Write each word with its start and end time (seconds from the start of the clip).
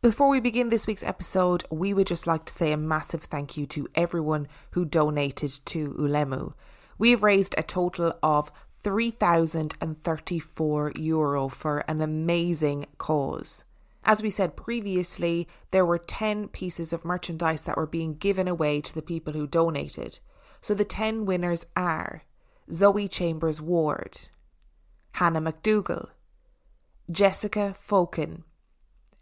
Before 0.00 0.28
we 0.28 0.38
begin 0.38 0.68
this 0.68 0.86
week's 0.86 1.02
episode, 1.02 1.64
we 1.70 1.92
would 1.92 2.06
just 2.06 2.28
like 2.28 2.44
to 2.44 2.52
say 2.52 2.70
a 2.70 2.76
massive 2.76 3.24
thank 3.24 3.56
you 3.56 3.66
to 3.66 3.88
everyone 3.96 4.46
who 4.70 4.84
donated 4.84 5.50
to 5.64 5.92
Ulemu. 5.94 6.52
We 6.98 7.10
have 7.10 7.24
raised 7.24 7.56
a 7.58 7.64
total 7.64 8.16
of 8.22 8.52
3,034 8.84 10.92
euro 10.94 11.48
for 11.48 11.78
an 11.88 12.00
amazing 12.00 12.86
cause. 12.98 13.64
As 14.04 14.22
we 14.22 14.30
said 14.30 14.54
previously, 14.54 15.48
there 15.72 15.84
were 15.84 15.98
10 15.98 16.46
pieces 16.46 16.92
of 16.92 17.04
merchandise 17.04 17.62
that 17.62 17.76
were 17.76 17.84
being 17.84 18.14
given 18.14 18.46
away 18.46 18.80
to 18.80 18.94
the 18.94 19.02
people 19.02 19.32
who 19.32 19.48
donated. 19.48 20.20
So 20.60 20.74
the 20.74 20.84
10 20.84 21.24
winners 21.24 21.66
are 21.74 22.22
Zoe 22.70 23.08
Chambers 23.08 23.60
Ward, 23.60 24.28
Hannah 25.14 25.42
McDougall, 25.42 26.10
Jessica 27.10 27.74
Foeken, 27.76 28.44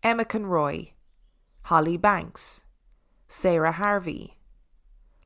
Emma 0.06 0.24
Conroy, 0.24 0.90
Hollie 1.62 1.96
Banks, 1.96 2.62
Sara 3.26 3.72
Harvey, 3.72 4.38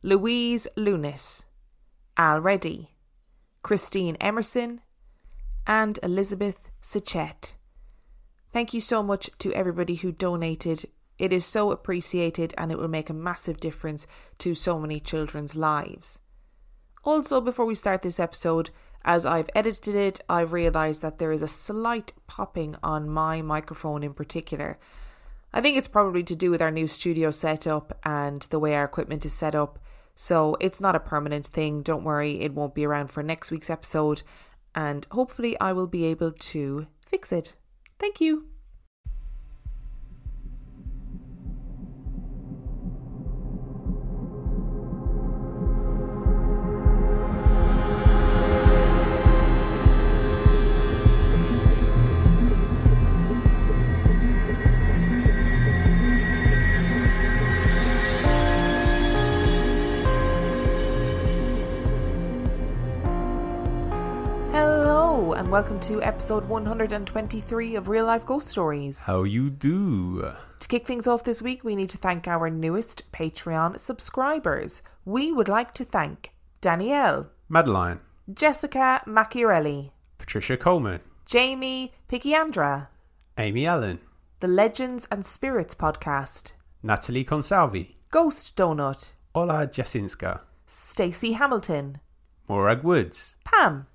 Louise 0.03 0.67
Leunis, 0.75 1.45
Al 2.17 2.41
Reddy, 2.41 2.97
Christine 3.62 4.17
Emerson, 4.22 4.81
and 5.67 5.98
Elizabeth 6.03 6.70
Sachet. 6.81 7.56
Thank 8.55 8.72
you 8.72 8.81
so 8.81 9.03
much 9.03 9.28
to 9.41 9.53
everybody 9.53 9.97
who 9.97 10.12
donated. 10.12 10.87
It 11.19 11.31
is 11.31 11.44
so 11.44 11.72
appreciated 11.72 12.55
and 12.56 12.72
it 12.72 12.78
will 12.78 12.89
make 12.89 13.11
a 13.11 13.12
massive 13.12 13.61
difference 13.61 14.06
to 14.39 14.55
so 14.55 14.81
many 14.81 14.98
children's 14.98 15.55
lives. 15.55 16.20
Also, 17.05 17.42
before 17.42 17.67
we 17.67 17.75
start 17.75 18.00
this 18.00 18.19
episode, 18.19 18.70
as 19.05 19.25
I've 19.25 19.51
edited 19.55 19.95
it, 19.95 20.20
I've 20.29 20.53
realised 20.53 21.03
that 21.03 21.19
there 21.19 21.33
is 21.33 21.43
a 21.43 21.48
slight 21.48 22.12
popping 22.27 22.77
on 22.83 23.09
my 23.09 23.43
microphone 23.43 24.03
in 24.03 24.15
particular. 24.15 24.79
I 25.53 25.61
think 25.61 25.77
it's 25.77 25.89
probably 25.89 26.23
to 26.25 26.37
do 26.37 26.51
with 26.51 26.62
our 26.62 26.70
new 26.70 26.87
studio 26.87 27.31
setup 27.31 27.98
and 28.05 28.43
the 28.43 28.59
way 28.59 28.75
our 28.75 28.84
equipment 28.84 29.25
is 29.25 29.33
set 29.33 29.55
up. 29.55 29.78
So 30.15 30.56
it's 30.61 30.81
not 30.81 30.95
a 30.95 31.01
permanent 31.01 31.47
thing. 31.47 31.83
Don't 31.83 32.05
worry, 32.05 32.41
it 32.41 32.55
won't 32.55 32.75
be 32.75 32.84
around 32.84 33.09
for 33.09 33.23
next 33.23 33.51
week's 33.51 33.71
episode. 33.71 34.23
And 34.75 35.06
hopefully, 35.11 35.59
I 35.61 35.73
will 35.73 35.89
be 35.89 36.05
able 36.05 36.31
to 36.31 36.87
fix 37.05 37.33
it. 37.33 37.55
Thank 37.98 38.21
you. 38.21 38.59
And 65.50 65.53
welcome 65.53 65.81
to 65.81 66.00
episode 66.00 66.49
123 66.49 67.75
of 67.75 67.88
Real 67.88 68.06
Life 68.06 68.25
Ghost 68.25 68.47
Stories. 68.47 69.00
How 69.00 69.25
you 69.25 69.50
do? 69.50 70.33
To 70.61 70.69
kick 70.69 70.87
things 70.87 71.09
off 71.09 71.25
this 71.25 71.43
week, 71.43 71.65
we 71.65 71.75
need 71.75 71.91
to 71.91 71.99
thank 71.99 72.28
our 72.28 72.49
newest 72.49 73.11
Patreon 73.11 73.81
subscribers. 73.81 74.83
We 75.05 75.33
would 75.33 75.49
like 75.49 75.75
to 75.75 75.84
thank 75.84 76.31
Danielle, 76.61 77.31
Madeline, 77.49 77.99
Jessica 78.33 79.03
Macchiarelli, 79.09 79.91
Patricia 80.19 80.56
Coleman, 80.56 81.00
Jamie 81.27 81.94
Picciandra, 82.09 82.87
Amy 83.37 83.67
Allen, 83.67 83.99
the 84.38 84.47
Legends 84.47 85.09
and 85.11 85.27
Spirits 85.27 85.75
podcast, 85.75 86.53
Natalie 86.84 87.25
Consalvi, 87.25 87.97
Ghost 88.12 88.56
Donut, 88.56 89.11
Ola 89.34 89.67
Jasinska, 89.67 90.43
Stacey 90.69 91.32
Hamilton, 91.32 91.99
Morag 92.49 92.84
Woods, 92.84 93.34
Pam, 93.44 93.88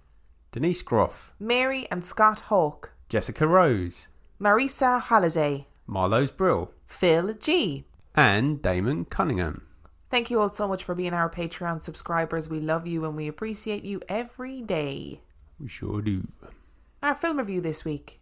Denise 0.55 0.83
Groff, 0.83 1.33
Mary 1.37 1.85
and 1.91 2.05
Scott 2.05 2.39
Hawke, 2.39 2.93
Jessica 3.09 3.45
Rose, 3.45 4.07
Marisa 4.39 5.01
Halliday, 5.01 5.67
Marlowe's 5.85 6.31
Brill, 6.31 6.71
Phil 6.85 7.33
G. 7.33 7.83
and 8.15 8.61
Damon 8.61 9.03
Cunningham. 9.03 9.67
Thank 10.09 10.31
you 10.31 10.39
all 10.39 10.49
so 10.49 10.65
much 10.65 10.81
for 10.81 10.95
being 10.95 11.13
our 11.13 11.29
Patreon 11.29 11.83
subscribers. 11.83 12.47
We 12.47 12.61
love 12.61 12.87
you 12.87 13.03
and 13.03 13.17
we 13.17 13.27
appreciate 13.27 13.83
you 13.83 13.99
every 14.07 14.61
day. 14.61 15.19
We 15.59 15.67
sure 15.67 16.01
do. 16.01 16.25
Our 17.03 17.15
film 17.15 17.39
review 17.39 17.59
this 17.59 17.83
week. 17.83 18.21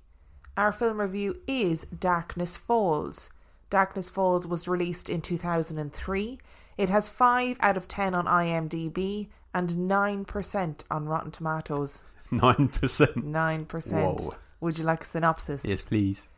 Our 0.57 0.71
film 0.71 0.99
review 1.01 1.39
is 1.45 1.85
Darkness 1.85 2.57
Falls. 2.57 3.29
Darkness 3.69 4.09
Falls 4.09 4.47
was 4.47 4.67
released 4.67 5.07
in 5.07 5.21
2003. 5.21 6.39
It 6.77 6.89
has 6.89 7.09
5 7.09 7.57
out 7.59 7.77
of 7.77 7.87
10 7.87 8.15
on 8.15 8.25
IMDb 8.25 9.27
and 9.53 9.69
9% 9.69 10.81
on 10.89 11.05
Rotten 11.05 11.29
Tomatoes. 11.29 12.03
9%. 12.39 13.13
9%. 13.15 13.91
Whoa. 13.91 14.33
Would 14.61 14.77
you 14.77 14.85
like 14.85 15.03
a 15.03 15.05
synopsis? 15.05 15.63
Yes, 15.65 15.81
please. 15.81 16.29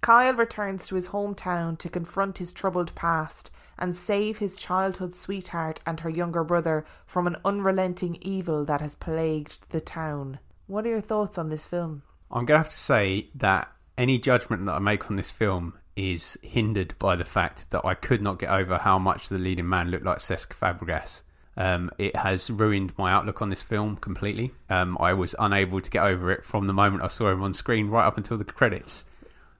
Kyle 0.00 0.34
returns 0.34 0.86
to 0.86 0.96
his 0.96 1.08
hometown 1.08 1.78
to 1.78 1.88
confront 1.88 2.36
his 2.38 2.52
troubled 2.52 2.94
past 2.94 3.50
and 3.78 3.94
save 3.94 4.38
his 4.38 4.58
childhood 4.58 5.14
sweetheart 5.14 5.80
and 5.86 6.00
her 6.00 6.10
younger 6.10 6.44
brother 6.44 6.84
from 7.06 7.26
an 7.26 7.36
unrelenting 7.44 8.18
evil 8.20 8.64
that 8.66 8.82
has 8.82 8.94
plagued 8.94 9.58
the 9.70 9.80
town. 9.80 10.38
What 10.66 10.86
are 10.86 10.90
your 10.90 11.00
thoughts 11.00 11.38
on 11.38 11.48
this 11.48 11.66
film? 11.66 12.02
I'm 12.30 12.44
going 12.44 12.58
to 12.58 12.64
have 12.64 12.70
to 12.70 12.78
say 12.78 13.30
that 13.36 13.72
any 13.96 14.18
judgment 14.18 14.66
that 14.66 14.72
I 14.72 14.78
make 14.78 15.10
on 15.10 15.16
this 15.16 15.30
film 15.30 15.74
is 15.96 16.36
hindered 16.42 16.94
by 16.98 17.16
the 17.16 17.24
fact 17.24 17.70
that 17.70 17.84
I 17.84 17.94
could 17.94 18.22
not 18.22 18.38
get 18.38 18.50
over 18.50 18.76
how 18.78 18.98
much 18.98 19.28
the 19.28 19.38
leading 19.38 19.68
man 19.68 19.90
looked 19.90 20.04
like 20.04 20.18
Cesc 20.18 20.48
Fabregas. 20.48 21.22
Um, 21.56 21.90
it 21.98 22.16
has 22.16 22.50
ruined 22.50 22.92
my 22.98 23.12
outlook 23.12 23.40
on 23.40 23.48
this 23.48 23.62
film 23.62 23.96
completely. 23.96 24.52
Um, 24.70 24.96
I 25.00 25.12
was 25.12 25.34
unable 25.38 25.80
to 25.80 25.90
get 25.90 26.04
over 26.04 26.32
it 26.32 26.44
from 26.44 26.66
the 26.66 26.72
moment 26.72 27.02
I 27.04 27.08
saw 27.08 27.30
him 27.30 27.42
on 27.42 27.52
screen 27.52 27.88
right 27.88 28.04
up 28.04 28.16
until 28.16 28.36
the 28.36 28.44
credits. 28.44 29.04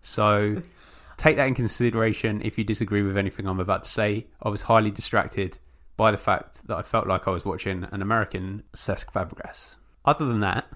So 0.00 0.62
take 1.16 1.37
that 1.37 1.47
in 1.47 1.54
consideration 1.54 2.43
if 2.44 2.59
you 2.59 2.65
disagree 2.65 3.03
with 3.03 3.16
anything 3.16 3.47
I'm 3.47 3.60
about 3.60 3.84
to 3.84 3.91
say. 3.91 4.27
I 4.43 4.49
was 4.49 4.62
highly 4.62 4.91
distracted 4.91 5.59
by 5.97 6.10
the 6.10 6.19
fact 6.19 6.66
that 6.66 6.77
I 6.77 6.83
felt 6.83 7.06
like 7.06 7.28
I 7.28 7.31
was 7.31 7.44
watching 7.44 7.87
an 7.91 8.03
American 8.03 8.65
Cesc 8.75 9.06
Fabregas. 9.12 9.77
Other 10.04 10.27
than 10.27 10.41
that, 10.41 10.66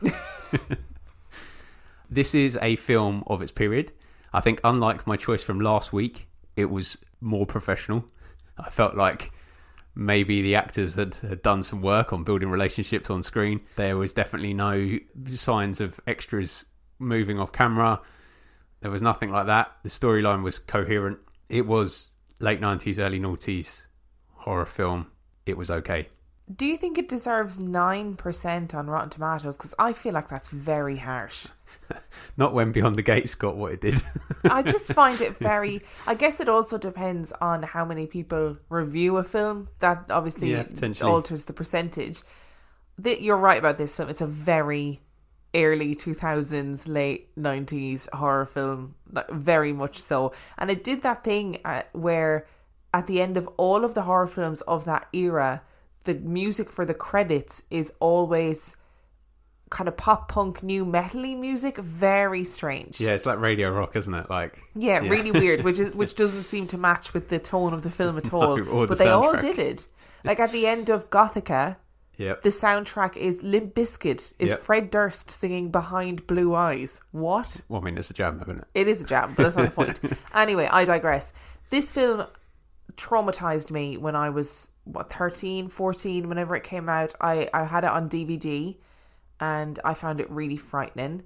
this 2.11 2.35
is 2.35 2.57
a 2.63 2.77
film 2.77 3.25
of 3.27 3.43
its 3.43 3.53
period. 3.53 3.93
I 4.33 4.41
think, 4.41 4.61
unlike 4.63 5.07
my 5.07 5.17
choice 5.17 5.43
from 5.43 5.61
last 5.61 5.93
week, 5.93 6.29
it 6.57 6.67
was 6.67 6.99
more 7.21 7.47
professional. 7.47 8.05
I 8.59 8.71
felt 8.71 8.95
like 8.95 9.33
maybe 9.99 10.41
the 10.43 10.55
actors 10.55 10.95
had, 10.95 11.17
had 11.17 11.43
done 11.43 11.61
some 11.61 11.83
work 11.83 12.13
on 12.13 12.23
building 12.23 12.49
relationships 12.49 13.11
on 13.11 13.21
screen. 13.21 13.61
There 13.75 13.97
was 13.97 14.15
definitely 14.15 14.55
no 14.55 14.97
signs 15.27 15.81
of 15.81 15.99
extras 16.07 16.65
moving 17.01 17.41
off 17.41 17.51
camera. 17.51 18.01
There 18.81 18.93
was 18.93 19.03
nothing 19.03 19.33
like 19.33 19.47
that. 19.47 19.73
The 19.83 19.89
storyline 19.89 20.45
was 20.45 20.61
coherent. 20.61 21.19
It 21.49 21.67
was 21.67 22.13
late 22.39 22.61
90s, 22.61 23.01
early 23.05 23.19
noughties 23.19 23.83
horror 24.35 24.67
film. 24.67 25.09
It 25.47 25.57
was 25.57 25.69
okay. 25.69 26.09
Do 26.55 26.65
you 26.65 26.77
think 26.77 26.97
it 26.97 27.09
deserves 27.09 27.59
9% 27.59 28.75
on 28.75 28.87
Rotten 28.87 29.11
Tomatoes? 29.11 29.57
Because 29.57 29.75
I 29.79 29.93
feel 29.93 30.15
like 30.15 30.29
that's 30.29 30.49
very 30.49 30.97
harsh. 30.97 31.47
Not 32.37 32.55
when 32.55 32.73
Beyond 32.73 32.97
the 32.97 33.03
Gates 33.03 33.35
got 33.35 33.57
what 33.57 33.73
it 33.73 33.81
did. 33.81 34.03
I 34.51 34.63
just 34.63 34.93
find 34.93 35.21
it 35.21 35.37
very. 35.39 35.83
I 36.07 36.15
guess 36.15 36.41
it 36.41 36.49
also 36.49 36.79
depends 36.79 37.33
on 37.41 37.63
how 37.63 37.85
many 37.85 38.07
people 38.07 38.57
review 38.71 39.19
a 39.19 39.25
film. 39.25 39.69
That 39.81 40.07
obviously 40.11 40.53
Yeah, 40.53 40.65
alters 41.03 41.45
the 41.45 41.53
percentage. 41.53 42.21
That 42.99 43.21
you're 43.21 43.37
right 43.37 43.59
about 43.59 43.77
this 43.77 43.95
film. 43.95 44.09
It's 44.09 44.23
a 44.23 44.27
very 44.27 45.03
early 45.55 45.95
2000s, 45.95 46.89
late 46.89 47.35
90s 47.37 48.09
horror 48.15 48.47
film, 48.47 48.95
like, 49.13 49.31
very 49.31 49.73
much 49.73 49.99
so. 49.99 50.33
And 50.57 50.71
it 50.71 50.83
did 50.85 51.03
that 51.03 51.25
thing 51.25 51.59
uh, 51.65 51.83
where 51.93 52.47
at 52.93 53.07
the 53.07 53.21
end 53.21 53.37
of 53.37 53.49
all 53.57 53.85
of 53.85 53.95
the 53.95 54.03
horror 54.03 54.27
films 54.27 54.61
of 54.63 54.85
that 54.87 55.09
era, 55.13 55.63
the 56.05 56.15
music 56.15 56.71
for 56.71 56.85
the 56.85 56.95
credits 56.95 57.63
is 57.71 57.93
always 58.01 58.77
kind 59.71 59.87
of 59.87 59.97
pop 59.99 60.29
punk 60.31 60.63
new 60.63 60.85
metally 60.87 61.39
music. 61.39 61.77
Very 61.77 62.43
strange. 62.45 63.01
Yeah, 63.01 63.11
it's 63.11 63.27
like 63.27 63.39
radio 63.39 63.71
rock, 63.71 63.97
isn't 63.97 64.15
it? 64.15 64.31
Like 64.31 64.61
Yeah, 64.75 64.99
really 64.99 65.31
weird, 65.31 65.61
which 65.63 65.79
is 65.79 65.95
which 65.95 66.15
doesn't 66.15 66.45
seem 66.45 66.67
to 66.69 66.79
match 66.79 67.13
with 67.13 67.29
the 67.29 67.39
tone 67.39 67.75
of 67.75 67.83
the 67.83 67.91
film 67.91 68.17
at 68.17 68.33
all. 68.33 68.57
the 68.57 68.87
but 68.89 68.99
they 68.99 69.09
all 69.09 69.37
did 69.37 69.59
it. 69.59 69.87
Like 70.25 70.41
at 70.41 70.53
the 70.53 70.67
end 70.67 70.89
of 70.89 71.11
Gothika, 71.11 71.77
Yep. 72.17 72.43
the 72.43 72.49
soundtrack 72.49 73.17
is 73.17 73.43
Limp 73.45 73.75
Bizkit 73.77 74.33
is 74.41 74.49
Yep. 74.51 74.59
Fred 74.61 74.91
Durst 74.91 75.31
singing 75.31 75.71
Behind 75.71 76.27
Blue 76.27 76.53
Eyes. 76.55 76.99
What? 77.13 77.61
Well, 77.69 77.81
I 77.81 77.85
mean, 77.85 77.97
it's 77.97 78.11
a 78.11 78.15
jam, 78.15 78.41
isn't 78.43 78.59
it? 78.59 78.65
It 78.75 78.89
is 78.89 79.03
a 79.03 79.05
jam, 79.05 79.35
but 79.37 79.45
that's 79.45 79.57
not 79.57 79.67
the 79.67 79.71
point. 79.71 80.01
Anyway, 80.35 80.67
I 80.69 80.85
digress. 80.85 81.33
This 81.71 81.93
film 81.93 82.27
traumatized 82.99 83.71
me 83.71 83.97
when 83.97 84.15
I 84.15 84.29
was 84.29 84.71
what 84.85 85.11
13, 85.13 85.69
14 85.69 86.29
whenever 86.29 86.55
it 86.55 86.65
came 86.65 86.89
out. 86.89 87.15
I 87.21 87.49
I 87.55 87.65
had 87.65 87.85
it 87.85 87.91
on 87.91 88.11
DVD 88.11 88.77
and 89.41 89.79
I 89.85 89.95
found 89.95 90.21
it 90.21 90.31
really 90.31 90.57
frightening. 90.57 91.23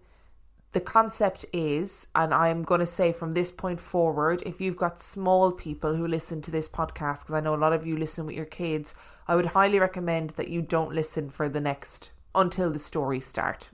The 0.73 0.81
concept 0.81 1.45
is, 1.53 2.07
and 2.15 2.33
I'm 2.33 2.63
going 2.63 2.81
to 2.81 2.87
say 2.87 3.13
from 3.13 3.33
this 3.33 3.51
point 3.51 3.79
forward, 3.79 4.43
if 4.47 4.59
you've 4.59 4.77
got 4.77 5.03
small 5.03 5.53
people 5.53 5.97
who 5.97 6.07
listen 6.07 6.41
to 6.43 6.51
this 6.51 6.67
podcast, 6.67 7.21
because 7.21 7.35
I 7.35 7.41
know 7.41 7.55
a 7.55 7.57
lot 7.57 7.75
of 7.75 7.87
you 7.87 7.97
listen 7.97 8.25
with 8.25 8.37
your 8.37 8.47
kids, 8.47 8.95
I 9.29 9.37
would 9.37 9.47
highly 9.47 9.79
recommend 9.79 10.31
that 10.31 10.49
you 10.49 10.63
don't 10.63 10.95
listen 10.95 11.29
for 11.29 11.49
the 11.49 11.61
next 11.61 12.13
until 12.35 12.71
the 12.71 12.79
stories 12.79 13.27
start. 13.27 13.69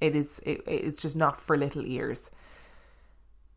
It 0.00 0.16
is, 0.16 0.40
it, 0.42 0.62
it's 0.66 1.02
just 1.02 1.16
not 1.16 1.38
for 1.38 1.56
little 1.56 1.84
ears. 1.84 2.30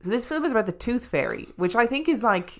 So 0.02 0.10
this 0.10 0.26
film 0.26 0.44
is 0.44 0.52
about 0.52 0.66
the 0.66 0.74
Tooth 0.74 1.06
Fairy, 1.06 1.48
which 1.56 1.76
I 1.78 1.86
think 1.86 2.10
is 2.10 2.24
like 2.24 2.60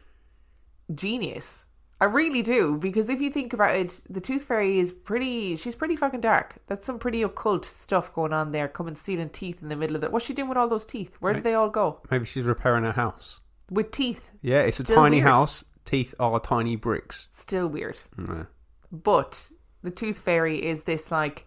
genius. 0.94 1.66
I 2.02 2.06
really 2.06 2.42
do 2.42 2.78
because 2.78 3.10
if 3.10 3.20
you 3.20 3.30
think 3.30 3.52
about 3.52 3.76
it, 3.76 4.02
the 4.10 4.22
Tooth 4.22 4.46
Fairy 4.46 4.80
is 4.80 4.92
pretty. 4.92 5.58
She's 5.58 5.76
pretty 5.76 5.98
fucking 5.98 6.22
dark. 6.22 6.56
That's 6.68 6.86
some 6.86 6.98
pretty 6.98 7.22
occult 7.24 7.66
stuff 7.66 8.14
going 8.14 8.32
on 8.32 8.52
there. 8.52 8.70
Coming 8.70 8.96
stealing 8.96 9.30
teeth 9.30 9.62
in 9.62 9.68
the 9.68 9.76
middle 9.76 9.98
of 9.98 10.04
it. 10.04 10.12
What's 10.12 10.26
she 10.26 10.34
doing 10.34 10.48
with 10.48 10.58
all 10.58 10.70
those 10.70 10.86
teeth? 10.86 11.16
Where 11.20 11.34
did 11.34 11.44
they 11.44 11.56
all 11.56 11.70
go? 11.70 12.02
Maybe 12.10 12.26
she's 12.26 12.46
repairing 12.46 12.86
her 12.86 12.94
house. 12.94 13.42
With 13.70 13.92
teeth. 13.92 14.32
Yeah, 14.42 14.62
it's 14.62 14.80
a 14.80 14.84
tiny 14.84 15.18
weird. 15.18 15.28
house. 15.28 15.66
Teeth 15.84 16.16
are 16.20 16.40
tiny 16.40 16.78
bricks. 16.78 17.28
Still 17.36 17.68
weird. 17.68 18.00
Yeah. 18.18 18.46
But 18.92 19.52
the 19.84 19.92
Tooth 19.92 20.20
Fairy 20.20 20.66
is 20.66 20.84
this 20.84 21.12
like 21.12 21.46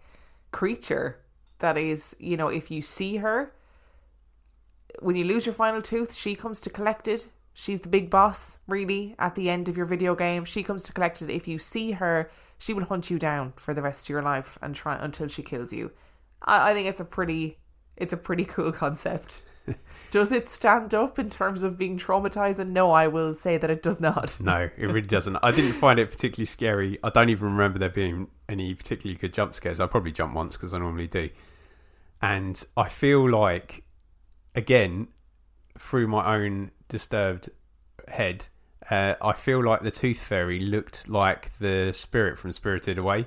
creature 0.51 1.19
that 1.61 1.79
is, 1.79 2.15
you 2.19 2.37
know, 2.37 2.49
if 2.49 2.71
you 2.71 2.83
see 2.83 3.17
her, 3.17 3.55
when 5.01 5.17
you 5.17 5.25
lose 5.25 5.47
your 5.47 5.55
final 5.55 5.81
tooth, 5.81 6.15
she 6.15 6.35
comes 6.35 6.61
to 6.61 6.71
collect 6.71 7.09
it. 7.09 7.29
She's 7.55 7.83
the 7.83 7.89
big 7.89 8.09
boss, 8.09 8.59
really, 8.67 9.15
at 9.19 9.35
the 9.35 9.51
end 9.51 9.69
of 9.69 9.77
your 9.77 9.87
video 9.87 10.15
game. 10.15 10.45
She 10.45 10.63
comes 10.63 10.83
to 10.85 10.93
collect 10.93 11.21
it. 11.21 11.31
If 11.31 11.47
you 11.47 11.59
see 11.59 11.93
her, 11.93 12.31
she 12.59 12.73
will 12.73 12.85
hunt 12.85 13.11
you 13.11 13.19
down 13.19 13.53
for 13.57 13.75
the 13.75 13.83
rest 13.83 14.07
of 14.07 14.09
your 14.11 14.23
life 14.23 14.59
and 14.63 14.75
try 14.75 14.97
until 14.97 15.29
she 15.29 15.43
kills 15.43 15.73
you. 15.73 15.91
I, 16.43 16.71
I 16.71 16.75
think 16.75 16.89
it's 16.89 17.01
a 17.01 17.05
pretty 17.05 17.59
it's 17.97 18.13
a 18.13 18.17
pretty 18.17 18.45
cool 18.55 18.73
concept. 18.73 19.43
does 20.11 20.33
it 20.33 20.49
stand 20.49 20.95
up 20.95 21.19
in 21.19 21.31
terms 21.31 21.63
of 21.63 21.79
being 21.79 21.99
traumatized? 21.99 22.59
And 22.59 22.75
no, 22.75 22.91
I 22.91 23.07
will 23.07 23.35
say 23.35 23.59
that 23.59 23.71
it 23.71 23.83
does 23.83 24.01
not. 24.01 24.37
No, 24.41 24.69
it 24.77 24.87
really 24.87 25.03
doesn't. 25.03 25.37
I 25.43 25.53
didn't 25.53 25.75
find 25.75 25.99
it 25.99 26.11
particularly 26.11 26.47
scary. 26.47 26.99
I 27.05 27.11
don't 27.11 27.29
even 27.29 27.53
remember 27.53 27.79
there 27.79 27.91
being 27.91 28.29
any 28.49 28.75
particularly 28.75 29.19
good 29.19 29.33
jump 29.33 29.55
scares. 29.55 29.79
I 29.79 29.87
probably 29.87 30.13
jumped 30.13 30.35
once 30.35 30.57
because 30.57 30.75
I 30.75 30.79
normally 30.79 31.07
do. 31.07 31.31
And 32.21 32.63
I 32.77 32.89
feel 32.89 33.29
like, 33.29 33.85
again, 34.55 35.09
through 35.79 36.09
my 36.09 36.37
own 36.37 36.71
disturbed 36.89 37.49
head, 38.09 38.47
uh, 38.91 39.15
I 39.23 39.33
feel 39.33 39.65
like 39.65 39.83
the 39.83 39.91
Tooth 39.91 40.21
Fairy 40.23 40.61
looked 40.61 41.09
like 41.09 41.57
the 41.59 41.93
spirit 41.93 42.39
from 42.39 42.53
Spirited 42.53 42.99
Away, 42.99 43.27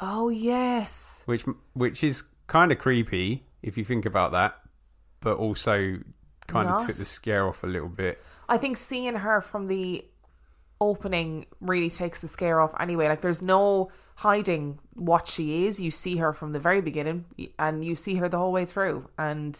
Oh 0.00 0.28
yes. 0.28 1.22
which 1.26 1.44
which 1.74 2.02
is 2.04 2.22
kind 2.46 2.72
of 2.72 2.78
creepy 2.78 3.44
if 3.62 3.76
you 3.76 3.84
think 3.84 4.06
about 4.06 4.32
that, 4.32 4.56
but 5.20 5.36
also 5.36 5.98
kind 6.46 6.68
Not. 6.68 6.80
of 6.82 6.86
took 6.86 6.96
the 6.96 7.04
scare 7.04 7.46
off 7.48 7.62
a 7.64 7.66
little 7.66 7.88
bit. 7.88 8.22
I 8.48 8.56
think 8.56 8.76
seeing 8.76 9.14
her 9.14 9.40
from 9.40 9.66
the 9.66 10.04
opening 10.80 11.46
really 11.60 11.90
takes 11.90 12.20
the 12.20 12.28
scare 12.28 12.60
off 12.60 12.74
anyway. 12.78 13.08
Like 13.08 13.20
there's 13.20 13.42
no 13.42 13.90
hiding 14.16 14.78
what 14.94 15.26
she 15.26 15.66
is. 15.66 15.80
You 15.80 15.90
see 15.90 16.16
her 16.16 16.32
from 16.32 16.52
the 16.52 16.58
very 16.58 16.80
beginning 16.80 17.24
and 17.58 17.84
you 17.84 17.94
see 17.94 18.16
her 18.16 18.28
the 18.28 18.38
whole 18.38 18.52
way 18.52 18.64
through 18.64 19.08
and 19.18 19.58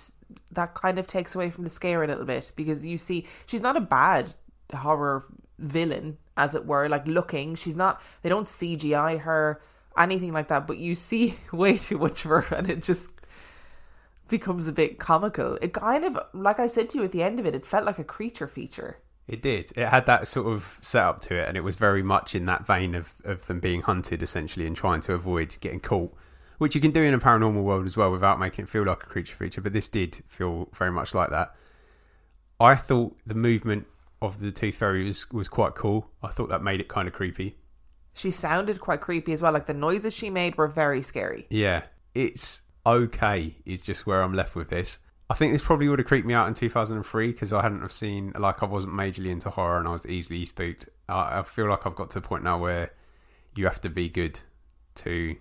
that 0.50 0.74
kind 0.74 0.98
of 0.98 1.06
takes 1.06 1.34
away 1.34 1.50
from 1.50 1.64
the 1.64 1.70
scare 1.70 2.02
a 2.02 2.06
little 2.06 2.24
bit 2.24 2.52
because 2.56 2.84
you 2.84 2.98
see 2.98 3.26
she's 3.46 3.60
not 3.60 3.76
a 3.76 3.80
bad 3.80 4.34
horror 4.74 5.24
villain 5.58 6.18
as 6.36 6.54
it 6.54 6.66
were 6.66 6.88
like 6.88 7.06
looking 7.06 7.54
she's 7.54 7.76
not 7.76 8.00
they 8.22 8.28
don't 8.28 8.46
CGI 8.46 9.20
her 9.20 9.60
anything 9.96 10.32
like 10.32 10.48
that 10.48 10.66
but 10.66 10.78
you 10.78 10.94
see 10.94 11.36
way 11.52 11.76
too 11.76 11.98
much 11.98 12.24
of 12.24 12.30
her 12.30 12.46
and 12.54 12.68
it 12.68 12.82
just 12.82 13.10
becomes 14.28 14.68
a 14.68 14.72
bit 14.72 14.98
comical 14.98 15.58
it 15.62 15.72
kind 15.72 16.04
of 16.04 16.18
like 16.34 16.60
I 16.60 16.66
said 16.66 16.90
to 16.90 16.98
you 16.98 17.04
at 17.04 17.12
the 17.12 17.22
end 17.22 17.40
of 17.40 17.46
it 17.46 17.54
it 17.54 17.66
felt 17.66 17.86
like 17.86 17.98
a 17.98 18.04
creature 18.04 18.46
feature 18.46 18.98
It 19.28 19.42
did. 19.42 19.72
It 19.76 19.86
had 19.86 20.06
that 20.06 20.26
sort 20.26 20.46
of 20.46 20.78
setup 20.80 21.20
to 21.22 21.34
it, 21.36 21.46
and 21.48 21.56
it 21.56 21.60
was 21.60 21.76
very 21.76 22.02
much 22.02 22.34
in 22.34 22.46
that 22.46 22.66
vein 22.66 22.94
of, 22.94 23.14
of 23.24 23.46
them 23.46 23.60
being 23.60 23.82
hunted 23.82 24.22
essentially 24.22 24.66
and 24.66 24.74
trying 24.74 25.02
to 25.02 25.12
avoid 25.12 25.56
getting 25.60 25.80
caught, 25.80 26.14
which 26.56 26.74
you 26.74 26.80
can 26.80 26.92
do 26.92 27.02
in 27.02 27.12
a 27.12 27.18
paranormal 27.18 27.62
world 27.62 27.84
as 27.84 27.96
well 27.96 28.10
without 28.10 28.40
making 28.40 28.64
it 28.64 28.68
feel 28.70 28.84
like 28.84 29.02
a 29.02 29.06
creature 29.06 29.36
feature. 29.36 29.60
But 29.60 29.74
this 29.74 29.86
did 29.86 30.22
feel 30.26 30.68
very 30.72 30.90
much 30.90 31.14
like 31.14 31.28
that. 31.30 31.54
I 32.58 32.74
thought 32.74 33.16
the 33.26 33.34
movement 33.34 33.86
of 34.22 34.40
the 34.40 34.50
tooth 34.50 34.76
fairy 34.76 35.06
was, 35.06 35.30
was 35.30 35.48
quite 35.48 35.74
cool. 35.74 36.10
I 36.22 36.28
thought 36.28 36.48
that 36.48 36.62
made 36.62 36.80
it 36.80 36.88
kind 36.88 37.06
of 37.06 37.14
creepy. 37.14 37.56
She 38.14 38.30
sounded 38.30 38.80
quite 38.80 39.00
creepy 39.00 39.32
as 39.32 39.42
well. 39.42 39.52
Like 39.52 39.66
the 39.66 39.74
noises 39.74 40.14
she 40.14 40.30
made 40.30 40.56
were 40.56 40.66
very 40.66 41.02
scary. 41.02 41.46
Yeah, 41.50 41.82
it's 42.14 42.62
okay. 42.84 43.54
Is 43.64 43.82
just 43.82 44.06
where 44.06 44.22
I'm 44.22 44.32
left 44.32 44.56
with 44.56 44.70
this. 44.70 44.98
I 45.30 45.34
think 45.34 45.52
this 45.52 45.62
probably 45.62 45.88
would 45.88 45.98
have 45.98 46.08
creeped 46.08 46.26
me 46.26 46.32
out 46.34 46.48
in 46.48 46.54
2003 46.54 47.32
because 47.32 47.52
I 47.52 47.60
hadn't 47.60 47.82
have 47.82 47.92
seen 47.92 48.32
like 48.38 48.62
I 48.62 48.66
wasn't 48.66 48.94
majorly 48.94 49.28
into 49.30 49.50
horror 49.50 49.78
and 49.78 49.86
I 49.86 49.92
was 49.92 50.06
easily 50.06 50.46
spooked. 50.46 50.88
I, 51.08 51.40
I 51.40 51.42
feel 51.42 51.68
like 51.68 51.86
I've 51.86 51.94
got 51.94 52.10
to 52.10 52.20
the 52.20 52.26
point 52.26 52.44
now 52.44 52.58
where 52.58 52.90
you 53.54 53.64
have 53.66 53.80
to 53.82 53.90
be 53.90 54.08
good 54.08 54.40
to 54.96 55.36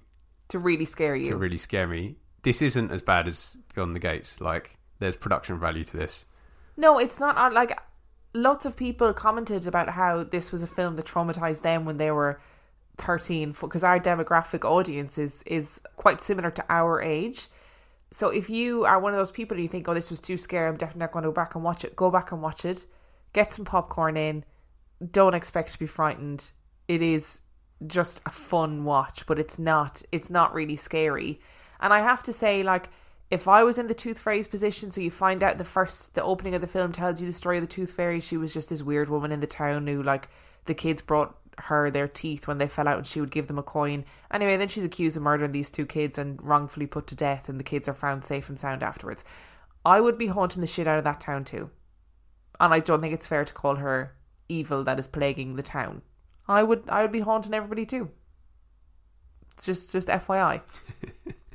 To 0.50 0.60
really 0.60 0.86
scare 0.86 1.16
you. 1.16 1.26
to 1.26 1.38
really 1.38 1.58
scare 1.58 1.88
me. 1.88 2.18
This 2.44 2.62
isn't 2.62 2.92
as 2.92 3.02
bad 3.02 3.28
as 3.28 3.58
Beyond 3.76 3.96
the 3.96 4.00
Gates. 4.00 4.42
Like 4.42 4.78
there's 5.00 5.16
production 5.16 5.60
value 5.60 5.84
to 5.86 5.98
this. 5.98 6.26
no, 6.76 7.00
it's 7.00 7.20
not 7.20 7.54
like 7.54 7.80
lots 8.34 8.66
of 8.66 8.76
people 8.76 9.14
commented 9.14 9.68
about 9.68 9.90
how 9.90 10.24
this 10.24 10.52
was 10.52 10.62
a 10.64 10.68
film 10.68 10.96
that 10.98 11.06
traumatized 11.06 11.62
them 11.62 11.86
when 11.86 11.98
they 11.98 12.12
were 12.12 12.40
13 12.98 13.56
because 13.60 13.84
our 13.84 14.00
demographic 14.00 14.66
audience 14.66 15.18
is 15.18 15.36
is 15.46 15.70
quite 15.96 16.22
similar 16.22 16.52
to 16.52 16.66
our 16.70 17.02
age. 17.02 17.48
So 18.12 18.30
if 18.30 18.50
you 18.50 18.86
are 18.86 19.00
one 19.00 19.14
of 19.14 19.18
those 19.18 19.32
people 19.32 19.60
you 19.60 19.68
think, 19.68 19.88
oh, 19.88 19.94
this 19.94 20.10
was 20.10 20.22
too 20.22 20.38
scary, 20.38 20.68
I'm 20.68 20.78
definitely 20.78 21.02
not 21.02 21.12
going 21.12 21.24
to 21.24 21.30
go 21.30 21.34
back 21.34 21.56
and 21.56 21.64
watch 21.64 21.84
it, 21.84 21.96
go 21.96 22.10
back 22.10 22.32
and 22.32 22.42
watch 22.42 22.66
it. 22.66 22.86
Get 23.34 23.54
some 23.54 23.66
popcorn 23.66 24.18
in. 24.18 24.46
Don't 25.12 25.36
expect 25.36 25.74
to 25.74 25.80
be 25.80 25.86
frightened. 25.86 26.50
It 26.88 27.02
is 27.02 27.42
just 27.86 28.22
a 28.26 28.32
fun 28.32 28.84
watch, 28.86 29.26
but 29.28 29.38
it's 29.38 29.60
not 29.60 30.02
it's 30.12 30.30
not 30.30 30.54
really 30.54 30.76
scary. 30.76 31.40
And 31.80 31.94
I 31.94 32.00
have 32.00 32.24
to 32.24 32.34
say, 32.34 32.64
like, 32.64 32.90
if 33.30 33.48
I 33.48 33.64
was 33.64 33.78
in 33.78 33.88
the 33.88 33.94
Tooth 33.94 34.18
Fairy's 34.18 34.48
position, 34.48 34.90
so 34.90 35.02
you 35.02 35.12
find 35.12 35.44
out 35.44 35.58
the 35.58 35.66
first 35.66 36.16
the 36.16 36.24
opening 36.24 36.56
of 36.56 36.62
the 36.62 36.68
film 36.68 36.92
tells 36.92 37.20
you 37.20 37.28
the 37.28 37.34
story 37.34 37.58
of 37.58 37.64
the 37.64 37.68
Tooth 37.68 37.92
Fairy, 37.92 38.20
she 38.20 38.38
was 38.38 38.54
just 38.54 38.70
this 38.70 38.82
weird 38.82 39.10
woman 39.10 39.32
in 39.32 39.42
the 39.42 39.48
town 39.48 39.86
who 39.86 40.02
like 40.02 40.30
the 40.66 40.74
kids 40.74 41.02
brought 41.02 41.36
her 41.60 41.90
their 41.90 42.08
teeth 42.08 42.48
when 42.48 42.58
they 42.58 42.68
fell 42.68 42.88
out 42.88 42.98
and 42.98 43.08
she 43.08 43.20
would 43.20 43.32
give 43.32 43.48
them 43.48 43.58
a 43.58 43.64
coin. 43.64 44.06
Anyway, 44.32 44.58
then 44.58 44.68
she's 44.68 44.84
accused 44.84 45.18
of 45.18 45.24
murdering 45.24 45.52
these 45.52 45.72
two 45.72 45.86
kids 45.86 46.18
and 46.18 46.42
wrongfully 46.42 46.88
put 46.88 47.08
to 47.08 47.16
death 47.16 47.50
and 47.50 47.60
the 47.60 47.64
kids 47.64 47.88
are 47.88 47.94
found 47.94 48.24
safe 48.24 48.50
and 48.50 48.60
sound 48.60 48.84
afterwards. 48.84 49.24
I 49.86 50.02
would 50.02 50.18
be 50.18 50.28
haunting 50.28 50.62
the 50.62 50.68
shit 50.68 50.88
out 50.88 50.98
of 50.98 51.04
that 51.06 51.20
town 51.20 51.46
too. 51.46 51.70
And 52.60 52.74
I 52.74 52.80
don't 52.80 53.02
think 53.02 53.14
it's 53.14 53.28
fair 53.28 53.46
to 53.46 53.54
call 53.54 53.76
her 53.76 54.14
evil 54.50 54.84
that 54.84 55.00
is 55.00 55.08
plaguing 55.08 55.56
the 55.56 55.64
town. 55.64 56.02
I 56.48 56.64
would 56.64 56.84
I 56.90 57.02
would 57.02 57.12
be 57.12 57.20
haunting 57.20 57.54
everybody 57.54 57.86
too. 57.86 58.10
It's 59.56 59.66
just 59.66 59.92
just 59.92 60.08
FYI. 60.08 60.62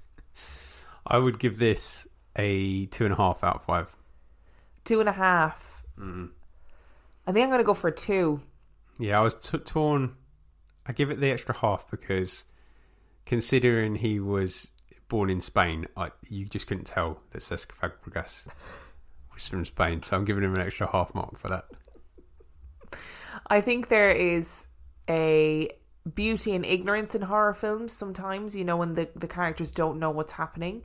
I 1.06 1.18
would 1.18 1.38
give 1.38 1.58
this 1.58 2.06
a 2.36 2.86
two 2.86 3.04
and 3.04 3.14
a 3.14 3.16
half 3.16 3.42
out 3.42 3.56
of 3.56 3.64
five. 3.64 3.94
Two 4.84 5.00
and 5.00 5.08
a 5.08 5.12
half. 5.12 5.84
Mm. 5.98 6.30
I 7.26 7.32
think 7.32 7.44
I'm 7.44 7.50
gonna 7.50 7.64
go 7.64 7.74
for 7.74 7.88
a 7.88 7.94
two. 7.94 8.42
Yeah, 8.98 9.18
I 9.18 9.22
was 9.22 9.34
t- 9.34 9.58
torn. 9.58 10.16
I 10.86 10.92
give 10.92 11.10
it 11.10 11.20
the 11.20 11.30
extra 11.30 11.56
half 11.56 11.90
because 11.90 12.44
considering 13.26 13.94
he 13.94 14.20
was 14.20 14.70
born 15.08 15.30
in 15.30 15.40
Spain, 15.40 15.86
I, 15.96 16.10
you 16.28 16.46
just 16.46 16.66
couldn't 16.66 16.86
tell 16.86 17.20
that 17.30 17.40
Cesc 17.40 17.68
Fabregas 17.68 18.48
was 19.34 19.48
from 19.48 19.64
Spain. 19.64 20.02
So 20.02 20.16
I'm 20.16 20.24
giving 20.24 20.42
him 20.42 20.54
an 20.54 20.66
extra 20.66 20.90
half 20.90 21.14
mark 21.14 21.38
for 21.38 21.48
that. 21.48 21.64
I 23.46 23.60
think 23.60 23.88
there 23.88 24.10
is 24.10 24.66
a 25.08 25.70
beauty 26.14 26.54
and 26.54 26.64
ignorance 26.64 27.14
in 27.14 27.22
horror 27.22 27.54
films 27.54 27.92
sometimes, 27.92 28.54
you 28.56 28.64
know, 28.64 28.76
when 28.76 28.94
the, 28.94 29.08
the 29.14 29.28
characters 29.28 29.70
don't 29.70 29.98
know 29.98 30.10
what's 30.10 30.32
happening. 30.32 30.82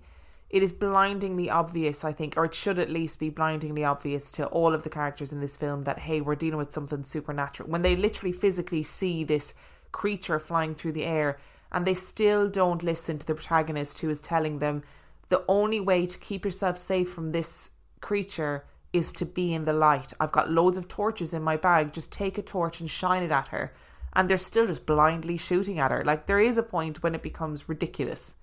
It 0.50 0.64
is 0.64 0.72
blindingly 0.72 1.50
obvious, 1.50 2.06
I 2.06 2.14
think, 2.14 2.38
or 2.38 2.46
it 2.46 2.54
should 2.54 2.80
at 2.80 2.90
least 2.90 3.20
be 3.20 3.30
blindingly 3.30 3.84
obvious 3.84 4.32
to 4.32 4.46
all 4.46 4.74
of 4.74 4.84
the 4.84 4.90
characters 4.90 5.34
in 5.34 5.42
this 5.42 5.58
film 5.58 5.84
that, 5.84 6.00
hey, 6.00 6.22
we're 6.22 6.36
dealing 6.36 6.58
with 6.58 6.72
something 6.72 7.04
supernatural. 7.04 7.70
When 7.70 7.82
they 7.82 7.96
literally 7.98 8.32
physically 8.32 8.84
see 8.84 9.24
this 9.24 9.54
creature 9.92 10.40
flying 10.40 10.74
through 10.74 10.94
the 10.94 11.04
air 11.04 11.38
and 11.72 11.86
they 11.86 11.94
still 11.94 12.48
don't 12.48 12.82
listen 12.82 13.20
to 13.20 13.28
the 13.28 13.36
protagonist 13.36 14.00
who 14.00 14.10
is 14.10 14.22
telling 14.22 14.60
them 14.60 14.84
the 15.30 15.44
only 15.50 15.82
way 15.82 16.06
to 16.06 16.18
keep 16.18 16.46
yourself 16.46 16.78
safe 16.78 17.10
from 17.10 17.32
this 17.32 17.72
creature 18.00 18.64
is 18.94 19.12
to 19.12 19.26
be 19.26 19.54
in 19.54 19.66
the 19.66 19.74
light. 19.74 20.14
I've 20.20 20.32
got 20.32 20.50
loads 20.50 20.78
of 20.78 20.88
torches 20.88 21.34
in 21.34 21.44
my 21.44 21.58
bag. 21.58 21.92
Just 21.92 22.12
take 22.12 22.38
a 22.38 22.42
torch 22.42 22.80
and 22.80 22.90
shine 22.90 23.24
it 23.24 23.32
at 23.32 23.50
her. 23.50 23.74
And 24.14 24.30
they're 24.30 24.38
still 24.38 24.66
just 24.66 24.86
blindly 24.86 25.38
shooting 25.38 25.78
at 25.78 25.92
her. 25.92 26.06
Like, 26.06 26.26
there 26.26 26.40
is 26.40 26.58
a 26.58 26.64
point 26.64 27.04
when 27.04 27.14
it 27.14 27.22
becomes 27.22 27.68
ridiculous. 27.68 28.36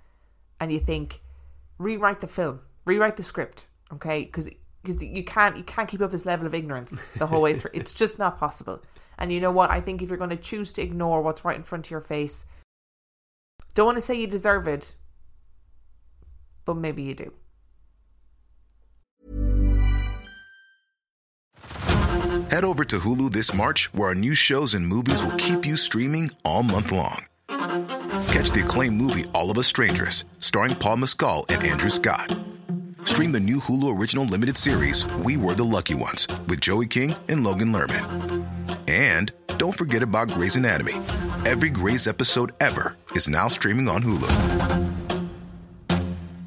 And 0.61 0.71
you 0.71 0.79
think, 0.79 1.23
rewrite 1.79 2.21
the 2.21 2.29
film, 2.29 2.61
rewrite 2.85 3.17
the 3.17 3.23
script, 3.23 3.67
okay? 3.93 4.25
Because 4.25 4.49
because 4.83 5.03
you 5.03 5.25
can't 5.25 5.57
you 5.57 5.65
can't 5.65 5.89
keep 5.89 6.01
up 6.01 6.11
this 6.11 6.27
level 6.27 6.47
of 6.47 6.55
ignorance 6.55 7.01
the 7.17 7.27
whole 7.27 7.43
way 7.43 7.59
through. 7.59 7.71
It's 7.75 7.93
just 7.93 8.19
not 8.19 8.39
possible. 8.39 8.83
And 9.19 9.33
you 9.33 9.41
know 9.41 9.53
what? 9.53 9.71
I 9.71 9.81
think 9.81 10.03
if 10.03 10.09
you're 10.09 10.19
going 10.19 10.31
to 10.31 10.37
choose 10.37 10.73
to 10.75 10.83
ignore 10.83 11.23
what's 11.23 11.45
right 11.45 11.57
in 11.57 11.63
front 11.63 11.87
of 11.87 11.91
your 11.91 12.01
face, 12.01 12.45
don't 13.75 13.87
want 13.87 13.97
to 13.97 14.03
say 14.03 14.15
you 14.15 14.27
deserve 14.27 14.67
it, 14.67 14.97
but 16.65 16.77
maybe 16.77 17.03
you 17.03 17.15
do. 17.15 17.33
Head 22.51 22.65
over 22.65 22.85
to 22.85 22.99
Hulu 23.01 23.33
this 23.33 23.55
March, 23.55 23.93
where 23.95 24.09
our 24.09 24.15
new 24.15 24.35
shows 24.35 24.75
and 24.75 24.87
movies 24.87 25.25
will 25.25 25.37
keep 25.37 25.65
you 25.65 25.77
streaming 25.77 26.31
all 26.45 26.63
month 26.63 26.93
long. 26.93 27.25
Catch 28.45 28.53
the 28.53 28.63
acclaimed 28.63 28.99
movie 28.99 29.25
All 29.33 29.51
of 29.51 29.57
Us 29.57 29.67
Strangers, 29.67 30.27
starring 30.39 30.75
Paul 30.75 30.99
Mescal 30.99 31.47
and 31.49 31.65
Andrew 31.65 31.89
Scott. 31.89 32.37
Stream 33.05 33.33
the 33.33 33.41
new 33.41 33.57
Hulu 33.57 33.99
original 33.99 34.27
limited 34.27 34.59
series 34.59 35.07
We 35.25 35.39
Were 35.39 35.55
the 35.55 35.65
Lucky 35.65 35.95
Ones 35.95 36.29
with 36.47 36.61
Joey 36.61 36.87
King 36.87 37.15
and 37.29 37.43
Logan 37.43 37.73
Lerman. 37.73 38.45
And 38.87 39.33
don't 39.57 39.75
forget 39.75 40.03
about 40.03 40.29
Grey's 40.29 40.57
Anatomy. 40.57 40.93
Every 41.47 41.71
Grey's 41.71 42.07
episode 42.07 42.53
ever 42.61 42.99
is 43.15 43.31
now 43.31 43.49
streaming 43.49 43.89
on 43.89 44.03
Hulu. 44.03 44.29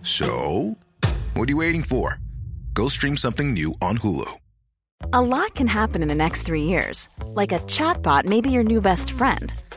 So, 0.04 0.78
what 1.34 1.50
are 1.50 1.52
you 1.52 1.58
waiting 1.58 1.82
for? 1.82 2.20
Go 2.76 2.90
stream 2.90 3.18
something 3.18 3.56
new 3.56 3.74
on 3.82 3.98
Hulu. 3.98 4.32
A 5.14 5.22
lot 5.22 5.56
can 5.56 5.66
happen 5.66 6.04
in 6.04 6.10
the 6.10 6.22
next 6.24 6.44
three 6.44 6.64
years. 6.64 7.10
Like 7.26 7.52
a 7.52 7.60
chatbot 7.62 8.26
may 8.26 8.42
be 8.42 8.52
your 8.52 8.64
new 8.64 8.82
best 8.82 9.10
friend. 9.10 9.52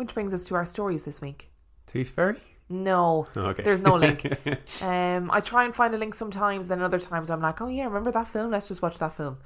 Which 0.00 0.14
brings 0.14 0.32
us 0.32 0.44
to 0.44 0.54
our 0.54 0.64
stories 0.64 1.02
this 1.02 1.20
week. 1.20 1.50
Tooth 1.86 2.08
Fairy? 2.08 2.40
No, 2.70 3.26
Oh, 3.36 3.48
okay. 3.48 3.62
there's 3.62 3.82
no 3.82 3.96
link. 3.96 4.24
um, 4.82 5.30
I 5.30 5.40
try 5.40 5.66
and 5.66 5.74
find 5.74 5.94
a 5.94 5.98
link 5.98 6.14
sometimes, 6.14 6.68
then 6.68 6.80
other 6.80 6.98
times 6.98 7.28
I'm 7.28 7.42
like, 7.42 7.60
oh 7.60 7.66
yeah, 7.66 7.84
remember 7.84 8.10
that 8.12 8.26
film? 8.26 8.50
Let's 8.50 8.68
just 8.68 8.80
watch 8.80 8.98
that 8.98 9.14
film. 9.14 9.36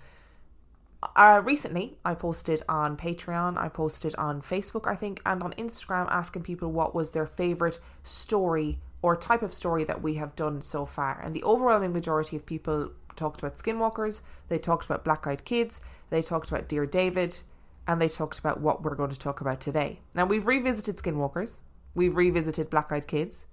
Uh, 1.16 1.42
recently, 1.44 1.98
I 2.04 2.14
posted 2.14 2.62
on 2.68 2.96
Patreon, 2.96 3.58
I 3.58 3.68
posted 3.68 4.14
on 4.14 4.42
Facebook, 4.42 4.86
I 4.88 4.94
think, 4.94 5.20
and 5.26 5.42
on 5.42 5.54
Instagram 5.54 6.06
asking 6.08 6.44
people 6.44 6.70
what 6.70 6.94
was 6.94 7.10
their 7.10 7.26
favourite 7.26 7.80
story 8.04 8.78
or 9.02 9.16
type 9.16 9.42
of 9.42 9.52
story 9.52 9.82
that 9.82 10.02
we 10.02 10.14
have 10.14 10.36
done 10.36 10.62
so 10.62 10.86
far. 10.86 11.20
And 11.20 11.34
the 11.34 11.42
overwhelming 11.42 11.92
majority 11.92 12.36
of 12.36 12.46
people 12.46 12.92
talked 13.16 13.42
about 13.42 13.58
Skinwalkers, 13.58 14.20
they 14.46 14.58
talked 14.58 14.84
about 14.86 15.02
Black 15.04 15.26
Eyed 15.26 15.44
Kids, 15.44 15.80
they 16.10 16.22
talked 16.22 16.48
about 16.48 16.68
Dear 16.68 16.86
David, 16.86 17.40
and 17.86 18.00
they 18.00 18.08
talked 18.08 18.38
about 18.38 18.60
what 18.60 18.82
we're 18.82 18.94
going 18.94 19.10
to 19.10 19.18
talk 19.18 19.40
about 19.40 19.60
today. 19.60 20.00
Now, 20.14 20.24
we've 20.24 20.46
revisited 20.46 20.96
Skinwalkers, 20.96 21.60
We've 21.94 22.16
revisited 22.16 22.70
Black 22.70 22.90
Eyed 22.90 23.06
Kids. 23.06 23.46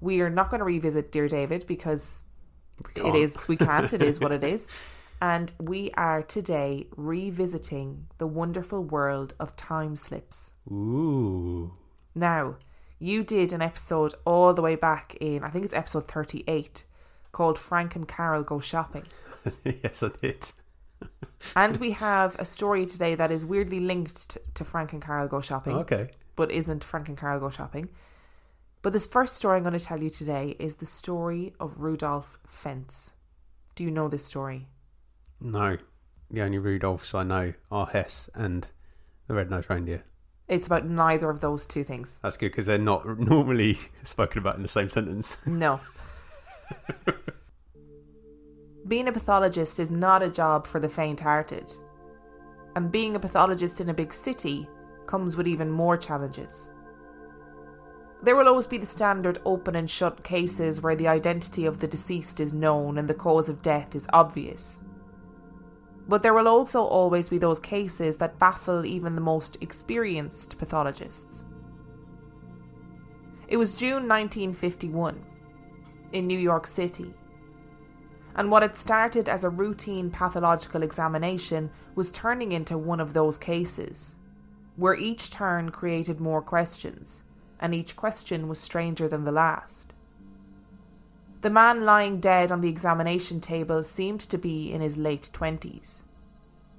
We 0.00 0.20
are 0.20 0.30
not 0.30 0.50
going 0.50 0.58
to 0.58 0.64
revisit 0.64 1.12
Dear 1.12 1.28
David 1.28 1.66
because 1.66 2.24
it 2.96 3.14
is 3.14 3.36
we 3.46 3.56
can't. 3.56 3.92
It 3.92 4.02
is 4.02 4.18
what 4.18 4.32
it 4.32 4.42
is. 4.54 4.66
And 5.22 5.52
we 5.60 5.92
are 5.92 6.22
today 6.22 6.88
revisiting 6.96 8.08
the 8.18 8.26
wonderful 8.26 8.82
world 8.82 9.34
of 9.38 9.54
time 9.56 9.94
slips. 9.94 10.54
Ooh. 10.70 11.72
Now, 12.14 12.56
you 12.98 13.22
did 13.22 13.52
an 13.52 13.62
episode 13.62 14.14
all 14.24 14.52
the 14.52 14.62
way 14.62 14.74
back 14.74 15.16
in 15.20 15.44
I 15.44 15.50
think 15.50 15.64
it's 15.64 15.74
episode 15.74 16.08
38 16.08 16.84
called 17.32 17.58
Frank 17.58 17.94
and 17.94 18.08
Carol 18.08 18.42
Go 18.42 18.58
Shopping. 18.60 19.04
yes, 19.64 20.02
I 20.02 20.08
did. 20.20 20.52
And 21.56 21.76
we 21.78 21.92
have 21.92 22.36
a 22.38 22.44
story 22.44 22.86
today 22.86 23.14
that 23.14 23.30
is 23.30 23.44
weirdly 23.44 23.80
linked 23.80 24.38
to 24.54 24.64
Frank 24.64 24.92
and 24.92 25.02
Carol 25.02 25.28
Go 25.28 25.40
Shopping. 25.40 25.76
Okay 25.76 26.10
but 26.36 26.50
isn't 26.50 26.84
Frank 26.84 27.08
and 27.08 27.18
Carol 27.18 27.40
Go 27.40 27.50
Shopping. 27.50 27.88
But 28.82 28.92
this 28.92 29.06
first 29.06 29.36
story 29.36 29.56
I'm 29.56 29.62
going 29.62 29.78
to 29.78 29.84
tell 29.84 30.02
you 30.02 30.10
today 30.10 30.56
is 30.58 30.76
the 30.76 30.86
story 30.86 31.54
of 31.58 31.80
Rudolph 31.80 32.38
Fentz. 32.46 33.12
Do 33.74 33.84
you 33.84 33.90
know 33.90 34.08
this 34.08 34.24
story? 34.24 34.68
No. 35.40 35.78
The 36.30 36.42
only 36.42 36.58
Rudolphs 36.58 37.14
I 37.14 37.22
know 37.22 37.54
are 37.70 37.86
Hess 37.86 38.28
and 38.34 38.70
the 39.26 39.34
Red-Nosed 39.34 39.70
Reindeer. 39.70 40.04
It's 40.48 40.66
about 40.66 40.86
neither 40.86 41.30
of 41.30 41.40
those 41.40 41.64
two 41.64 41.84
things. 41.84 42.20
That's 42.22 42.36
good 42.36 42.50
because 42.50 42.66
they're 42.66 42.76
not 42.76 43.18
normally 43.18 43.78
spoken 44.02 44.38
about 44.38 44.56
in 44.56 44.62
the 44.62 44.68
same 44.68 44.90
sentence. 44.90 45.38
No. 45.46 45.80
being 48.86 49.08
a 49.08 49.12
pathologist 49.12 49.80
is 49.80 49.90
not 49.90 50.22
a 50.22 50.30
job 50.30 50.66
for 50.66 50.78
the 50.78 50.88
faint 50.88 51.20
hearted. 51.20 51.72
And 52.76 52.92
being 52.92 53.16
a 53.16 53.20
pathologist 53.20 53.80
in 53.80 53.88
a 53.88 53.94
big 53.94 54.12
city 54.12 54.68
comes 55.06 55.36
with 55.36 55.46
even 55.46 55.70
more 55.70 55.96
challenges. 55.96 56.70
There 58.22 58.36
will 58.36 58.48
always 58.48 58.66
be 58.66 58.78
the 58.78 58.86
standard 58.86 59.38
open 59.44 59.76
and 59.76 59.88
shut 59.88 60.24
cases 60.24 60.80
where 60.80 60.96
the 60.96 61.08
identity 61.08 61.66
of 61.66 61.78
the 61.78 61.86
deceased 61.86 62.40
is 62.40 62.52
known 62.52 62.98
and 62.98 63.08
the 63.08 63.14
cause 63.14 63.48
of 63.48 63.62
death 63.62 63.94
is 63.94 64.06
obvious. 64.12 64.80
But 66.08 66.22
there 66.22 66.34
will 66.34 66.48
also 66.48 66.82
always 66.82 67.28
be 67.28 67.38
those 67.38 67.60
cases 67.60 68.18
that 68.18 68.38
baffle 68.38 68.84
even 68.84 69.14
the 69.14 69.20
most 69.20 69.56
experienced 69.62 70.58
pathologists. 70.58 71.44
It 73.48 73.56
was 73.56 73.74
June 73.74 74.08
1951 74.08 75.24
in 76.12 76.26
New 76.26 76.38
York 76.38 76.66
City, 76.66 77.14
and 78.34 78.50
what 78.50 78.62
had 78.62 78.76
started 78.76 79.28
as 79.28 79.44
a 79.44 79.50
routine 79.50 80.10
pathological 80.10 80.82
examination 80.82 81.70
was 81.94 82.10
turning 82.10 82.52
into 82.52 82.76
one 82.76 83.00
of 83.00 83.12
those 83.12 83.38
cases 83.38 84.16
where 84.76 84.94
each 84.94 85.30
turn 85.30 85.70
created 85.70 86.20
more 86.20 86.42
questions, 86.42 87.22
and 87.60 87.74
each 87.74 87.94
question 87.94 88.48
was 88.48 88.58
stranger 88.58 89.06
than 89.06 89.24
the 89.24 89.32
last. 89.32 89.92
The 91.42 91.50
man 91.50 91.84
lying 91.84 92.20
dead 92.20 92.50
on 92.50 92.60
the 92.60 92.68
examination 92.68 93.40
table 93.40 93.84
seemed 93.84 94.20
to 94.22 94.38
be 94.38 94.72
in 94.72 94.80
his 94.80 94.96
late 94.96 95.30
twenties. 95.32 96.04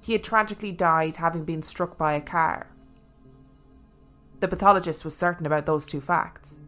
He 0.00 0.12
had 0.12 0.22
tragically 0.22 0.72
died 0.72 1.16
having 1.16 1.44
been 1.44 1.62
struck 1.62 1.96
by 1.96 2.12
a 2.12 2.20
car. 2.20 2.68
The 4.40 4.48
pathologist 4.48 5.04
was 5.04 5.16
certain 5.16 5.46
about 5.46 5.64
those 5.64 5.86
two 5.86 6.00
facts. 6.00 6.58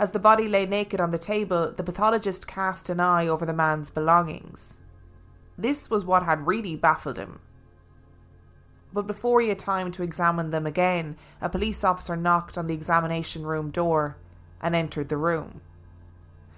As 0.00 0.10
the 0.10 0.18
body 0.18 0.48
lay 0.48 0.66
naked 0.66 1.00
on 1.00 1.12
the 1.12 1.18
table, 1.18 1.72
the 1.76 1.84
pathologist 1.84 2.48
cast 2.48 2.88
an 2.88 2.98
eye 2.98 3.28
over 3.28 3.46
the 3.46 3.52
man's 3.52 3.90
belongings. 3.90 4.78
This 5.56 5.88
was 5.90 6.04
what 6.04 6.24
had 6.24 6.46
really 6.46 6.74
baffled 6.74 7.18
him 7.18 7.38
but 8.92 9.06
before 9.06 9.40
he 9.40 9.48
had 9.48 9.58
time 9.58 9.92
to 9.92 10.02
examine 10.02 10.50
them 10.50 10.66
again, 10.66 11.16
a 11.40 11.48
police 11.48 11.84
officer 11.84 12.16
knocked 12.16 12.58
on 12.58 12.66
the 12.66 12.74
examination 12.74 13.44
room 13.46 13.70
door 13.70 14.16
and 14.60 14.74
entered 14.74 15.08
the 15.08 15.16
room. 15.16 15.60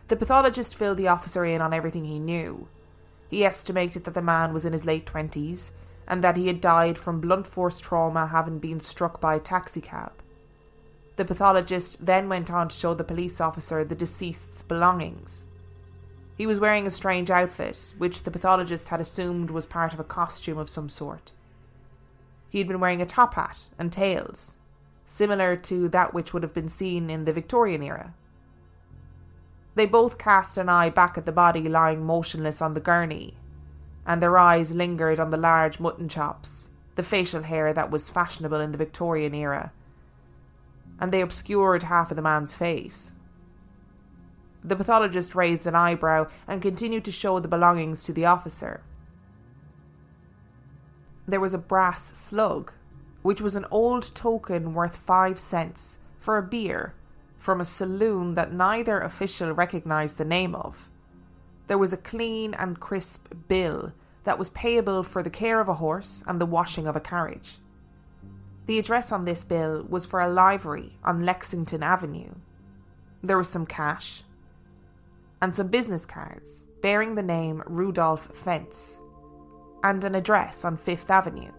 The 0.08 0.16
pathologist 0.16 0.74
filled 0.74 0.96
the 0.96 1.08
officer 1.08 1.44
in 1.44 1.60
on 1.60 1.72
everything 1.72 2.04
he 2.04 2.18
knew. 2.18 2.68
He 3.28 3.44
estimated 3.44 4.04
that 4.04 4.14
the 4.14 4.22
man 4.22 4.52
was 4.52 4.64
in 4.64 4.72
his 4.72 4.84
late 4.84 5.06
twenties 5.06 5.72
and 6.06 6.24
that 6.24 6.36
he 6.36 6.48
had 6.48 6.60
died 6.60 6.98
from 6.98 7.20
blunt 7.20 7.46
force 7.46 7.78
trauma 7.80 8.26
having 8.26 8.58
been 8.58 8.80
struck 8.80 9.20
by 9.20 9.36
a 9.36 9.40
taxicab. 9.40 10.12
The 11.16 11.24
pathologist 11.24 12.04
then 12.04 12.28
went 12.28 12.50
on 12.50 12.68
to 12.68 12.76
show 12.76 12.94
the 12.94 13.04
police 13.04 13.40
officer 13.40 13.84
the 13.84 13.94
deceased's 13.94 14.62
belongings. 14.62 15.46
He 16.36 16.46
was 16.46 16.58
wearing 16.58 16.86
a 16.86 16.90
strange 16.90 17.30
outfit, 17.30 17.94
which 17.98 18.22
the 18.22 18.30
pathologist 18.30 18.88
had 18.88 19.00
assumed 19.00 19.50
was 19.50 19.66
part 19.66 19.92
of 19.92 20.00
a 20.00 20.04
costume 20.04 20.58
of 20.58 20.70
some 20.70 20.88
sort. 20.88 21.32
He 22.48 22.58
had 22.58 22.68
been 22.68 22.80
wearing 22.80 23.02
a 23.02 23.06
top 23.06 23.34
hat 23.34 23.68
and 23.78 23.92
tails, 23.92 24.56
similar 25.04 25.56
to 25.56 25.88
that 25.90 26.14
which 26.14 26.32
would 26.32 26.42
have 26.42 26.54
been 26.54 26.68
seen 26.68 27.10
in 27.10 27.26
the 27.26 27.32
Victorian 27.32 27.82
era. 27.82 28.14
They 29.74 29.86
both 29.86 30.18
cast 30.18 30.56
an 30.56 30.68
eye 30.68 30.90
back 30.90 31.16
at 31.16 31.26
the 31.26 31.32
body 31.32 31.68
lying 31.68 32.04
motionless 32.04 32.60
on 32.62 32.74
the 32.74 32.80
gurney, 32.80 33.36
and 34.06 34.22
their 34.22 34.36
eyes 34.36 34.72
lingered 34.72 35.20
on 35.20 35.30
the 35.30 35.36
large 35.36 35.78
mutton 35.78 36.08
chops, 36.08 36.70
the 36.96 37.02
facial 37.02 37.42
hair 37.42 37.72
that 37.72 37.90
was 37.90 38.10
fashionable 38.10 38.60
in 38.60 38.72
the 38.72 38.78
Victorian 38.78 39.34
era, 39.34 39.72
and 41.02 41.10
they 41.10 41.20
obscured 41.20 41.82
half 41.82 42.12
of 42.12 42.16
the 42.16 42.22
man's 42.22 42.54
face. 42.54 43.14
The 44.62 44.76
pathologist 44.76 45.34
raised 45.34 45.66
an 45.66 45.74
eyebrow 45.74 46.28
and 46.46 46.62
continued 46.62 47.04
to 47.06 47.10
show 47.10 47.40
the 47.40 47.48
belongings 47.48 48.04
to 48.04 48.12
the 48.12 48.26
officer. 48.26 48.82
There 51.26 51.40
was 51.40 51.54
a 51.54 51.58
brass 51.58 52.16
slug, 52.16 52.72
which 53.22 53.40
was 53.40 53.56
an 53.56 53.66
old 53.68 54.14
token 54.14 54.74
worth 54.74 54.94
five 54.94 55.40
cents 55.40 55.98
for 56.20 56.38
a 56.38 56.42
beer 56.42 56.94
from 57.36 57.60
a 57.60 57.64
saloon 57.64 58.34
that 58.36 58.52
neither 58.52 59.00
official 59.00 59.50
recognised 59.50 60.18
the 60.18 60.24
name 60.24 60.54
of. 60.54 60.88
There 61.66 61.78
was 61.78 61.92
a 61.92 61.96
clean 61.96 62.54
and 62.54 62.78
crisp 62.78 63.26
bill 63.48 63.90
that 64.22 64.38
was 64.38 64.50
payable 64.50 65.02
for 65.02 65.24
the 65.24 65.30
care 65.30 65.58
of 65.58 65.68
a 65.68 65.74
horse 65.74 66.22
and 66.28 66.40
the 66.40 66.46
washing 66.46 66.86
of 66.86 66.94
a 66.94 67.00
carriage. 67.00 67.58
The 68.66 68.78
address 68.78 69.10
on 69.10 69.24
this 69.24 69.44
bill 69.44 69.84
was 69.88 70.06
for 70.06 70.20
a 70.20 70.28
livery 70.28 70.96
on 71.04 71.26
Lexington 71.26 71.82
Avenue. 71.82 72.34
There 73.22 73.36
was 73.36 73.48
some 73.48 73.66
cash 73.66 74.22
and 75.40 75.54
some 75.54 75.68
business 75.68 76.06
cards 76.06 76.64
bearing 76.80 77.14
the 77.14 77.22
name 77.22 77.62
Rudolph 77.66 78.28
Fentz 78.34 79.00
and 79.82 80.02
an 80.04 80.14
address 80.14 80.64
on 80.64 80.76
Fifth 80.76 81.10
Avenue. 81.10 81.50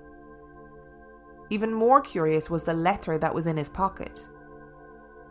Even 1.50 1.74
more 1.74 2.02
curious 2.02 2.50
was 2.50 2.64
the 2.64 2.74
letter 2.74 3.18
that 3.18 3.36
was 3.36 3.48
in 3.48 3.58
his 3.58 3.70
pocket. 3.70 4.26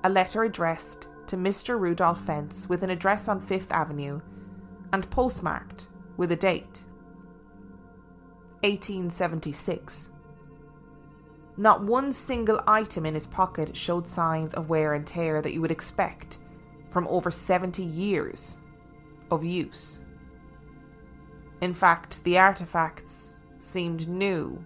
A 0.04 0.10
letter 0.10 0.42
addressed 0.44 1.08
to 1.26 1.36
Mr. 1.36 1.80
Rudolph 1.80 2.20
Fentz 2.20 2.68
with 2.68 2.82
an 2.82 2.90
address 2.90 3.28
on 3.28 3.40
Fifth 3.40 3.72
Avenue 3.72 4.20
and 4.92 5.08
postmarked 5.10 5.88
with 6.16 6.30
a 6.32 6.36
date 6.36 6.84
1876. 8.62 10.11
Not 11.56 11.82
one 11.82 12.12
single 12.12 12.62
item 12.66 13.04
in 13.04 13.14
his 13.14 13.26
pocket 13.26 13.76
showed 13.76 14.06
signs 14.06 14.54
of 14.54 14.70
wear 14.70 14.94
and 14.94 15.06
tear 15.06 15.42
that 15.42 15.52
you 15.52 15.60
would 15.60 15.70
expect 15.70 16.38
from 16.90 17.06
over 17.08 17.30
70 17.30 17.82
years 17.82 18.60
of 19.30 19.44
use. 19.44 20.00
In 21.60 21.74
fact, 21.74 22.24
the 22.24 22.38
artifacts 22.38 23.40
seemed 23.60 24.08
new 24.08 24.64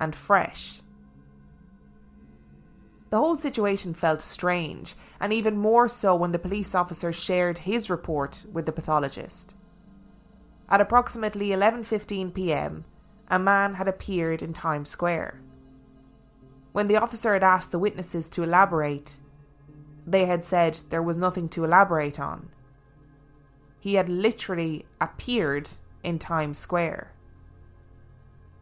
and 0.00 0.14
fresh. 0.14 0.80
The 3.10 3.16
whole 3.16 3.38
situation 3.38 3.94
felt 3.94 4.20
strange, 4.20 4.94
and 5.18 5.32
even 5.32 5.56
more 5.56 5.88
so 5.88 6.14
when 6.14 6.32
the 6.32 6.38
police 6.38 6.74
officer 6.74 7.10
shared 7.12 7.58
his 7.58 7.88
report 7.88 8.44
with 8.52 8.66
the 8.66 8.72
pathologist. 8.72 9.54
At 10.68 10.82
approximately 10.82 11.48
11:15 11.48 12.34
p.m., 12.34 12.84
a 13.28 13.38
man 13.38 13.74
had 13.74 13.88
appeared 13.88 14.42
in 14.42 14.52
Times 14.52 14.90
Square. 14.90 15.40
When 16.78 16.86
the 16.86 16.96
officer 16.96 17.32
had 17.32 17.42
asked 17.42 17.72
the 17.72 17.78
witnesses 17.80 18.30
to 18.30 18.44
elaborate, 18.44 19.16
they 20.06 20.26
had 20.26 20.44
said 20.44 20.78
there 20.90 21.02
was 21.02 21.18
nothing 21.18 21.48
to 21.48 21.64
elaborate 21.64 22.20
on. 22.20 22.50
He 23.80 23.94
had 23.94 24.08
literally 24.08 24.86
appeared 25.00 25.70
in 26.04 26.20
Times 26.20 26.56
Square. 26.56 27.10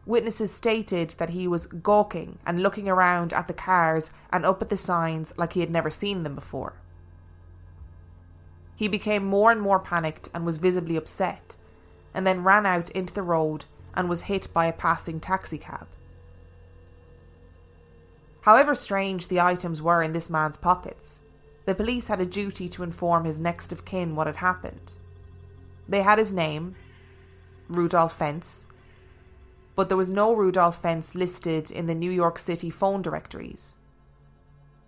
Witnesses 0.07 0.51
stated 0.51 1.11
that 1.19 1.29
he 1.29 1.47
was 1.47 1.67
gawking 1.67 2.39
and 2.43 2.63
looking 2.63 2.89
around 2.89 3.33
at 3.33 3.47
the 3.47 3.53
cars 3.53 4.09
and 4.33 4.47
up 4.47 4.63
at 4.63 4.69
the 4.69 4.77
signs 4.77 5.31
like 5.37 5.53
he 5.53 5.59
had 5.59 5.69
never 5.69 5.91
seen 5.91 6.23
them 6.23 6.33
before. 6.33 6.73
He 8.75 8.87
became 8.87 9.25
more 9.25 9.51
and 9.51 9.61
more 9.61 9.79
panicked 9.79 10.27
and 10.33 10.43
was 10.43 10.57
visibly 10.57 10.95
upset, 10.95 11.55
and 12.15 12.25
then 12.25 12.43
ran 12.43 12.65
out 12.65 12.89
into 12.89 13.13
the 13.13 13.21
road 13.21 13.65
and 13.93 14.09
was 14.09 14.21
hit 14.21 14.51
by 14.53 14.65
a 14.65 14.73
passing 14.73 15.19
taxicab. 15.19 15.85
However 18.47 18.75
strange 18.75 19.27
the 19.27 19.41
items 19.41 19.81
were 19.81 20.01
in 20.01 20.13
this 20.13 20.29
man's 20.29 20.55
pockets, 20.55 21.19
the 21.65 21.75
police 21.75 22.07
had 22.07 22.21
a 22.21 22.25
duty 22.25 22.69
to 22.69 22.81
inform 22.81 23.25
his 23.25 23.39
next 23.39 23.73
of 23.73 23.83
kin 23.83 24.15
what 24.15 24.25
had 24.25 24.37
happened. 24.37 24.93
They 25.85 26.01
had 26.01 26.17
his 26.17 26.31
name, 26.31 26.75
Rudolph 27.67 28.17
Fentz, 28.17 28.67
but 29.75 29.89
there 29.89 29.97
was 29.97 30.09
no 30.09 30.33
Rudolph 30.33 30.81
Fentz 30.81 31.13
listed 31.13 31.69
in 31.71 31.87
the 31.87 31.93
New 31.93 32.09
York 32.09 32.39
City 32.39 32.69
phone 32.69 33.01
directories. 33.01 33.75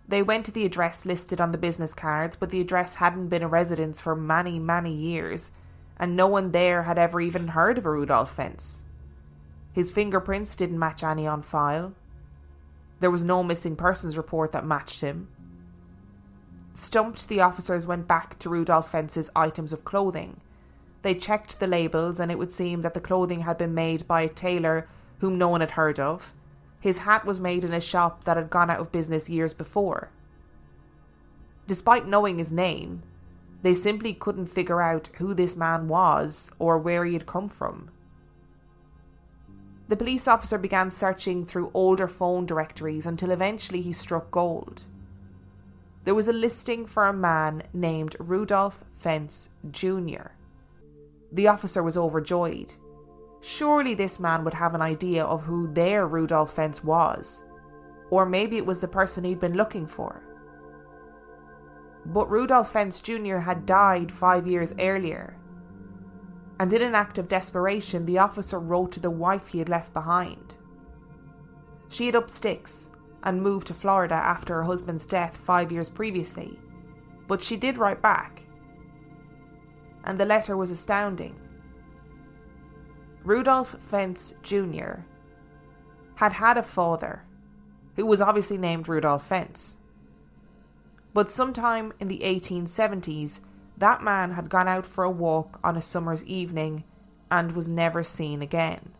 They 0.08 0.22
went 0.22 0.46
to 0.46 0.52
the 0.52 0.64
address 0.64 1.04
listed 1.04 1.38
on 1.38 1.52
the 1.52 1.58
business 1.58 1.92
cards, 1.92 2.36
but 2.36 2.48
the 2.48 2.62
address 2.62 2.94
hadn't 2.94 3.28
been 3.28 3.42
a 3.42 3.46
residence 3.46 4.00
for 4.00 4.16
many, 4.16 4.58
many 4.58 4.94
years, 4.94 5.50
and 5.98 6.16
no 6.16 6.26
one 6.26 6.52
there 6.52 6.84
had 6.84 6.96
ever 6.96 7.20
even 7.20 7.48
heard 7.48 7.76
of 7.76 7.84
a 7.84 7.90
Rudolph 7.90 8.34
Fentz. 8.34 8.84
His 9.74 9.90
fingerprints 9.90 10.56
didn't 10.56 10.78
match 10.78 11.04
any 11.04 11.26
on 11.26 11.42
file. 11.42 11.92
There 13.00 13.10
was 13.10 13.24
no 13.24 13.42
missing 13.42 13.76
persons 13.76 14.16
report 14.16 14.52
that 14.52 14.66
matched 14.66 15.00
him. 15.00 15.28
Stumped, 16.74 17.28
the 17.28 17.40
officers 17.40 17.86
went 17.86 18.06
back 18.06 18.38
to 18.38 18.48
Rudolph 18.48 18.90
Fentz's 18.90 19.30
items 19.34 19.72
of 19.72 19.84
clothing. 19.84 20.40
They 21.02 21.14
checked 21.14 21.58
the 21.58 21.66
labels, 21.66 22.20
and 22.20 22.30
it 22.30 22.38
would 22.38 22.52
seem 22.52 22.82
that 22.82 22.94
the 22.94 23.00
clothing 23.00 23.40
had 23.40 23.58
been 23.58 23.74
made 23.74 24.06
by 24.06 24.20
a 24.20 24.28
tailor 24.28 24.86
whom 25.18 25.38
no 25.38 25.48
one 25.48 25.60
had 25.60 25.72
heard 25.72 25.98
of. 25.98 26.32
His 26.78 27.00
hat 27.00 27.24
was 27.24 27.40
made 27.40 27.64
in 27.64 27.72
a 27.72 27.80
shop 27.80 28.24
that 28.24 28.36
had 28.36 28.50
gone 28.50 28.70
out 28.70 28.80
of 28.80 28.92
business 28.92 29.28
years 29.28 29.52
before. 29.52 30.10
Despite 31.66 32.06
knowing 32.06 32.38
his 32.38 32.52
name, 32.52 33.02
they 33.62 33.74
simply 33.74 34.14
couldn't 34.14 34.46
figure 34.46 34.80
out 34.80 35.10
who 35.18 35.34
this 35.34 35.56
man 35.56 35.88
was 35.88 36.50
or 36.58 36.78
where 36.78 37.04
he 37.04 37.12
had 37.12 37.26
come 37.26 37.48
from. 37.48 37.90
The 39.90 39.96
police 39.96 40.28
officer 40.28 40.56
began 40.56 40.92
searching 40.92 41.44
through 41.44 41.72
older 41.74 42.06
phone 42.06 42.46
directories 42.46 43.08
until 43.08 43.32
eventually 43.32 43.80
he 43.80 43.92
struck 43.92 44.30
gold. 44.30 44.84
There 46.04 46.14
was 46.14 46.28
a 46.28 46.32
listing 46.32 46.86
for 46.86 47.08
a 47.08 47.12
man 47.12 47.64
named 47.72 48.14
Rudolph 48.20 48.84
Fentz 48.98 49.50
Jr. 49.72 50.28
The 51.32 51.48
officer 51.48 51.82
was 51.82 51.96
overjoyed. 51.96 52.72
Surely 53.40 53.94
this 53.94 54.20
man 54.20 54.44
would 54.44 54.54
have 54.54 54.76
an 54.76 54.80
idea 54.80 55.24
of 55.24 55.42
who 55.42 55.66
their 55.66 56.06
Rudolph 56.06 56.54
Fentz 56.54 56.84
was. 56.84 57.42
Or 58.10 58.24
maybe 58.24 58.58
it 58.58 58.66
was 58.66 58.78
the 58.78 58.86
person 58.86 59.24
he'd 59.24 59.40
been 59.40 59.56
looking 59.56 59.88
for. 59.88 60.22
But 62.06 62.30
Rudolph 62.30 62.72
Fentz 62.72 63.00
Jr. 63.00 63.38
had 63.38 63.66
died 63.66 64.12
five 64.12 64.46
years 64.46 64.72
earlier, 64.78 65.36
and 66.60 66.74
in 66.74 66.82
an 66.82 66.94
act 66.94 67.16
of 67.16 67.26
desperation, 67.26 68.04
the 68.04 68.18
officer 68.18 68.58
wrote 68.58 68.92
to 68.92 69.00
the 69.00 69.10
wife 69.10 69.48
he 69.48 69.60
had 69.60 69.70
left 69.70 69.94
behind. 69.94 70.56
She 71.88 72.04
had 72.04 72.14
up 72.14 72.28
sticks 72.28 72.90
and 73.22 73.42
moved 73.42 73.68
to 73.68 73.74
Florida 73.74 74.14
after 74.14 74.56
her 74.56 74.64
husband's 74.64 75.06
death 75.06 75.38
five 75.38 75.72
years 75.72 75.88
previously, 75.88 76.60
but 77.26 77.42
she 77.42 77.56
did 77.56 77.78
write 77.78 78.02
back. 78.02 78.42
And 80.04 80.20
the 80.20 80.26
letter 80.26 80.54
was 80.54 80.70
astounding. 80.70 81.34
Rudolph 83.24 83.76
Fentz 83.80 84.34
Jr. 84.42 85.06
had 86.16 86.34
had 86.34 86.58
a 86.58 86.62
father 86.62 87.24
who 87.96 88.04
was 88.04 88.20
obviously 88.20 88.58
named 88.58 88.86
Rudolph 88.86 89.26
Fentz. 89.26 89.78
But 91.14 91.30
sometime 91.30 91.94
in 92.00 92.08
the 92.08 92.20
1870s, 92.20 93.40
that 93.80 94.02
man 94.02 94.32
had 94.32 94.48
gone 94.48 94.68
out 94.68 94.86
for 94.86 95.04
a 95.04 95.10
walk 95.10 95.58
on 95.64 95.76
a 95.76 95.80
summer's 95.80 96.24
evening 96.24 96.84
and 97.30 97.52
was 97.52 97.68
never 97.68 98.02
seen 98.02 98.42
again. 98.42 98.92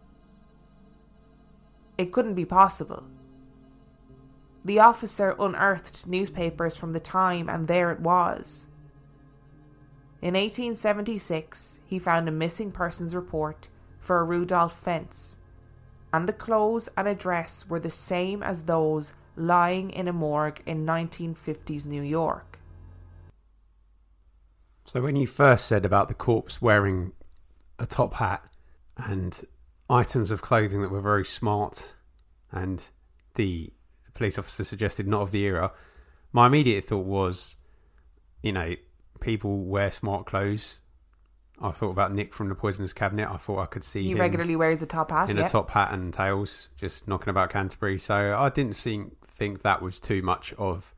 It 1.99 2.12
couldn't 2.12 2.35
be 2.35 2.47
possible. 2.47 3.05
The 4.64 4.79
officer 4.79 5.37
unearthed 5.38 6.07
newspapers 6.07 6.77
from 6.77 6.93
the 6.93 7.01
time, 7.01 7.49
and 7.49 7.69
there 7.69 7.90
it 7.90 8.01
was. 8.01 8.69
In 10.23 10.35
1876, 10.35 11.81
he 11.87 11.99
found 11.99 12.29
a 12.29 12.33
missing 12.33 12.73
persons 12.73 13.14
report 13.14 13.69
for 13.99 14.19
a 14.19 14.25
Rudolph 14.25 14.79
Fentz, 14.79 15.38
and 16.12 16.27
the 16.27 16.33
clothes 16.33 16.88
and 16.97 17.07
address 17.07 17.66
were 17.69 17.81
the 17.81 17.90
same 17.90 18.43
as 18.43 18.62
those 18.62 19.14
lying 19.37 19.90
in 19.90 20.09
a 20.09 20.12
morgue 20.12 20.62
in 20.66 20.85
1950s 20.87 21.87
New 21.87 22.03
York. 22.03 22.50
So 24.85 25.01
when 25.01 25.16
you 25.16 25.27
first 25.27 25.66
said 25.66 25.85
about 25.85 26.09
the 26.09 26.14
corpse 26.14 26.61
wearing 26.61 27.12
a 27.79 27.87
top 27.87 28.14
hat 28.14 28.45
and 28.97 29.40
items 29.88 30.31
of 30.31 30.43
clothing 30.43 30.83
that 30.83 30.90
were 30.90 31.01
very 31.01 31.25
smart, 31.25 31.95
and 32.53 32.83
the 33.35 33.73
police 34.14 34.38
officer 34.38 34.64
suggested 34.64 35.07
not 35.07 35.23
of 35.23 35.31
the 35.31 35.43
era, 35.43 35.73
my 36.33 36.47
immediate 36.47 36.85
thought 36.85 37.05
was, 37.07 37.57
you 38.43 38.53
know, 38.53 38.75
people 39.21 39.64
wear 39.64 39.90
smart 39.90 40.27
clothes. 40.27 40.79
I 41.62 41.73
thought 41.73 41.90
about 41.90 42.12
Nick 42.14 42.33
from 42.33 42.49
the 42.49 42.55
Poisonous 42.55 42.93
Cabinet. 42.93 43.29
I 43.31 43.37
thought 43.37 43.59
I 43.59 43.66
could 43.66 43.85
see 43.85 44.03
He 44.03 44.12
him 44.12 44.19
regularly 44.19 44.57
wears 44.57 44.81
a 44.81 44.87
top 44.87 45.11
hat. 45.11 45.29
in 45.29 45.37
yeah. 45.37 45.45
a 45.47 45.49
top 45.49 45.71
hat 45.71 45.93
and 45.93 46.12
tails, 46.12 46.71
just 46.77 47.07
knocking 47.07 47.29
about 47.29 47.51
Canterbury. 47.51 47.99
So 47.99 48.35
I 48.37 48.49
didn't 48.49 48.77
think 48.77 49.16
think 49.27 49.62
that 49.62 49.81
was 49.83 50.01
too 50.01 50.23
much 50.23 50.53
of 50.55 50.95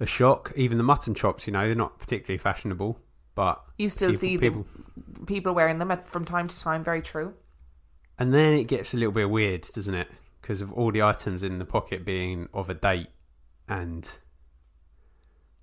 a 0.00 0.06
shock. 0.06 0.52
Even 0.56 0.78
the 0.78 0.84
mutton 0.84 1.14
chops, 1.14 1.46
you 1.46 1.52
know, 1.52 1.64
they're 1.66 1.74
not 1.74 1.98
particularly 1.98 2.38
fashionable, 2.38 2.98
but 3.34 3.62
You 3.78 3.88
still 3.88 4.10
people- 4.10 4.20
see 4.20 4.38
people. 4.38 4.66
the 5.20 5.26
people 5.26 5.54
wearing 5.54 5.78
them 5.78 5.92
from 6.06 6.24
time 6.24 6.48
to 6.48 6.58
time. 6.60 6.82
Very 6.82 7.02
true. 7.02 7.34
And 8.18 8.34
then 8.34 8.54
it 8.54 8.64
gets 8.64 8.92
a 8.92 8.96
little 8.96 9.12
bit 9.12 9.30
weird, 9.30 9.62
doesn't 9.74 9.94
it? 9.94 10.08
Because 10.40 10.62
of 10.62 10.72
all 10.72 10.90
the 10.92 11.02
items 11.02 11.42
in 11.42 11.58
the 11.58 11.64
pocket 11.64 12.04
being 12.04 12.48
of 12.52 12.68
a 12.70 12.74
date 12.74 13.08
and 13.68 14.18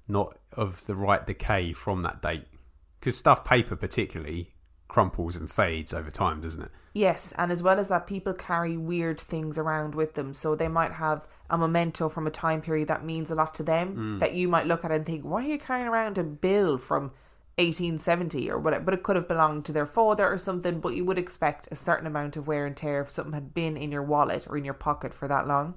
not 0.07 0.37
of 0.53 0.85
the 0.85 0.95
right 0.95 1.25
decay 1.25 1.73
from 1.73 2.03
that 2.03 2.21
date. 2.21 2.45
Because 2.99 3.17
stuff 3.17 3.43
paper, 3.43 3.75
particularly, 3.75 4.53
crumples 4.87 5.35
and 5.35 5.49
fades 5.49 5.93
over 5.93 6.09
time, 6.09 6.41
doesn't 6.41 6.63
it? 6.63 6.71
Yes, 6.93 7.33
and 7.37 7.51
as 7.51 7.61
well 7.61 7.79
as 7.79 7.89
that, 7.89 8.07
people 8.07 8.33
carry 8.33 8.77
weird 8.77 9.19
things 9.19 9.57
around 9.57 9.95
with 9.95 10.13
them. 10.15 10.33
So 10.33 10.55
they 10.55 10.67
might 10.67 10.93
have 10.93 11.27
a 11.49 11.57
memento 11.57 12.09
from 12.09 12.27
a 12.27 12.31
time 12.31 12.61
period 12.61 12.87
that 12.87 13.05
means 13.05 13.31
a 13.31 13.35
lot 13.35 13.53
to 13.55 13.63
them 13.63 13.93
hmm. 13.93 14.19
that 14.19 14.33
you 14.33 14.47
might 14.47 14.65
look 14.65 14.83
at 14.83 14.91
and 14.91 15.05
think, 15.05 15.23
why 15.23 15.43
are 15.43 15.47
you 15.47 15.57
carrying 15.57 15.87
around 15.87 16.17
a 16.17 16.23
bill 16.23 16.77
from 16.77 17.11
1870 17.57 18.49
or 18.49 18.59
whatever? 18.59 18.83
But 18.83 18.93
it 18.93 19.03
could 19.03 19.15
have 19.15 19.27
belonged 19.27 19.65
to 19.65 19.71
their 19.71 19.85
father 19.85 20.27
or 20.27 20.37
something, 20.37 20.79
but 20.79 20.95
you 20.95 21.05
would 21.05 21.19
expect 21.19 21.67
a 21.71 21.75
certain 21.75 22.07
amount 22.07 22.37
of 22.37 22.47
wear 22.47 22.65
and 22.65 22.75
tear 22.75 23.01
if 23.01 23.11
something 23.11 23.33
had 23.33 23.53
been 23.53 23.77
in 23.77 23.91
your 23.91 24.03
wallet 24.03 24.47
or 24.49 24.57
in 24.57 24.65
your 24.65 24.73
pocket 24.73 25.13
for 25.13 25.27
that 25.27 25.47
long. 25.47 25.75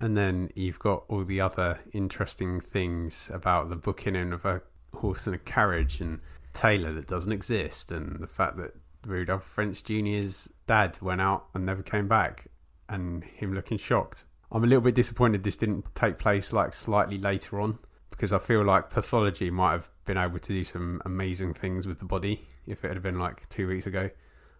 And 0.00 0.16
then 0.16 0.50
you've 0.54 0.78
got 0.78 1.04
all 1.08 1.24
the 1.24 1.40
other 1.40 1.80
interesting 1.92 2.60
things 2.60 3.30
about 3.32 3.68
the 3.68 3.76
booking 3.76 4.16
in 4.16 4.32
of 4.32 4.44
a 4.46 4.62
horse 4.94 5.26
and 5.26 5.34
a 5.34 5.38
carriage 5.38 6.00
and 6.00 6.20
tailor 6.52 6.92
that 6.94 7.06
doesn't 7.06 7.32
exist, 7.32 7.92
and 7.92 8.20
the 8.20 8.26
fact 8.26 8.56
that 8.56 8.74
Rudolph 9.06 9.44
Fentz 9.44 9.82
Jr.'s 9.82 10.48
dad 10.66 10.98
went 11.00 11.20
out 11.20 11.46
and 11.54 11.64
never 11.64 11.82
came 11.82 12.08
back, 12.08 12.46
and 12.88 13.24
him 13.24 13.54
looking 13.54 13.78
shocked. 13.78 14.24
I'm 14.52 14.64
a 14.64 14.66
little 14.66 14.82
bit 14.82 14.94
disappointed 14.94 15.44
this 15.44 15.56
didn't 15.56 15.94
take 15.94 16.18
place 16.18 16.52
like 16.52 16.74
slightly 16.74 17.18
later 17.18 17.60
on 17.60 17.78
because 18.10 18.32
I 18.32 18.38
feel 18.38 18.64
like 18.64 18.90
pathology 18.90 19.50
might 19.50 19.72
have 19.72 19.88
been 20.04 20.18
able 20.18 20.38
to 20.40 20.52
do 20.52 20.64
some 20.64 21.00
amazing 21.04 21.54
things 21.54 21.86
with 21.86 22.00
the 22.00 22.04
body 22.04 22.48
if 22.66 22.84
it 22.84 22.88
had 22.88 23.02
been 23.02 23.18
like 23.18 23.48
two 23.48 23.68
weeks 23.68 23.86
ago, 23.86 24.10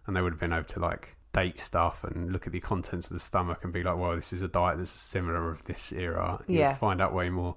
and 0.07 0.15
they 0.15 0.21
would 0.21 0.33
have 0.33 0.39
been 0.39 0.53
able 0.53 0.63
to 0.63 0.79
like 0.79 1.15
date 1.33 1.59
stuff 1.59 2.03
and 2.03 2.31
look 2.31 2.47
at 2.47 2.53
the 2.53 2.59
contents 2.59 3.07
of 3.07 3.13
the 3.13 3.19
stomach 3.19 3.63
and 3.63 3.71
be 3.71 3.83
like, 3.83 3.97
well, 3.97 4.15
this 4.15 4.33
is 4.33 4.41
a 4.41 4.47
diet 4.47 4.77
that's 4.77 4.89
similar 4.89 5.49
of 5.49 5.63
this 5.65 5.91
era. 5.91 6.43
Yeah. 6.47 6.75
find 6.75 7.01
out 7.01 7.13
way 7.13 7.29
more. 7.29 7.55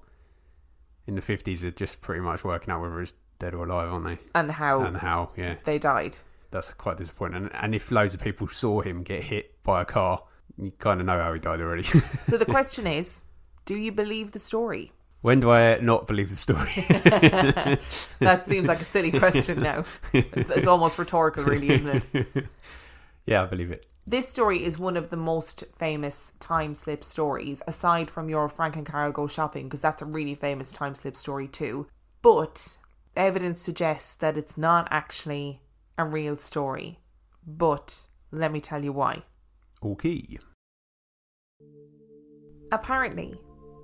In 1.06 1.14
the 1.14 1.20
50s, 1.20 1.60
they're 1.60 1.70
just 1.70 2.00
pretty 2.00 2.20
much 2.20 2.44
working 2.44 2.72
out 2.72 2.80
whether 2.80 3.00
it's 3.00 3.14
dead 3.44 3.54
or 3.54 3.64
alive, 3.66 3.92
aren't 3.92 4.06
they? 4.06 4.18
And 4.34 4.50
how 4.50 4.82
And 4.82 4.96
how, 4.96 5.30
yeah. 5.36 5.56
they 5.64 5.78
died. 5.78 6.16
That's 6.50 6.72
quite 6.72 6.96
disappointing. 6.96 7.36
And, 7.36 7.50
and 7.54 7.74
if 7.74 7.90
loads 7.90 8.14
of 8.14 8.20
people 8.20 8.48
saw 8.48 8.80
him 8.80 9.02
get 9.02 9.22
hit 9.22 9.62
by 9.62 9.82
a 9.82 9.84
car, 9.84 10.22
you 10.56 10.72
kind 10.78 11.00
of 11.00 11.06
know 11.06 11.20
how 11.20 11.32
he 11.32 11.40
died 11.40 11.60
already. 11.60 11.82
So 12.26 12.38
the 12.38 12.46
question 12.46 12.86
is 12.86 13.22
do 13.66 13.76
you 13.76 13.92
believe 13.92 14.32
the 14.32 14.38
story? 14.38 14.92
when 15.22 15.40
do 15.40 15.50
I 15.50 15.78
not 15.80 16.06
believe 16.06 16.28
the 16.28 16.36
story? 16.36 16.74
That 18.20 18.44
seems 18.46 18.68
like 18.68 18.82
a 18.82 18.84
silly 18.84 19.10
question 19.10 19.62
now. 19.62 19.84
It's, 20.12 20.50
it's 20.50 20.66
almost 20.66 20.98
rhetorical, 20.98 21.44
really, 21.44 21.70
isn't 21.70 22.06
it? 22.12 22.46
yeah, 23.24 23.42
I 23.42 23.46
believe 23.46 23.70
it. 23.70 23.86
This 24.06 24.28
story 24.28 24.62
is 24.62 24.78
one 24.78 24.98
of 24.98 25.08
the 25.08 25.16
most 25.16 25.64
famous 25.78 26.32
time 26.40 26.74
slip 26.74 27.02
stories, 27.02 27.62
aside 27.66 28.10
from 28.10 28.28
your 28.28 28.50
Frank 28.50 28.76
and 28.76 28.84
Carol 28.84 29.12
go 29.12 29.26
shopping, 29.26 29.64
because 29.64 29.80
that's 29.80 30.02
a 30.02 30.04
really 30.04 30.34
famous 30.34 30.70
time 30.72 30.94
slip 30.94 31.16
story 31.16 31.48
too. 31.48 31.86
But 32.20 32.76
evidence 33.16 33.60
suggests 33.60 34.14
that 34.16 34.36
it's 34.36 34.58
not 34.58 34.88
actually 34.90 35.60
a 35.98 36.04
real 36.04 36.36
story. 36.36 36.98
But 37.46 38.06
let 38.30 38.52
me 38.52 38.60
tell 38.60 38.84
you 38.84 38.92
why. 38.92 39.22
Okay. 39.82 40.38
Apparently, 42.72 43.38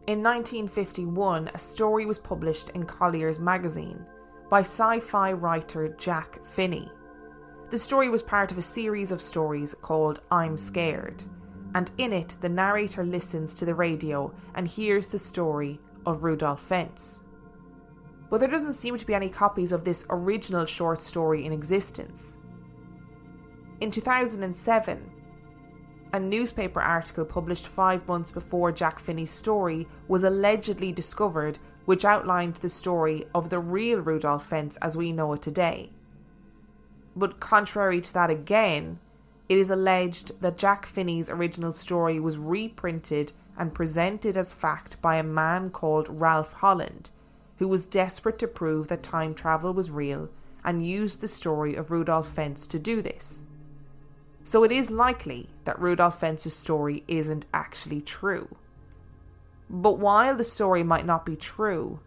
in 0.07 0.23
1951, 0.23 1.51
a 1.55 1.59
story 1.59 2.07
was 2.07 2.19
published 2.19 2.71
in 2.71 2.85
Collier's 2.85 3.39
magazine 3.39 4.05
by 4.51 4.61
sci 4.61 4.99
fi 5.01 5.33
writer 5.33 5.95
Jack 5.99 6.45
Finney. 6.45 6.91
The 7.71 7.79
story 7.79 8.09
was 8.09 8.23
part 8.23 8.51
of 8.51 8.59
a 8.59 8.63
series 8.63 9.13
of 9.13 9.23
stories 9.23 9.75
called 9.81 10.21
I'm 10.31 10.57
Scared, 10.57 11.23
and 11.75 11.91
in 11.99 12.13
it, 12.13 12.35
the 12.41 12.49
narrator 12.49 13.05
listens 13.05 13.55
to 13.55 13.65
the 13.65 13.75
radio 13.75 14.35
and 14.57 14.67
hears 14.67 15.07
the 15.07 15.21
story 15.21 15.79
of 16.05 16.25
Rudolph 16.25 16.63
Fentz. 16.63 17.23
But 18.31 18.39
there 18.39 18.49
doesn't 18.49 18.75
seem 18.75 18.97
to 18.97 19.07
be 19.07 19.15
any 19.15 19.29
copies 19.29 19.73
of 19.73 19.85
this 19.85 20.05
original 20.09 20.65
short 20.65 21.01
story 21.01 21.45
in 21.45 21.53
existence. 21.53 22.37
In 23.81 23.91
2007, 23.91 25.11
a 26.13 26.21
newspaper 26.21 26.81
article 26.81 27.25
published 27.25 27.67
five 27.67 28.07
months 28.09 28.31
before 28.31 28.73
Jack 28.73 28.99
Finney's 28.99 29.31
story 29.31 29.87
was 30.09 30.25
allegedly 30.25 30.93
discovered, 30.93 31.59
which 31.85 32.05
outlined 32.05 32.57
the 32.57 32.69
story 32.69 33.27
of 33.35 33.49
the 33.51 33.59
real 33.59 34.01
Rudolph 34.01 34.47
Fentz 34.47 34.77
as 34.79 34.97
we 34.97 35.13
know 35.13 35.33
it 35.33 35.43
today. 35.43 35.91
But 37.17 37.41
contrary 37.41 38.01
to 38.01 38.15
that, 38.15 38.31
again, 38.31 38.99
it 39.49 39.59
is 39.59 39.71
alleged 39.71 40.41
that 40.41 40.59
Jack 40.59 40.87
Finney's 40.87 41.29
original 41.29 41.73
story 41.73 42.21
was 42.21 42.39
reprinted 42.39 43.33
and 43.59 43.75
presented 43.75 44.37
as 44.37 44.53
fact 44.53 45.01
by 45.03 45.17
a 45.17 45.25
man 45.25 45.71
called 45.71 46.09
Ralph 46.09 46.53
Holland, 46.55 47.11
who 47.61 47.69
was 47.69 47.85
desperate 47.85 48.39
to 48.39 48.49
prove 48.49 48.89
that 48.89 49.03
time 49.03 49.35
travel 49.35 49.75
was 49.75 49.91
real 49.91 50.31
and 50.65 50.85
used 50.85 51.21
the 51.21 51.29
story 51.29 51.75
of 51.75 51.91
Rudolph 51.91 52.27
Fentz 52.27 52.67
to 52.67 52.79
do 52.79 53.03
this. 53.03 53.43
So 54.43 54.65
it 54.65 54.73
is 54.73 54.91
likely 54.91 55.51
that 55.67 55.79
Rudolph 55.79 56.19
Fentz's 56.19 56.57
story 56.57 57.05
isn't 57.07 57.45
actually 57.53 58.01
true. 58.01 58.57
But 59.69 59.99
while 59.99 60.35
the 60.35 60.43
story 60.43 60.83
might 60.83 61.05
not 61.05 61.27
be 61.27 61.37
true, 61.37 62.01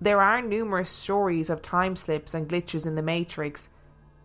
there 0.00 0.20
are 0.20 0.40
numerous 0.40 0.90
stories 0.90 1.50
of 1.50 1.60
time 1.60 1.96
slips 1.96 2.32
and 2.32 2.48
glitches 2.48 2.86
in 2.86 2.94
the 2.94 3.02
Matrix 3.02 3.68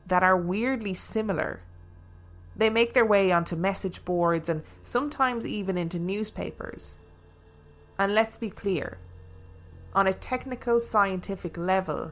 that 0.05 0.21
are 0.21 0.38
weirdly 0.38 0.93
similar. 0.93 1.62
They 2.55 2.69
make 2.69 2.93
their 2.93 3.05
way 3.05 3.31
onto 3.31 3.55
message 3.55 4.05
boards 4.05 4.49
and 4.49 4.62
sometimes 4.84 5.47
even 5.47 5.79
into 5.79 5.97
newspapers. 5.97 6.99
And 7.97 8.13
let's 8.13 8.38
be 8.38 8.51
clear 8.51 8.99
on 9.93 10.08
a 10.08 10.13
technical 10.13 10.80
scientific 10.80 11.58
level, 11.58 12.12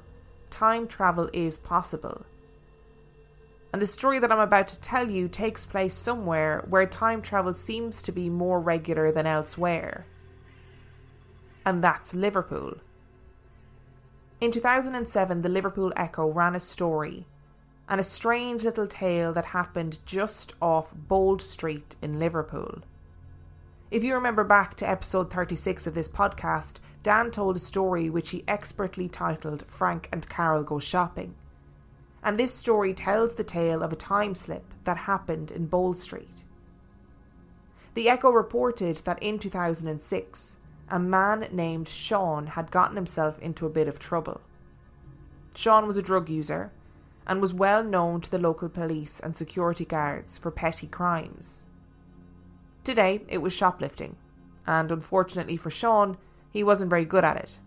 time 0.50 0.88
travel 0.88 1.30
is 1.34 1.58
possible. 1.58 2.26
And 3.72 3.82
the 3.82 3.88
story 3.88 4.20
that 4.20 4.32
I'm 4.32 4.40
about 4.40 4.68
to 4.70 4.80
tell 4.80 5.10
you 5.10 5.28
takes 5.28 5.66
place 5.66 5.94
somewhere 5.94 6.66
where 6.68 6.86
time 6.86 7.22
travel 7.22 7.54
seems 7.54 8.02
to 8.04 8.12
be 8.12 8.30
more 8.30 8.60
regular 8.60 9.12
than 9.12 9.28
elsewhere. 9.28 10.06
And 11.66 11.84
that's 11.84 12.14
Liverpool. 12.14 12.78
In 14.42 14.52
2007, 14.52 15.42
the 15.42 15.50
Liverpool 15.50 15.94
Echo 15.96 16.28
ran 16.28 16.56
a 16.56 16.60
story 16.60 17.26
and 17.88 18.00
a 18.00 18.04
strange 18.04 18.64
little 18.64 18.88
tale 18.88 19.34
that 19.34 19.46
happened 19.46 20.00
just 20.06 20.54
off 20.62 20.94
Bold 20.94 21.42
Street 21.42 21.96
in 22.02 22.20
Liverpool. 22.20 22.82
If 23.92 24.04
you 24.04 24.14
remember 24.14 24.44
back 24.44 24.76
to 24.76 24.90
episode 24.90 25.32
36 25.32 25.88
of 25.88 25.96
this 25.96 26.08
podcast, 26.08 26.76
Dan 27.02 27.32
told 27.32 27.56
a 27.56 27.60
story 27.60 28.08
which 28.08 28.30
he 28.30 28.44
expertly 28.48 29.10
titled 29.10 29.66
Frank 29.68 30.08
and 30.12 30.30
Carol 30.30 30.62
Go 30.62 30.78
Shopping. 30.78 31.34
And 32.24 32.38
this 32.38 32.54
story 32.54 32.94
tells 32.94 33.34
the 33.34 33.44
tale 33.44 33.82
of 33.82 33.92
a 33.92 33.96
time 33.96 34.36
slip 34.36 34.76
that 34.84 34.98
happened 34.98 35.50
in 35.50 35.66
Bold 35.66 35.98
Street. 35.98 36.44
The 37.96 38.10
Echo 38.10 38.30
reported 38.30 38.98
that 39.06 39.24
in 39.24 39.40
2006, 39.40 40.58
a 40.90 41.00
man 41.00 41.48
named 41.52 41.88
Sean 41.88 42.46
had 42.46 42.70
gotten 42.70 42.96
himself 42.96 43.40
into 43.40 43.66
a 43.66 43.72
bit 43.72 43.88
of 43.88 43.98
trouble. 43.98 44.42
Sean 45.56 45.88
was 45.88 45.98
a 45.98 46.04
drug 46.04 46.30
user 46.30 46.72
and 47.26 47.42
was 47.42 47.56
well 47.56 47.84
known 47.84 48.22
to 48.22 48.30
the 48.30 48.38
local 48.38 48.70
police 48.70 49.20
and 49.20 49.36
security 49.36 49.86
guards 49.86 50.38
for 50.38 50.52
petty 50.52 50.86
crimes. 50.86 51.64
Today, 52.90 53.22
it 53.28 53.38
was 53.38 53.54
shoplifting, 53.54 54.16
and 54.66 54.92
unfortunately 54.92 55.58
for 55.58 55.70
Sean, 55.70 56.18
he 56.50 56.64
wasn't 56.64 56.90
very 56.90 57.06
good 57.06 57.24
at 57.24 57.38
it. 57.38 57.60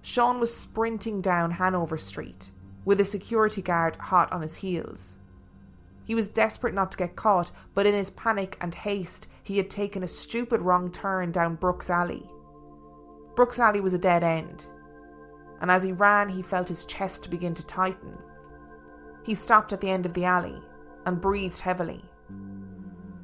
Sean 0.00 0.40
was 0.40 0.56
sprinting 0.56 1.20
down 1.20 1.50
Hanover 1.50 1.98
Street 1.98 2.50
with 2.86 3.00
a 3.00 3.04
security 3.04 3.60
guard 3.60 3.96
hot 3.96 4.32
on 4.32 4.40
his 4.40 4.54
heels. 4.54 5.18
He 6.06 6.14
was 6.14 6.30
desperate 6.30 6.72
not 6.72 6.90
to 6.92 6.96
get 6.96 7.16
caught, 7.16 7.50
but 7.74 7.84
in 7.84 7.92
his 7.92 8.08
panic 8.08 8.56
and 8.62 8.74
haste, 8.74 9.26
he 9.42 9.58
had 9.58 9.68
taken 9.68 10.02
a 10.02 10.08
stupid 10.08 10.62
wrong 10.62 10.90
turn 10.90 11.30
down 11.30 11.56
Brooks 11.56 11.90
Alley. 11.90 12.24
Brooks 13.36 13.58
Alley 13.58 13.82
was 13.82 13.92
a 13.92 13.98
dead 13.98 14.24
end, 14.24 14.64
and 15.60 15.70
as 15.70 15.82
he 15.82 15.92
ran, 15.92 16.30
he 16.30 16.40
felt 16.40 16.68
his 16.68 16.86
chest 16.86 17.28
begin 17.28 17.52
to 17.52 17.62
tighten. 17.66 18.16
He 19.22 19.34
stopped 19.34 19.74
at 19.74 19.82
the 19.82 19.90
end 19.90 20.06
of 20.06 20.14
the 20.14 20.24
alley 20.24 20.62
and 21.04 21.20
breathed 21.20 21.60
heavily. 21.60 22.02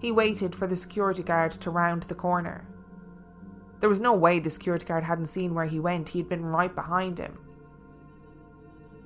He 0.01 0.13
waited 0.13 0.55
for 0.55 0.67
the 0.67 0.77
security 0.77 1.23
guard 1.23 1.53
to 1.53 1.71
round 1.71 2.05
the 2.05 2.15
corner. 2.15 2.67
There 3.81 3.89
was 3.89 4.01
no 4.01 4.13
way 4.13 4.39
the 4.39 4.51
security 4.51 4.87
guard 4.87 5.05
hadn't 5.05 5.27
seen 5.27 5.55
where 5.55 5.67
he 5.67 5.81
went, 5.81 6.11
he 6.11 6.19
had 6.19 6.29
been 6.29 6.45
right 6.45 6.75
behind 6.75 7.19
him. 7.19 7.39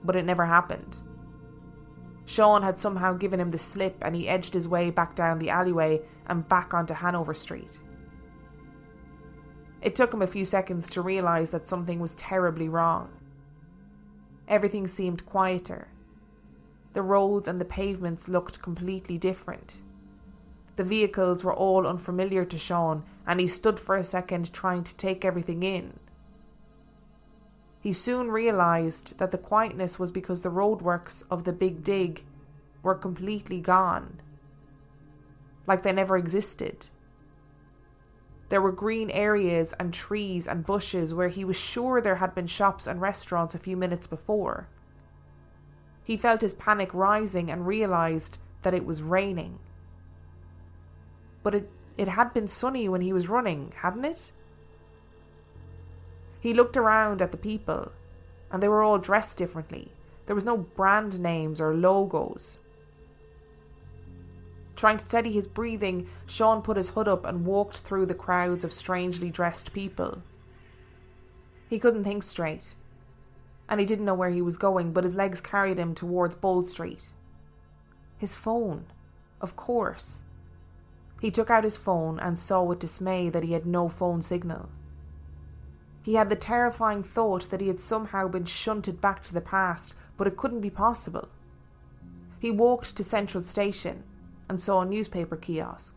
But 0.04 0.16
it 0.16 0.24
never 0.24 0.46
happened. 0.46 0.96
Sean 2.24 2.62
had 2.62 2.78
somehow 2.78 3.14
given 3.14 3.40
him 3.40 3.50
the 3.50 3.58
slip 3.58 3.96
and 4.02 4.14
he 4.14 4.28
edged 4.28 4.52
his 4.52 4.68
way 4.68 4.90
back 4.90 5.14
down 5.14 5.38
the 5.38 5.50
alleyway 5.50 6.02
and 6.26 6.46
back 6.48 6.74
onto 6.74 6.94
Hanover 6.94 7.32
Street. 7.32 7.78
It 9.80 9.94
took 9.94 10.12
him 10.12 10.22
a 10.22 10.26
few 10.26 10.44
seconds 10.44 10.88
to 10.90 11.02
realise 11.02 11.50
that 11.50 11.68
something 11.68 12.00
was 12.00 12.14
terribly 12.14 12.68
wrong. 12.68 13.10
Everything 14.46 14.86
seemed 14.86 15.24
quieter. 15.24 15.88
The 16.92 17.02
roads 17.02 17.48
and 17.48 17.60
the 17.60 17.64
pavements 17.64 18.28
looked 18.28 18.60
completely 18.60 19.18
different. 19.18 19.76
The 20.78 20.84
vehicles 20.84 21.42
were 21.42 21.52
all 21.52 21.88
unfamiliar 21.88 22.44
to 22.44 22.56
Sean, 22.56 23.02
and 23.26 23.40
he 23.40 23.48
stood 23.48 23.80
for 23.80 23.96
a 23.96 24.04
second 24.04 24.52
trying 24.52 24.84
to 24.84 24.96
take 24.96 25.24
everything 25.24 25.64
in. 25.64 25.98
He 27.80 27.92
soon 27.92 28.30
realised 28.30 29.18
that 29.18 29.32
the 29.32 29.38
quietness 29.38 29.98
was 29.98 30.12
because 30.12 30.42
the 30.42 30.52
roadworks 30.52 31.24
of 31.32 31.42
the 31.42 31.52
Big 31.52 31.82
Dig 31.82 32.24
were 32.80 32.94
completely 32.94 33.58
gone, 33.58 34.20
like 35.66 35.82
they 35.82 35.92
never 35.92 36.16
existed. 36.16 36.86
There 38.48 38.62
were 38.62 38.70
green 38.70 39.10
areas 39.10 39.74
and 39.80 39.92
trees 39.92 40.46
and 40.46 40.64
bushes 40.64 41.12
where 41.12 41.26
he 41.26 41.44
was 41.44 41.58
sure 41.58 42.00
there 42.00 42.22
had 42.22 42.36
been 42.36 42.46
shops 42.46 42.86
and 42.86 43.00
restaurants 43.00 43.52
a 43.52 43.58
few 43.58 43.76
minutes 43.76 44.06
before. 44.06 44.68
He 46.04 46.16
felt 46.16 46.40
his 46.40 46.54
panic 46.54 46.94
rising 46.94 47.50
and 47.50 47.66
realised 47.66 48.38
that 48.62 48.74
it 48.74 48.86
was 48.86 49.02
raining. 49.02 49.58
But 51.48 51.54
it, 51.54 51.70
it 51.96 52.08
had 52.08 52.34
been 52.34 52.46
sunny 52.46 52.90
when 52.90 53.00
he 53.00 53.10
was 53.10 53.30
running, 53.30 53.72
hadn't 53.76 54.04
it? 54.04 54.32
He 56.40 56.52
looked 56.52 56.76
around 56.76 57.22
at 57.22 57.32
the 57.32 57.38
people, 57.38 57.90
and 58.52 58.62
they 58.62 58.68
were 58.68 58.82
all 58.82 58.98
dressed 58.98 59.38
differently. 59.38 59.92
There 60.26 60.34
was 60.34 60.44
no 60.44 60.58
brand 60.58 61.18
names 61.18 61.58
or 61.58 61.74
logos. 61.74 62.58
Trying 64.76 64.98
to 64.98 65.04
steady 65.06 65.32
his 65.32 65.48
breathing, 65.48 66.06
Sean 66.26 66.60
put 66.60 66.76
his 66.76 66.90
hood 66.90 67.08
up 67.08 67.24
and 67.24 67.46
walked 67.46 67.78
through 67.78 68.04
the 68.04 68.14
crowds 68.14 68.62
of 68.62 68.70
strangely 68.70 69.30
dressed 69.30 69.72
people. 69.72 70.20
He 71.70 71.78
couldn't 71.78 72.04
think 72.04 72.24
straight, 72.24 72.74
and 73.70 73.80
he 73.80 73.86
didn't 73.86 74.04
know 74.04 74.12
where 74.12 74.28
he 74.28 74.42
was 74.42 74.58
going, 74.58 74.92
but 74.92 75.04
his 75.04 75.14
legs 75.14 75.40
carried 75.40 75.78
him 75.78 75.94
towards 75.94 76.34
Bold 76.34 76.68
Street. 76.68 77.08
His 78.18 78.34
phone, 78.34 78.84
of 79.40 79.56
course. 79.56 80.24
He 81.20 81.30
took 81.30 81.50
out 81.50 81.64
his 81.64 81.76
phone 81.76 82.18
and 82.20 82.38
saw 82.38 82.62
with 82.62 82.78
dismay 82.78 83.28
that 83.28 83.42
he 83.42 83.52
had 83.52 83.66
no 83.66 83.88
phone 83.88 84.22
signal. 84.22 84.68
He 86.02 86.14
had 86.14 86.28
the 86.28 86.36
terrifying 86.36 87.02
thought 87.02 87.50
that 87.50 87.60
he 87.60 87.68
had 87.68 87.80
somehow 87.80 88.28
been 88.28 88.44
shunted 88.44 89.00
back 89.00 89.22
to 89.24 89.34
the 89.34 89.40
past, 89.40 89.94
but 90.16 90.26
it 90.26 90.36
couldn't 90.36 90.60
be 90.60 90.70
possible. 90.70 91.28
He 92.38 92.50
walked 92.50 92.96
to 92.96 93.04
Central 93.04 93.42
Station 93.42 94.04
and 94.48 94.60
saw 94.60 94.80
a 94.80 94.86
newspaper 94.86 95.36
kiosk. 95.36 95.96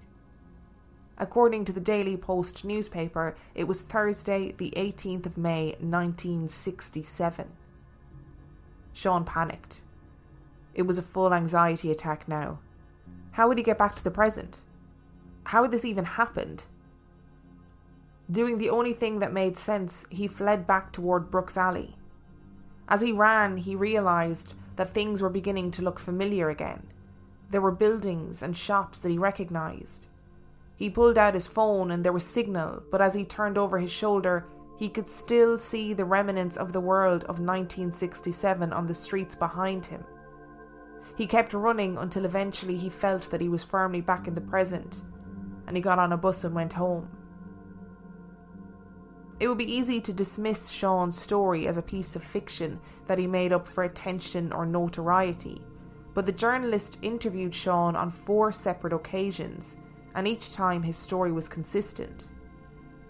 According 1.17 1.65
to 1.65 1.71
the 1.71 1.79
Daily 1.79 2.17
Post 2.17 2.65
newspaper, 2.65 3.35
it 3.53 3.65
was 3.65 3.81
Thursday, 3.81 4.53
the 4.57 4.73
18th 4.75 5.27
of 5.27 5.37
May, 5.37 5.75
1967. 5.79 7.51
Sean 8.91 9.23
panicked. 9.23 9.81
It 10.73 10.81
was 10.83 10.97
a 10.97 11.03
full 11.03 11.33
anxiety 11.33 11.91
attack 11.91 12.27
now. 12.27 12.59
How 13.31 13.47
would 13.47 13.59
he 13.59 13.63
get 13.63 13.77
back 13.77 13.95
to 13.95 14.03
the 14.03 14.11
present? 14.11 14.59
How 15.45 15.63
had 15.63 15.71
this 15.71 15.85
even 15.85 16.05
happened? 16.05 16.63
Doing 18.31 18.57
the 18.57 18.69
only 18.69 18.93
thing 18.93 19.19
that 19.19 19.33
made 19.33 19.57
sense, 19.57 20.05
he 20.09 20.27
fled 20.27 20.65
back 20.65 20.93
toward 20.93 21.31
Brooks 21.31 21.57
Alley. 21.57 21.97
As 22.87 23.01
he 23.01 23.11
ran, 23.11 23.57
he 23.57 23.75
realised 23.75 24.53
that 24.75 24.93
things 24.93 25.21
were 25.21 25.29
beginning 25.29 25.71
to 25.71 25.81
look 25.81 25.99
familiar 25.99 26.49
again. 26.49 26.87
There 27.49 27.61
were 27.61 27.71
buildings 27.71 28.41
and 28.41 28.55
shops 28.55 28.99
that 28.99 29.09
he 29.09 29.17
recognised. 29.17 30.07
He 30.77 30.89
pulled 30.89 31.17
out 31.17 31.33
his 31.33 31.47
phone 31.47 31.91
and 31.91 32.03
there 32.03 32.13
was 32.13 32.25
signal, 32.25 32.83
but 32.89 33.01
as 33.01 33.13
he 33.13 33.25
turned 33.25 33.57
over 33.57 33.77
his 33.77 33.91
shoulder, 33.91 34.47
he 34.77 34.89
could 34.89 35.07
still 35.07 35.57
see 35.57 35.93
the 35.93 36.05
remnants 36.05 36.57
of 36.57 36.73
the 36.73 36.79
world 36.79 37.23
of 37.25 37.39
1967 37.39 38.73
on 38.73 38.87
the 38.87 38.95
streets 38.95 39.35
behind 39.35 39.85
him. 39.85 40.03
He 41.15 41.27
kept 41.27 41.53
running 41.53 41.97
until 41.97 42.25
eventually 42.25 42.77
he 42.77 42.89
felt 42.89 43.29
that 43.29 43.41
he 43.41 43.49
was 43.49 43.63
firmly 43.63 44.01
back 44.01 44.27
in 44.27 44.33
the 44.33 44.41
present, 44.41 45.01
and 45.71 45.77
he 45.77 45.81
got 45.81 45.99
on 45.99 46.11
a 46.11 46.17
bus 46.17 46.43
and 46.43 46.53
went 46.53 46.73
home. 46.73 47.07
It 49.39 49.47
would 49.47 49.57
be 49.57 49.71
easy 49.71 50.01
to 50.01 50.11
dismiss 50.11 50.69
Sean's 50.69 51.17
story 51.17 51.65
as 51.65 51.77
a 51.77 51.81
piece 51.81 52.17
of 52.17 52.25
fiction 52.25 52.77
that 53.07 53.17
he 53.17 53.25
made 53.25 53.53
up 53.53 53.65
for 53.65 53.85
attention 53.85 54.51
or 54.51 54.65
notoriety, 54.65 55.61
but 56.13 56.25
the 56.25 56.33
journalist 56.33 56.99
interviewed 57.01 57.55
Sean 57.55 57.95
on 57.95 58.09
four 58.09 58.51
separate 58.51 58.91
occasions, 58.91 59.77
and 60.13 60.27
each 60.27 60.51
time 60.51 60.83
his 60.83 60.97
story 60.97 61.31
was 61.31 61.47
consistent. 61.47 62.25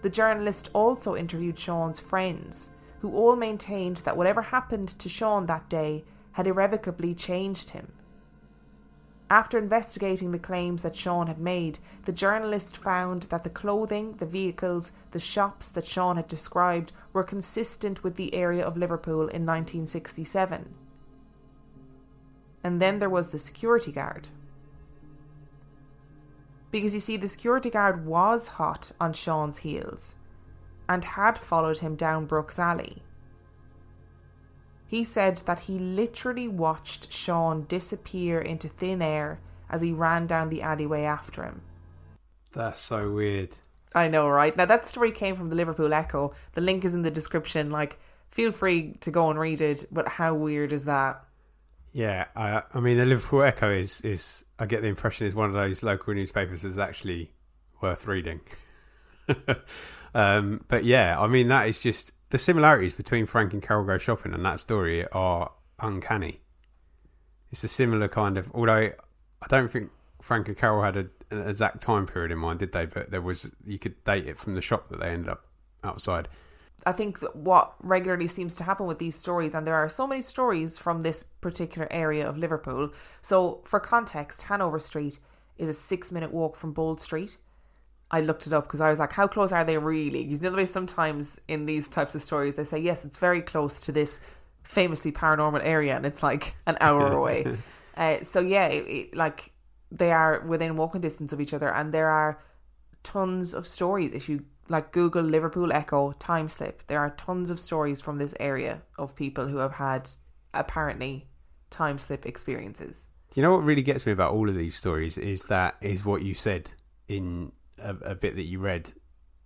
The 0.02 0.10
journalist 0.10 0.70
also 0.72 1.16
interviewed 1.16 1.58
Sean's 1.58 1.98
friends, 1.98 2.70
who 3.00 3.12
all 3.12 3.34
maintained 3.34 3.96
that 4.04 4.16
whatever 4.16 4.40
happened 4.40 4.90
to 5.00 5.08
Sean 5.08 5.46
that 5.46 5.68
day 5.68 6.04
had 6.30 6.46
irrevocably 6.46 7.12
changed 7.16 7.70
him. 7.70 7.90
After 9.32 9.56
investigating 9.56 10.30
the 10.30 10.38
claims 10.38 10.82
that 10.82 10.94
Sean 10.94 11.26
had 11.26 11.38
made, 11.38 11.78
the 12.04 12.12
journalist 12.12 12.76
found 12.76 13.22
that 13.30 13.44
the 13.44 13.48
clothing, 13.48 14.16
the 14.18 14.26
vehicles, 14.26 14.92
the 15.12 15.18
shops 15.18 15.70
that 15.70 15.86
Sean 15.86 16.16
had 16.16 16.28
described 16.28 16.92
were 17.14 17.22
consistent 17.24 18.04
with 18.04 18.16
the 18.16 18.34
area 18.34 18.62
of 18.62 18.76
Liverpool 18.76 19.20
in 19.20 19.46
1967. 19.46 20.74
And 22.62 22.78
then 22.78 22.98
there 22.98 23.08
was 23.08 23.30
the 23.30 23.38
security 23.38 23.90
guard. 23.90 24.28
Because 26.70 26.92
you 26.92 27.00
see, 27.00 27.16
the 27.16 27.26
security 27.26 27.70
guard 27.70 28.04
was 28.04 28.48
hot 28.48 28.92
on 29.00 29.14
Sean's 29.14 29.60
heels 29.60 30.14
and 30.90 31.06
had 31.06 31.38
followed 31.38 31.78
him 31.78 31.96
down 31.96 32.26
Brooks 32.26 32.58
Alley. 32.58 33.02
He 34.92 35.04
said 35.04 35.38
that 35.46 35.60
he 35.60 35.78
literally 35.78 36.48
watched 36.48 37.10
Sean 37.10 37.64
disappear 37.64 38.38
into 38.38 38.68
thin 38.68 39.00
air 39.00 39.40
as 39.70 39.80
he 39.80 39.90
ran 39.90 40.26
down 40.26 40.50
the 40.50 40.60
alleyway 40.60 41.04
after 41.04 41.44
him. 41.44 41.62
That's 42.52 42.78
so 42.78 43.10
weird. 43.10 43.56
I 43.94 44.08
know, 44.08 44.28
right? 44.28 44.54
Now, 44.54 44.66
that 44.66 44.86
story 44.86 45.10
came 45.10 45.34
from 45.34 45.48
the 45.48 45.54
Liverpool 45.54 45.94
Echo. 45.94 46.34
The 46.52 46.60
link 46.60 46.84
is 46.84 46.92
in 46.92 47.00
the 47.00 47.10
description. 47.10 47.70
Like, 47.70 47.98
feel 48.28 48.52
free 48.52 48.92
to 49.00 49.10
go 49.10 49.30
and 49.30 49.38
read 49.40 49.62
it, 49.62 49.86
but 49.90 50.08
how 50.08 50.34
weird 50.34 50.74
is 50.74 50.84
that? 50.84 51.24
Yeah, 51.94 52.26
I, 52.36 52.62
I 52.74 52.80
mean, 52.80 52.98
the 52.98 53.06
Liverpool 53.06 53.44
Echo 53.44 53.70
is, 53.70 54.02
is, 54.02 54.44
I 54.58 54.66
get 54.66 54.82
the 54.82 54.88
impression, 54.88 55.26
is 55.26 55.34
one 55.34 55.48
of 55.48 55.54
those 55.54 55.82
local 55.82 56.12
newspapers 56.12 56.60
that's 56.60 56.76
actually 56.76 57.32
worth 57.80 58.06
reading. 58.06 58.42
um, 60.14 60.62
but 60.68 60.84
yeah, 60.84 61.18
I 61.18 61.28
mean, 61.28 61.48
that 61.48 61.66
is 61.68 61.80
just 61.80 62.12
the 62.32 62.38
similarities 62.38 62.94
between 62.94 63.26
Frank 63.26 63.52
and 63.52 63.62
Carol 63.62 63.84
go 63.84 63.98
shopping 63.98 64.32
and 64.32 64.42
that 64.46 64.58
story 64.58 65.06
are 65.08 65.52
uncanny. 65.78 66.40
It's 67.50 67.62
a 67.62 67.68
similar 67.68 68.08
kind 68.08 68.38
of, 68.38 68.50
although 68.54 68.90
I 69.42 69.46
don't 69.48 69.70
think 69.70 69.90
Frank 70.22 70.48
and 70.48 70.56
Carol 70.56 70.82
had 70.82 70.96
a, 70.96 71.10
an 71.30 71.46
exact 71.46 71.82
time 71.82 72.06
period 72.06 72.32
in 72.32 72.38
mind, 72.38 72.60
did 72.60 72.72
they? 72.72 72.86
But 72.86 73.10
there 73.10 73.20
was, 73.20 73.52
you 73.66 73.78
could 73.78 74.02
date 74.04 74.26
it 74.26 74.38
from 74.38 74.54
the 74.54 74.62
shop 74.62 74.88
that 74.88 75.00
they 75.00 75.10
ended 75.10 75.28
up 75.28 75.44
outside. 75.84 76.26
I 76.86 76.92
think 76.92 77.18
what 77.34 77.74
regularly 77.82 78.28
seems 78.28 78.54
to 78.56 78.64
happen 78.64 78.86
with 78.86 78.98
these 78.98 79.14
stories, 79.14 79.54
and 79.54 79.66
there 79.66 79.74
are 79.74 79.90
so 79.90 80.06
many 80.06 80.22
stories 80.22 80.78
from 80.78 81.02
this 81.02 81.26
particular 81.42 81.86
area 81.90 82.26
of 82.26 82.38
Liverpool. 82.38 82.94
So, 83.20 83.60
for 83.66 83.78
context, 83.78 84.42
Hanover 84.42 84.78
Street 84.78 85.18
is 85.58 85.68
a 85.68 85.74
six 85.74 86.10
minute 86.10 86.32
walk 86.32 86.56
from 86.56 86.72
Bold 86.72 86.98
Street. 86.98 87.36
I 88.12 88.20
looked 88.20 88.46
it 88.46 88.52
up 88.52 88.64
because 88.64 88.82
I 88.82 88.90
was 88.90 88.98
like, 88.98 89.12
how 89.12 89.26
close 89.26 89.52
are 89.52 89.64
they 89.64 89.78
really? 89.78 90.22
You 90.22 90.36
know 90.38 90.50
the 90.50 90.56
way 90.56 90.64
sometimes 90.66 91.40
in 91.48 91.64
these 91.64 91.88
types 91.88 92.14
of 92.14 92.22
stories 92.22 92.56
they 92.56 92.64
say, 92.64 92.78
yes, 92.78 93.04
it's 93.04 93.18
very 93.18 93.40
close 93.40 93.80
to 93.82 93.92
this 93.92 94.20
famously 94.62 95.10
paranormal 95.10 95.60
area, 95.64 95.96
and 95.96 96.04
it's 96.04 96.22
like 96.22 96.54
an 96.66 96.76
hour 96.80 97.10
away. 97.18 97.58
uh, 97.96 98.18
so 98.22 98.40
yeah, 98.40 98.66
it, 98.66 98.84
it, 98.86 99.16
like 99.16 99.52
they 99.90 100.12
are 100.12 100.40
within 100.46 100.76
walking 100.76 101.00
distance 101.00 101.32
of 101.32 101.40
each 101.40 101.54
other, 101.54 101.72
and 101.72 101.92
there 101.92 102.08
are 102.08 102.42
tons 103.02 103.54
of 103.54 103.66
stories. 103.66 104.12
If 104.12 104.28
you 104.28 104.44
like 104.68 104.92
Google 104.92 105.22
Liverpool 105.22 105.72
Echo 105.72 106.12
time 106.12 106.48
slip, 106.48 106.86
there 106.86 107.00
are 107.00 107.10
tons 107.10 107.50
of 107.50 107.58
stories 107.58 108.00
from 108.00 108.18
this 108.18 108.34
area 108.38 108.82
of 108.98 109.16
people 109.16 109.48
who 109.48 109.56
have 109.56 109.72
had 109.72 110.08
apparently 110.54 111.28
time 111.70 111.98
slip 111.98 112.26
experiences. 112.26 113.06
Do 113.30 113.40
you 113.40 113.46
know 113.46 113.52
what 113.52 113.64
really 113.64 113.82
gets 113.82 114.04
me 114.04 114.12
about 114.12 114.32
all 114.32 114.48
of 114.48 114.54
these 114.54 114.76
stories 114.76 115.16
is 115.16 115.44
that 115.44 115.76
is 115.80 116.04
what 116.04 116.22
you 116.22 116.34
said 116.34 116.70
in 117.08 117.52
a, 117.82 118.12
a 118.12 118.14
bit 118.14 118.36
that 118.36 118.44
you 118.44 118.58
read 118.58 118.92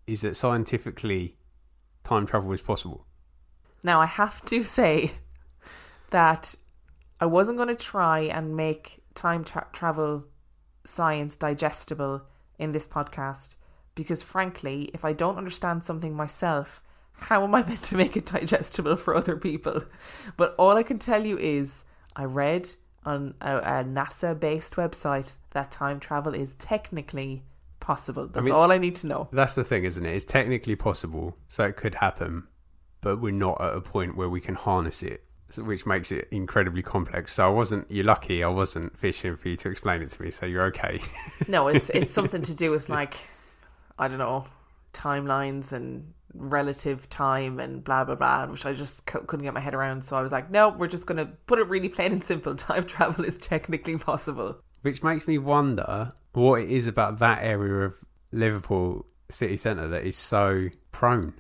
is 0.07 0.21
that 0.21 0.37
scientifically 0.37 1.37
time 2.05 2.27
travel 2.27 2.53
is 2.53 2.61
possible. 2.61 3.07
Now, 3.83 4.01
I 4.01 4.07
have 4.07 4.45
to 4.47 4.63
say 4.63 5.13
that 6.11 6.55
I 7.21 7.27
wasn't 7.27 7.57
going 7.57 7.69
to 7.69 7.75
try 7.75 8.21
and 8.21 8.57
make 8.57 9.03
time 9.15 9.45
tra- 9.45 9.69
travel 9.73 10.25
science 10.85 11.37
digestible 11.37 12.23
in 12.59 12.73
this 12.73 12.87
podcast 12.87 13.57
because, 13.95 14.23
frankly, 14.23 14.91
if 14.95 15.05
I 15.05 15.13
don't 15.13 15.39
understand 15.39 15.83
something 15.83 16.15
myself, 16.15 16.83
how 17.13 17.43
am 17.45 17.55
I 17.55 17.63
meant 17.67 17.83
to 17.85 17.97
make 17.97 18.17
it 18.17 18.27
digestible 18.27 18.97
for 18.97 19.15
other 19.15 19.37
people? 19.37 19.83
But 20.37 20.55
all 20.59 20.77
I 20.77 20.83
can 20.83 20.99
tell 20.99 21.25
you 21.25 21.39
is 21.39 21.85
I 22.15 22.25
read 22.25 22.71
on 23.05 23.35
a, 23.41 23.57
a 23.59 23.85
NASA 23.85 24.39
based 24.39 24.75
website 24.75 25.33
that 25.53 25.71
time 25.71 26.01
travel 26.01 26.35
is 26.35 26.55
technically 26.57 27.45
possible. 27.87 28.27
That's 28.27 28.39
I 28.39 28.41
mean, 28.41 28.53
all 28.53 28.73
I 28.73 28.79
need 28.79 28.97
to 28.97 29.07
know. 29.07 29.29
That's 29.33 29.55
the 29.55 29.63
thing, 29.63 29.85
isn't 29.85 30.05
it? 30.05 30.15
It's 30.15 30.25
technically 30.25 30.75
possible, 30.75 31.37
so 31.47 31.65
it 31.65 31.77
could 31.77 31.95
happen, 31.95 32.49
but 33.01 33.21
we're 33.21 33.33
not 33.33 33.61
at 33.61 33.75
a 33.75 33.81
point 33.81 34.17
where 34.17 34.29
we 34.29 34.41
can 34.41 34.57
harness 34.57 35.05
it, 35.05 35.23
which 35.57 35.87
makes 35.87 36.11
it 36.11 36.27
incredibly 36.33 36.83
complex. 36.83 37.35
So 37.35 37.47
I 37.47 37.49
wasn't. 37.49 37.89
You're 37.89 38.05
lucky. 38.05 38.43
I 38.43 38.49
wasn't 38.49 38.99
fishing 38.99 39.37
for 39.37 39.49
you 39.49 39.57
to 39.57 39.71
explain 39.71 40.03
it 40.03 40.11
to 40.11 40.23
me. 40.23 40.33
So 40.33 40.47
you're 40.47 40.67
okay. 40.67 41.01
no, 41.49 41.69
it's 41.69 41.89
it's 41.91 42.13
something 42.13 42.43
to 42.43 42.55
do 42.55 42.73
with 42.73 42.89
like 42.89 43.17
I 43.99 44.09
don't 44.09 44.19
know 44.19 44.47
timelines 44.93 45.73
and 45.73 46.13
relative 46.35 47.09
time 47.09 47.61
and 47.61 47.85
blah 47.85 48.03
blah 48.05 48.17
blah, 48.17 48.47
which 48.47 48.67
I 48.67 48.73
just 48.73 49.09
c- 49.09 49.21
couldn't 49.27 49.45
get 49.45 49.55
my 49.55 49.61
head 49.61 49.75
around. 49.75 50.05
So 50.05 50.17
I 50.17 50.23
was 50.23 50.33
like, 50.33 50.51
no, 50.51 50.71
we're 50.71 50.89
just 50.89 51.07
going 51.07 51.19
to 51.19 51.27
put 51.47 51.61
it 51.61 51.69
really 51.69 51.89
plain 51.89 52.13
and 52.13 52.25
simple. 52.25 52.55
Time 52.67 52.85
travel 52.85 53.25
is 53.25 53.37
technically 53.37 53.97
possible. 53.97 54.57
Which 54.83 55.03
makes 55.03 55.27
me 55.29 55.39
wonder 55.39 56.11
what 56.37 56.61
it 56.61 56.71
is 56.71 56.87
about 56.87 57.19
that 57.19 57.43
area 57.43 57.87
of 57.87 57.97
Liverpool 58.33 59.07
city 59.31 59.57
centre 59.57 59.89
that 59.89 60.05
is 60.05 60.17
so 60.17 60.69
prone 60.93 61.35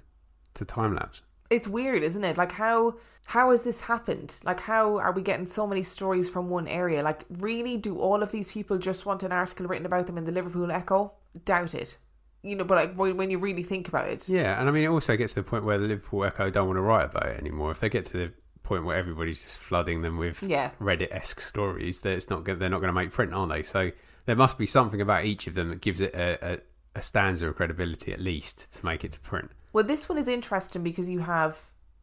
to 0.54 0.64
time 0.64 0.94
lapse. 0.94 1.22
It's 1.50 1.68
weird, 1.68 2.02
isn't 2.02 2.24
it? 2.24 2.38
Like 2.38 2.52
how 2.52 2.96
how 3.26 3.50
has 3.50 3.62
this 3.62 3.82
happened? 3.82 4.34
Like 4.44 4.60
how 4.60 4.98
are 4.98 5.12
we 5.12 5.22
getting 5.22 5.46
so 5.46 5.66
many 5.66 5.82
stories 5.82 6.28
from 6.28 6.48
one 6.48 6.66
area? 6.66 7.02
Like 7.02 7.24
really 7.38 7.76
do 7.76 7.98
all 7.98 8.22
of 8.22 8.32
these 8.32 8.50
people 8.50 8.78
just 8.78 9.04
want 9.06 9.22
an 9.22 9.32
article 9.32 9.66
written 9.66 9.86
about 9.86 10.06
them 10.06 10.18
in 10.18 10.24
the 10.24 10.32
Liverpool 10.32 10.70
Echo? 10.72 11.12
Doubt 11.44 11.74
it. 11.74 11.98
You 12.42 12.56
know, 12.56 12.64
but 12.64 12.96
like 12.96 12.96
when 12.96 13.30
you 13.30 13.38
really 13.38 13.62
think 13.62 13.88
about 13.88 14.08
it. 14.08 14.28
Yeah, 14.28 14.58
and 14.58 14.68
I 14.68 14.72
mean, 14.72 14.84
it 14.84 14.88
also 14.88 15.16
gets 15.16 15.34
to 15.34 15.42
the 15.42 15.48
point 15.48 15.64
where 15.64 15.78
the 15.78 15.88
Liverpool 15.88 16.24
Echo 16.24 16.48
don't 16.48 16.68
want 16.68 16.78
to 16.78 16.82
write 16.82 17.06
about 17.06 17.26
it 17.26 17.38
anymore. 17.38 17.70
If 17.70 17.80
they 17.80 17.88
get 17.88 18.04
to 18.06 18.16
the 18.16 18.32
point 18.62 18.84
where 18.84 18.96
everybody's 18.96 19.42
just 19.42 19.58
flooding 19.58 20.02
them 20.02 20.16
with 20.16 20.42
Yeah. 20.42 20.70
Reddit-esque 20.80 21.40
stories, 21.40 22.00
that 22.00 22.12
it's 22.12 22.30
not 22.30 22.44
they're 22.44 22.56
not 22.56 22.80
going 22.80 22.88
to 22.88 22.92
make 22.92 23.10
print, 23.10 23.34
are 23.34 23.46
they? 23.46 23.62
So 23.62 23.90
there 24.26 24.36
must 24.36 24.58
be 24.58 24.66
something 24.66 25.00
about 25.00 25.24
each 25.24 25.46
of 25.46 25.54
them 25.54 25.70
that 25.70 25.80
gives 25.80 26.00
it 26.00 26.14
a, 26.14 26.54
a, 26.54 26.58
a 26.96 27.02
stanza 27.02 27.48
of 27.48 27.56
credibility 27.56 28.12
at 28.12 28.20
least 28.20 28.72
to 28.76 28.84
make 28.84 29.04
it 29.04 29.12
to 29.12 29.20
print. 29.20 29.50
Well, 29.72 29.84
this 29.84 30.08
one 30.08 30.18
is 30.18 30.28
interesting 30.28 30.82
because 30.82 31.08
you 31.08 31.20
have 31.20 31.58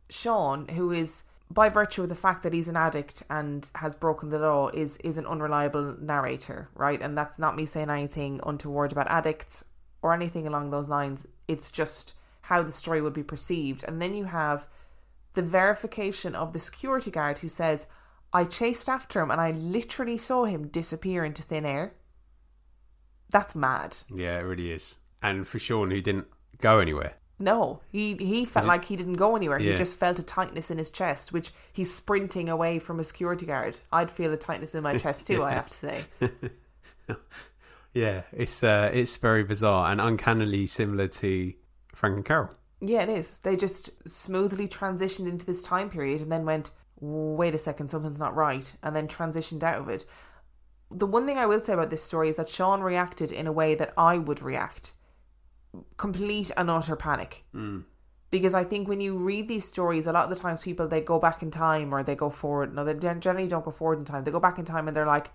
Sean, 0.10 0.68
who 0.70 0.92
is 0.92 1.24
by 1.52 1.70
virtue 1.70 2.04
of 2.04 2.10
the 2.10 2.16
fact 2.16 2.44
that 2.44 2.54
he's 2.54 2.68
an 2.68 2.78
addict 2.78 3.24
and 3.30 3.70
has 3.76 3.96
broken 3.96 4.30
the 4.30 4.40
law, 4.40 4.70
is 4.70 4.98
is 4.98 5.18
an 5.18 5.28
unreliable 5.28 5.96
narrator, 6.00 6.70
right? 6.76 7.02
And 7.02 7.18
that's 7.18 7.38
not 7.38 7.56
me 7.56 7.66
saying 7.66 7.90
anything 7.90 8.40
untoward 8.46 8.92
about 8.92 9.08
addicts 9.10 9.64
or 10.02 10.14
anything 10.14 10.48
along 10.48 10.70
those 10.70 10.90
lines. 10.90 11.26
It's 11.48 11.72
just 11.72 12.14
how 12.42 12.62
the 12.62 12.72
story 12.72 13.02
would 13.02 13.14
be 13.14 13.24
perceived. 13.24 13.84
And 13.88 14.02
then 14.02 14.14
you 14.14 14.26
have 14.26 14.68
the 15.34 15.42
verification 15.42 16.36
of 16.36 16.54
the 16.54 16.60
security 16.60 17.10
guard 17.10 17.40
who 17.40 17.48
says, 17.50 17.88
I 18.32 18.46
chased 18.46 18.90
after 18.90 19.22
him 19.22 19.32
and 19.32 19.40
I 19.40 19.52
literally 19.52 20.18
saw 20.18 20.46
him 20.46 20.68
disappear 20.68 21.24
into 21.24 21.42
thin 21.42 21.66
air. 21.66 21.94
That's 23.34 23.54
mad. 23.56 23.98
Yeah, 24.10 24.38
it 24.40 24.44
really 24.44 24.72
is. 24.72 24.96
And 25.22 25.46
for 25.46 25.60
Sean, 25.60 25.92
who 25.92 26.00
didn't 26.02 26.28
go 26.62 26.80
anywhere. 26.80 27.16
No, 27.40 27.82
he 27.92 28.16
he 28.16 28.46
felt 28.46 28.66
like 28.68 28.86
he 28.86 28.96
didn't 28.96 29.16
go 29.16 29.36
anywhere. 29.36 29.58
He 29.58 29.72
Yeah. 29.72 29.76
just 29.76 29.98
felt 29.98 30.20
a 30.20 30.24
tightness 30.24 30.72
in 30.72 30.78
his 30.78 30.92
chest, 30.92 31.34
which 31.34 31.52
he's 31.74 31.94
sprinting 31.94 32.48
away 32.48 32.80
from 32.80 33.00
a 33.00 33.04
security 33.04 33.46
guard. 33.46 33.80
I'd 33.92 34.12
feel 34.12 34.32
a 34.32 34.38
tightness 34.38 34.76
in 34.76 34.84
my 34.84 34.98
chest 34.98 35.28
too. 35.28 35.44
I 35.44 35.52
have 35.60 35.68
to 35.68 35.74
say. 35.74 36.04
Yeah, 37.94 38.24
it's 38.32 38.64
uh, 38.64 38.90
it's 38.92 39.18
very 39.18 39.44
bizarre 39.44 39.92
and 39.92 40.02
uncannily 40.02 40.66
similar 40.68 41.08
to 41.08 41.54
Frank 41.94 42.16
and 42.16 42.26
Carol. 42.26 42.50
Yeah, 42.82 43.04
it 43.04 43.10
is. 43.10 43.38
They 43.40 43.56
just 43.56 43.92
smoothly 44.10 44.68
transitioned 44.68 45.28
into 45.28 45.46
this 45.46 45.62
time 45.62 45.90
period 45.92 46.20
and 46.22 46.32
then 46.32 46.44
went, 46.44 46.72
wait 47.00 47.54
a 47.54 47.60
second, 47.60 47.90
something's 47.90 48.18
not 48.18 48.36
right, 48.36 48.74
and 48.82 48.96
then 48.96 49.08
transitioned 49.08 49.62
out 49.62 49.80
of 49.80 49.90
it. 49.90 50.06
The 50.94 51.08
one 51.08 51.26
thing 51.26 51.38
I 51.38 51.46
will 51.46 51.64
say 51.64 51.74
about 51.74 51.90
this 51.90 52.04
story 52.04 52.30
is 52.30 52.38
that 52.38 52.50
Sean 52.50 52.82
reacted 52.82 53.32
in 53.32 53.48
a 53.48 53.52
way 53.52 53.76
that 53.76 53.94
I 53.98 54.18
would 54.18 54.42
react 54.42 54.94
complete 55.98 56.52
and 56.56 56.70
utter 56.70 56.96
panic. 56.96 57.44
Mm. 57.54 57.86
Because 58.32 58.54
I 58.54 58.64
think 58.64 58.88
when 58.88 59.00
you 59.00 59.18
read 59.18 59.48
these 59.48 59.68
stories, 59.68 60.08
a 60.08 60.12
lot 60.12 60.24
of 60.24 60.30
the 60.30 60.42
times 60.42 60.60
people 60.60 60.88
they 60.88 61.02
go 61.02 61.20
back 61.20 61.44
in 61.44 61.52
time 61.52 61.94
or 61.94 62.04
they 62.04 62.16
go 62.16 62.30
forward. 62.30 62.74
No, 62.74 62.84
they 62.84 62.96
generally 62.96 63.48
don't 63.48 63.66
go 63.66 63.72
forward 63.72 64.00
in 64.00 64.06
time. 64.06 64.24
They 64.24 64.32
go 64.32 64.40
back 64.40 64.58
in 64.58 64.66
time 64.66 64.88
and 64.88 64.98
they're 64.98 65.06
like, 65.06 65.32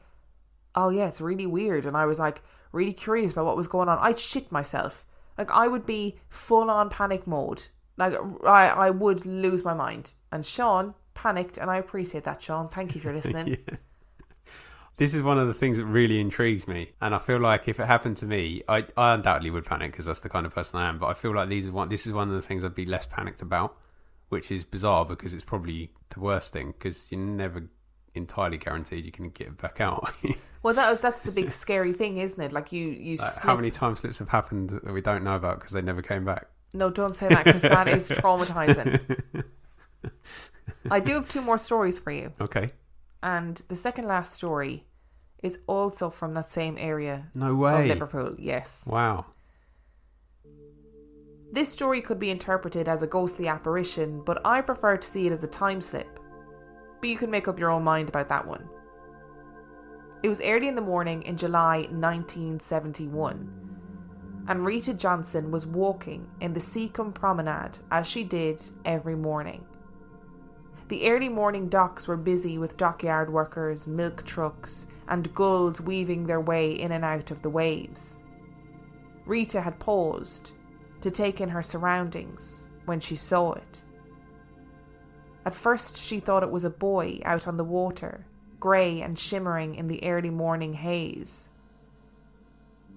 "Oh 0.75 0.89
yeah, 0.89 1.07
it's 1.07 1.21
really 1.21 1.47
weird." 1.47 1.87
And 1.87 1.97
I 1.97 2.07
was 2.07 2.19
like 2.19 2.43
really 2.73 2.93
curious 2.93 3.33
about 3.33 3.47
what 3.47 3.57
was 3.57 3.69
going 3.69 3.89
on. 3.89 3.99
I'd 4.01 4.19
shit 4.19 4.51
myself. 4.51 5.07
Like 5.37 5.51
I 5.53 5.69
would 5.69 5.87
be 5.87 6.19
full 6.29 6.71
on 6.71 6.91
panic 6.91 7.25
mode. 7.27 7.67
Like 7.97 8.15
I 8.45 8.69
I 8.69 8.91
would 8.91 9.25
lose 9.25 9.65
my 9.65 9.75
mind. 9.75 10.13
And 10.33 10.45
Sean 10.45 10.95
panicked, 11.15 11.57
and 11.57 11.71
I 11.71 11.77
appreciate 11.77 12.25
that, 12.25 12.43
Sean. 12.43 12.69
Thank 12.69 12.97
you 12.97 13.01
for 13.01 13.13
listening. 13.21 13.59
This 14.99 15.15
is 15.15 15.23
one 15.23 15.39
of 15.39 15.47
the 15.47 15.55
things 15.55 15.79
that 15.79 15.85
really 15.87 16.21
intrigues 16.21 16.69
me, 16.69 16.91
and 17.01 17.15
I 17.15 17.19
feel 17.19 17.39
like 17.39 17.69
if 17.69 17.79
it 17.81 17.87
happened 17.87 18.17
to 18.19 18.27
me, 18.27 18.63
I, 18.69 18.85
I 18.97 19.15
undoubtedly 19.15 19.51
would 19.51 19.65
panic 19.65 19.93
because 19.93 20.07
that's 20.07 20.21
the 20.21 20.29
kind 20.29 20.45
of 20.45 20.55
person 20.55 20.81
I 20.81 20.89
am. 20.89 20.99
But 20.99 21.07
I 21.07 21.15
feel 21.15 21.35
like 21.35 21.49
these 21.49 21.65
is 21.67 21.71
one. 21.71 21.89
This 21.89 22.07
is 22.07 22.13
one 22.13 22.29
of 22.29 22.35
the 22.35 22.43
things 22.43 22.65
I'd 22.65 22.75
be 22.75 22.85
less 22.85 23.07
panicked 23.07 23.41
about, 23.41 23.77
which 24.29 24.51
is 24.51 24.65
bizarre 24.65 25.05
because 25.05 25.35
it's 25.35 25.45
probably 25.45 25.93
the 26.11 26.21
worst 26.21 26.53
thing 26.53 26.73
because 26.73 27.11
you're 27.13 27.21
never 27.21 27.63
entirely 28.15 28.59
guaranteed 28.59 29.07
you 29.07 29.13
can 29.13 29.31
get 29.31 29.47
it 29.47 29.59
back 29.59 29.81
out. 29.81 30.13
Well, 30.61 30.75
that 30.75 31.01
that's 31.01 31.23
the 31.23 31.31
big 31.31 31.53
scary 31.53 31.93
thing, 31.93 32.19
isn't 32.19 32.43
it? 32.43 32.51
Like 32.53 32.73
you 32.73 32.89
you 32.89 33.17
Like, 33.17 33.31
slip. 33.31 33.45
how 33.45 33.55
many 33.55 33.71
time 33.71 33.95
slips 33.95 34.19
have 34.19 34.29
happened 34.29 34.71
that 34.71 34.93
we 34.93 35.01
don't 35.01 35.23
know 35.23 35.37
about 35.37 35.61
because 35.61 35.71
they 35.71 35.81
never 35.83 36.03
came 36.03 36.25
back? 36.25 36.49
No, 36.75 36.91
don't 36.91 37.15
say 37.15 37.29
that 37.29 37.45
because 37.45 37.63
that 37.63 37.87
is 37.87 38.11
traumatizing. 38.11 39.21
I 40.91 40.99
do 40.99 41.15
have 41.15 41.29
two 41.29 41.43
more 41.43 41.59
stories 41.59 42.01
for 42.01 42.11
you, 42.11 42.33
Okay, 42.41 42.71
and 43.23 43.63
the 43.69 43.77
second 43.77 44.07
last 44.09 44.33
story 44.35 44.85
is 45.43 45.59
also 45.67 46.11
from 46.11 46.35
that 46.35 46.51
same 46.51 46.77
area 46.79 47.27
no 47.35 47.55
way. 47.55 47.83
of. 47.83 47.89
Liverpool. 47.89 48.35
Yes. 48.39 48.83
Wow. 48.87 49.27
This 51.51 51.71
story 51.71 52.03
could 52.03 52.19
be 52.19 52.31
interpreted 52.31 52.89
as 52.89 53.03
a 53.03 53.07
ghostly 53.07 53.49
apparition, 53.49 54.23
but 54.25 54.45
I 54.45 54.61
prefer 54.61 54.99
to 54.99 55.09
see 55.09 55.27
it 55.27 55.33
as 55.33 55.43
a 55.43 55.49
time 55.49 55.81
slip. 55.81 56.21
But 57.01 57.09
you 57.09 57.17
can 57.17 57.31
make 57.31 57.49
up 57.49 57.59
your 57.59 57.71
own 57.71 57.85
mind 57.85 58.09
about 58.09 58.29
that 58.29 58.47
one. 58.47 58.69
It 60.23 60.29
was 60.29 60.43
early 60.43 60.69
in 60.69 60.75
the 60.75 60.83
morning 60.83 61.23
in 61.23 61.37
July 61.37 61.87
1971, 61.91 64.45
and 64.49 64.67
Rita 64.67 64.93
Johnson 64.93 65.51
was 65.51 65.65
walking 65.65 66.27
in 66.41 66.53
the 66.53 66.61
Seacombe 66.61 67.13
Promenade 67.13 67.79
as 67.91 68.07
she 68.07 68.25
did 68.25 68.63
every 68.85 69.15
morning. 69.15 69.65
The 70.89 71.11
early 71.11 71.29
morning 71.29 71.69
docks 71.69 72.09
were 72.09 72.17
busy 72.17 72.57
with 72.57 72.79
dockyard 72.79 73.31
workers, 73.31 73.87
milk 73.87 74.25
trucks, 74.25 74.87
and 75.07 75.35
gulls 75.35 75.83
weaving 75.83 76.27
their 76.27 76.41
way 76.41 76.73
in 76.73 76.93
and 76.93 77.05
out 77.05 77.31
of 77.31 77.43
the 77.43 77.51
waves. 77.51 78.19
Rita 79.27 79.61
had 79.61 79.79
paused 79.79 80.53
to 81.03 81.11
take 81.11 81.43
in 81.43 81.51
her 81.51 81.63
surroundings 81.63 82.71
when 82.87 83.01
she 83.01 83.17
saw 83.17 83.53
it. 83.53 83.83
At 85.45 85.53
first, 85.53 85.99
she 85.99 86.21
thought 86.21 86.43
it 86.43 86.51
was 86.51 86.65
a 86.65 86.71
boy 86.71 87.21
out 87.23 87.47
on 87.47 87.59
the 87.59 87.65
water, 87.65 88.25
grey 88.59 89.03
and 89.03 89.19
shimmering 89.19 89.75
in 89.75 89.89
the 89.89 90.03
early 90.05 90.31
morning 90.31 90.73
haze. 90.73 91.51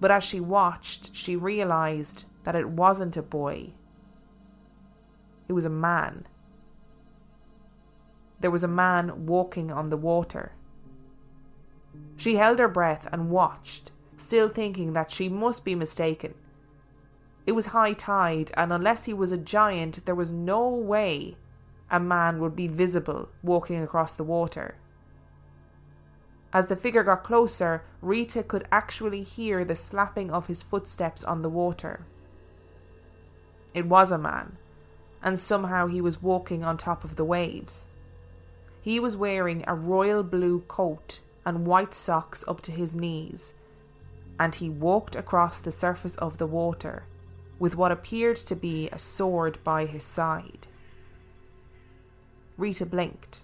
But 0.00 0.10
as 0.10 0.24
she 0.24 0.40
watched, 0.40 1.14
she 1.14 1.36
realised 1.36 2.24
that 2.44 2.56
it 2.56 2.70
wasn't 2.70 3.18
a 3.18 3.22
boy, 3.22 3.74
it 5.46 5.52
was 5.52 5.66
a 5.66 5.70
man. 5.70 6.26
There 8.42 8.50
was 8.50 8.64
a 8.64 8.68
man 8.68 9.26
walking 9.26 9.70
on 9.70 9.88
the 9.88 9.96
water. 9.96 10.52
She 12.16 12.36
held 12.36 12.58
her 12.58 12.68
breath 12.68 13.08
and 13.12 13.30
watched, 13.30 13.92
still 14.16 14.48
thinking 14.48 14.94
that 14.94 15.12
she 15.12 15.28
must 15.28 15.64
be 15.64 15.76
mistaken. 15.76 16.34
It 17.46 17.52
was 17.52 17.66
high 17.66 17.92
tide, 17.92 18.50
and 18.56 18.72
unless 18.72 19.04
he 19.04 19.14
was 19.14 19.30
a 19.30 19.38
giant, 19.38 20.04
there 20.06 20.16
was 20.16 20.32
no 20.32 20.68
way 20.68 21.36
a 21.88 22.00
man 22.00 22.40
would 22.40 22.56
be 22.56 22.66
visible 22.66 23.28
walking 23.44 23.80
across 23.80 24.14
the 24.14 24.24
water. 24.24 24.74
As 26.52 26.66
the 26.66 26.76
figure 26.76 27.04
got 27.04 27.22
closer, 27.22 27.84
Rita 28.00 28.42
could 28.42 28.66
actually 28.72 29.22
hear 29.22 29.64
the 29.64 29.76
slapping 29.76 30.32
of 30.32 30.48
his 30.48 30.62
footsteps 30.62 31.22
on 31.22 31.42
the 31.42 31.48
water. 31.48 32.06
It 33.72 33.86
was 33.86 34.10
a 34.10 34.18
man, 34.18 34.58
and 35.22 35.38
somehow 35.38 35.86
he 35.86 36.00
was 36.00 36.22
walking 36.22 36.64
on 36.64 36.76
top 36.76 37.04
of 37.04 37.14
the 37.14 37.24
waves. 37.24 37.90
He 38.82 38.98
was 38.98 39.16
wearing 39.16 39.62
a 39.66 39.76
royal 39.76 40.24
blue 40.24 40.62
coat 40.62 41.20
and 41.46 41.66
white 41.66 41.94
socks 41.94 42.44
up 42.48 42.60
to 42.62 42.72
his 42.72 42.96
knees, 42.96 43.54
and 44.40 44.56
he 44.56 44.68
walked 44.68 45.14
across 45.14 45.60
the 45.60 45.70
surface 45.70 46.16
of 46.16 46.38
the 46.38 46.48
water 46.48 47.04
with 47.60 47.76
what 47.76 47.92
appeared 47.92 48.36
to 48.36 48.56
be 48.56 48.88
a 48.90 48.98
sword 48.98 49.56
by 49.62 49.86
his 49.86 50.02
side. 50.02 50.66
Rita 52.56 52.84
blinked, 52.84 53.42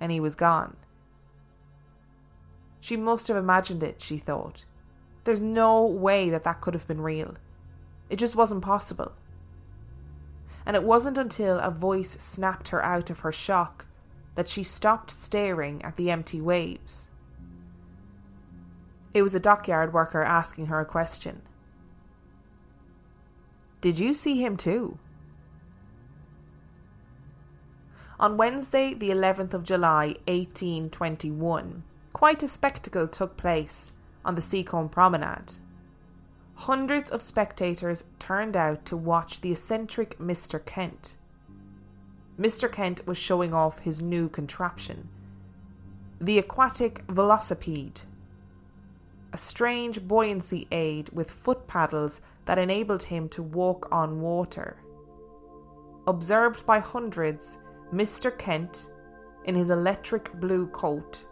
and 0.00 0.10
he 0.10 0.18
was 0.18 0.34
gone. 0.34 0.78
She 2.80 2.96
must 2.96 3.28
have 3.28 3.36
imagined 3.36 3.82
it, 3.82 4.00
she 4.00 4.16
thought. 4.16 4.64
There's 5.24 5.42
no 5.42 5.84
way 5.84 6.30
that 6.30 6.44
that 6.44 6.62
could 6.62 6.72
have 6.72 6.88
been 6.88 7.02
real. 7.02 7.34
It 8.08 8.16
just 8.16 8.34
wasn't 8.34 8.62
possible. 8.62 9.12
And 10.64 10.74
it 10.74 10.84
wasn't 10.84 11.18
until 11.18 11.58
a 11.58 11.70
voice 11.70 12.12
snapped 12.12 12.68
her 12.68 12.82
out 12.82 13.10
of 13.10 13.20
her 13.20 13.32
shock 13.32 13.84
that 14.40 14.48
she 14.48 14.62
stopped 14.62 15.10
staring 15.10 15.84
at 15.84 15.98
the 15.98 16.10
empty 16.10 16.40
waves. 16.40 17.10
It 19.12 19.20
was 19.20 19.34
a 19.34 19.38
dockyard 19.38 19.92
worker 19.92 20.22
asking 20.22 20.68
her 20.68 20.80
a 20.80 20.86
question. 20.86 21.42
Did 23.82 23.98
you 23.98 24.14
see 24.14 24.42
him 24.42 24.56
too? 24.56 24.98
On 28.18 28.38
Wednesday, 28.38 28.94
the 28.94 29.10
11th 29.10 29.52
of 29.52 29.62
July, 29.62 30.16
1821, 30.26 31.82
quite 32.14 32.42
a 32.42 32.48
spectacle 32.48 33.08
took 33.08 33.36
place 33.36 33.92
on 34.24 34.36
the 34.36 34.40
Seacombe 34.40 34.88
Promenade. 34.88 35.52
hundreds 36.54 37.10
of 37.10 37.20
spectators 37.20 38.04
turned 38.18 38.56
out 38.56 38.86
to 38.86 38.96
watch 38.96 39.42
the 39.42 39.52
eccentric 39.52 40.18
Mr. 40.18 40.64
Kent. 40.64 41.16
Mr. 42.40 42.72
Kent 42.72 43.06
was 43.06 43.18
showing 43.18 43.52
off 43.52 43.80
his 43.80 44.00
new 44.00 44.26
contraption 44.28 45.08
the 46.22 46.38
aquatic 46.38 47.06
velocipede, 47.06 48.02
a 49.32 49.36
strange 49.36 50.02
buoyancy 50.02 50.66
aid 50.70 51.08
with 51.14 51.30
foot 51.30 51.66
paddles 51.66 52.20
that 52.44 52.58
enabled 52.58 53.04
him 53.04 53.28
to 53.28 53.42
walk 53.42 53.88
on 53.90 54.20
water. 54.20 54.76
Observed 56.06 56.66
by 56.66 56.78
hundreds, 56.78 57.58
Mr. 57.92 58.36
Kent, 58.36 58.90
in 59.44 59.54
his 59.54 59.70
electric 59.70 60.32
blue 60.40 60.66
coat 60.66 61.24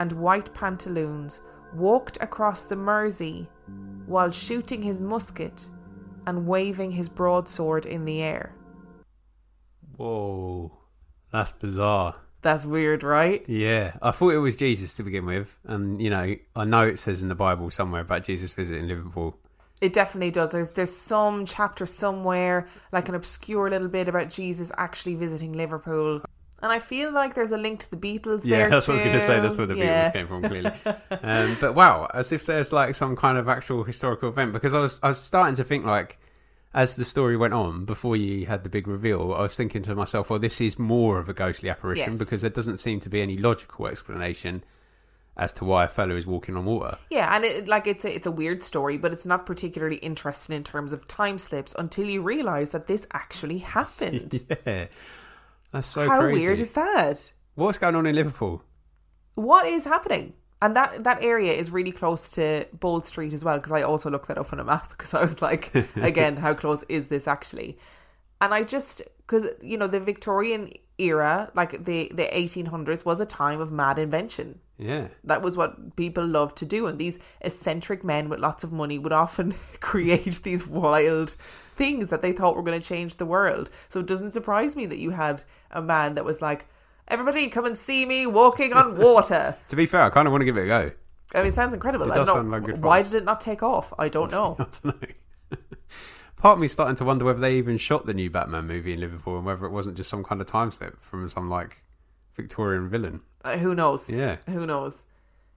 and 0.00 0.12
white 0.12 0.52
pantaloons, 0.52 1.40
walked 1.74 2.18
across 2.20 2.64
the 2.64 2.76
Mersey 2.76 3.48
while 4.04 4.30
shooting 4.30 4.82
his 4.82 5.00
musket 5.00 5.66
and 6.26 6.46
waving 6.46 6.90
his 6.90 7.08
broadsword 7.08 7.86
in 7.86 8.04
the 8.04 8.20
air. 8.20 8.52
Whoa, 9.96 10.72
that's 11.32 11.52
bizarre. 11.52 12.16
That's 12.42 12.64
weird, 12.64 13.02
right? 13.02 13.44
Yeah, 13.48 13.96
I 14.02 14.12
thought 14.12 14.30
it 14.30 14.38
was 14.38 14.56
Jesus 14.56 14.92
to 14.94 15.02
begin 15.02 15.26
with, 15.26 15.58
and 15.64 16.00
you 16.00 16.10
know, 16.10 16.34
I 16.54 16.64
know 16.64 16.82
it 16.86 16.98
says 16.98 17.22
in 17.22 17.28
the 17.28 17.34
Bible 17.34 17.70
somewhere 17.70 18.02
about 18.02 18.24
Jesus 18.24 18.52
visiting 18.52 18.86
Liverpool. 18.86 19.36
It 19.80 19.92
definitely 19.92 20.30
does. 20.30 20.52
There's 20.52 20.70
there's 20.72 20.94
some 20.94 21.44
chapter 21.44 21.86
somewhere, 21.86 22.66
like 22.92 23.08
an 23.08 23.14
obscure 23.14 23.68
little 23.68 23.88
bit 23.88 24.08
about 24.08 24.30
Jesus 24.30 24.70
actually 24.78 25.16
visiting 25.16 25.52
Liverpool. 25.52 26.22
And 26.62 26.72
I 26.72 26.78
feel 26.78 27.12
like 27.12 27.34
there's 27.34 27.52
a 27.52 27.58
link 27.58 27.80
to 27.80 27.90
the 27.90 27.96
Beatles 27.96 28.44
Yeah, 28.44 28.58
there. 28.58 28.70
that's 28.70 28.88
what 28.88 28.94
I 28.94 28.96
was 28.96 29.02
going 29.02 29.16
to 29.16 29.26
say. 29.26 29.40
That's 29.40 29.58
where 29.58 29.66
the 29.66 29.76
Yeah. 29.76 30.08
Beatles 30.08 30.12
came 30.14 30.26
from, 30.26 30.42
clearly. 30.42 30.70
um, 31.22 31.56
but 31.60 31.74
wow, 31.74 32.08
as 32.14 32.32
if 32.32 32.46
there's 32.46 32.72
like 32.72 32.94
some 32.94 33.14
kind 33.14 33.36
of 33.36 33.48
actual 33.48 33.84
historical 33.84 34.30
event. 34.30 34.54
Because 34.54 34.72
I 34.72 34.78
was, 34.80 34.98
I 35.02 35.08
was 35.08 35.20
starting 35.20 35.54
to 35.56 35.64
think 35.64 35.84
like, 35.84 36.18
as 36.74 36.96
the 36.96 37.04
story 37.04 37.36
went 37.36 37.54
on, 37.54 37.84
before 37.84 38.16
you 38.16 38.46
had 38.46 38.62
the 38.62 38.68
big 38.68 38.86
reveal, 38.86 39.32
I 39.32 39.42
was 39.42 39.56
thinking 39.56 39.82
to 39.84 39.94
myself, 39.94 40.28
well, 40.30 40.38
this 40.38 40.60
is 40.60 40.78
more 40.78 41.18
of 41.18 41.28
a 41.28 41.32
ghostly 41.34 41.68
apparition 41.70 42.10
Yes. 42.12 42.18
because 42.18 42.40
there 42.42 42.50
doesn't 42.50 42.78
seem 42.78 43.00
to 43.00 43.08
be 43.08 43.22
any 43.22 43.36
logical 43.38 43.86
explanation 43.86 44.62
as 45.38 45.52
to 45.52 45.64
why 45.64 45.84
a 45.84 45.88
fellow 45.88 46.16
is 46.16 46.26
walking 46.26 46.56
on 46.56 46.64
water. 46.64 46.98
Yeah, 47.10 47.34
and 47.34 47.44
it, 47.44 47.68
like 47.68 47.86
it's 47.86 48.04
a 48.06 48.14
it's 48.14 48.26
a 48.26 48.30
weird 48.30 48.62
story, 48.62 48.96
but 48.96 49.12
it's 49.12 49.26
not 49.26 49.44
particularly 49.46 49.96
interesting 49.96 50.56
in 50.56 50.64
terms 50.64 50.92
of 50.94 51.06
time 51.08 51.38
slips 51.38 51.74
until 51.78 52.06
you 52.06 52.22
realise 52.22 52.70
that 52.70 52.86
this 52.86 53.06
actually 53.12 53.58
happened. 53.58 54.44
Yeah, 54.66 54.86
that's 55.72 55.88
so 55.88 56.08
How 56.08 56.20
crazy. 56.20 56.40
weird 56.46 56.60
is 56.60 56.72
that? 56.72 57.30
What's 57.54 57.76
going 57.78 57.94
on 57.96 58.06
in 58.06 58.14
Liverpool? 58.14 58.62
What 59.34 59.66
is 59.66 59.84
happening? 59.84 60.32
And 60.62 60.74
that 60.74 61.04
that 61.04 61.22
area 61.22 61.52
is 61.52 61.70
really 61.70 61.92
close 61.92 62.30
to 62.30 62.66
Bold 62.72 63.04
Street 63.04 63.32
as 63.34 63.44
well, 63.44 63.56
because 63.58 63.72
I 63.72 63.82
also 63.82 64.10
looked 64.10 64.28
that 64.28 64.38
up 64.38 64.52
on 64.52 64.60
a 64.60 64.64
map 64.64 64.88
because 64.90 65.12
I 65.12 65.22
was 65.22 65.42
like, 65.42 65.74
again, 65.96 66.38
how 66.38 66.54
close 66.54 66.82
is 66.88 67.08
this 67.08 67.28
actually? 67.28 67.78
And 68.40 68.54
I 68.54 68.62
just 68.64 69.02
because 69.18 69.48
you 69.62 69.76
know 69.76 69.86
the 69.86 70.00
Victorian 70.00 70.72
era, 70.98 71.50
like 71.54 71.84
the 71.84 72.10
the 72.14 72.34
eighteen 72.36 72.66
hundreds, 72.66 73.04
was 73.04 73.20
a 73.20 73.26
time 73.26 73.60
of 73.60 73.70
mad 73.70 73.98
invention. 73.98 74.60
Yeah, 74.78 75.08
That 75.24 75.40
was 75.40 75.56
what 75.56 75.96
people 75.96 76.26
loved 76.26 76.58
to 76.58 76.66
do, 76.66 76.86
and 76.86 76.98
these 76.98 77.18
eccentric 77.40 78.04
men 78.04 78.28
with 78.28 78.40
lots 78.40 78.62
of 78.62 78.72
money 78.72 78.98
would 78.98 79.12
often 79.12 79.54
create 79.80 80.42
these 80.42 80.66
wild 80.66 81.30
things 81.74 82.10
that 82.10 82.20
they 82.20 82.32
thought 82.32 82.56
were 82.56 82.62
going 82.62 82.78
to 82.80 82.86
change 82.86 83.16
the 83.16 83.24
world. 83.24 83.70
So 83.88 84.00
it 84.00 84.06
doesn't 84.06 84.32
surprise 84.32 84.76
me 84.76 84.84
that 84.86 84.98
you 84.98 85.10
had 85.10 85.42
a 85.70 85.80
man 85.80 86.14
that 86.14 86.26
was 86.26 86.42
like, 86.42 86.66
"Everybody, 87.08 87.48
come 87.48 87.64
and 87.66 87.76
see 87.78 88.04
me 88.06 88.26
walking 88.26 88.72
on 88.72 88.96
water." 88.96 89.56
to 89.68 89.76
be 89.76 89.86
fair, 89.86 90.02
I 90.02 90.10
kind 90.10 90.26
of 90.28 90.32
want 90.32 90.42
to 90.42 90.44
give 90.46 90.56
it 90.56 90.64
a 90.64 90.66
go. 90.66 90.90
I 91.34 91.38
mean, 91.38 91.48
it 91.48 91.54
sounds 91.54 91.74
incredible. 91.74 92.06
It 92.06 92.12
I 92.12 92.16
does 92.16 92.26
don't 92.26 92.36
sound 92.36 92.50
know 92.50 92.56
like 92.58 92.66
good 92.66 92.82
why 92.82 93.02
fun. 93.02 93.12
did 93.12 93.22
it 93.22 93.24
not 93.24 93.40
take 93.40 93.62
off. 93.62 93.92
I 93.98 94.08
don't 94.08 94.30
know. 94.36 94.56
I 94.58 94.66
don't 94.82 94.84
know. 95.02 95.08
Part 96.36 96.54
of 96.54 96.60
me 96.60 96.68
starting 96.68 96.96
to 96.96 97.04
wonder 97.04 97.24
whether 97.24 97.40
they 97.40 97.56
even 97.56 97.78
shot 97.78 98.04
the 98.06 98.12
new 98.14 98.28
Batman 98.30 98.66
movie 98.66 98.92
in 98.92 99.00
Liverpool 99.00 99.36
and 99.38 99.46
whether 99.46 99.64
it 99.64 99.70
wasn't 99.72 99.96
just 99.96 100.10
some 100.10 100.22
kind 100.22 100.40
of 100.40 100.46
time 100.46 100.70
slip 100.70 101.02
from 101.02 101.28
some 101.30 101.48
like 101.48 101.82
Victorian 102.34 102.88
villain. 102.88 103.20
Uh, 103.44 103.56
who 103.56 103.74
knows? 103.74 104.08
Yeah. 104.08 104.36
Who 104.48 104.66
knows? 104.66 105.02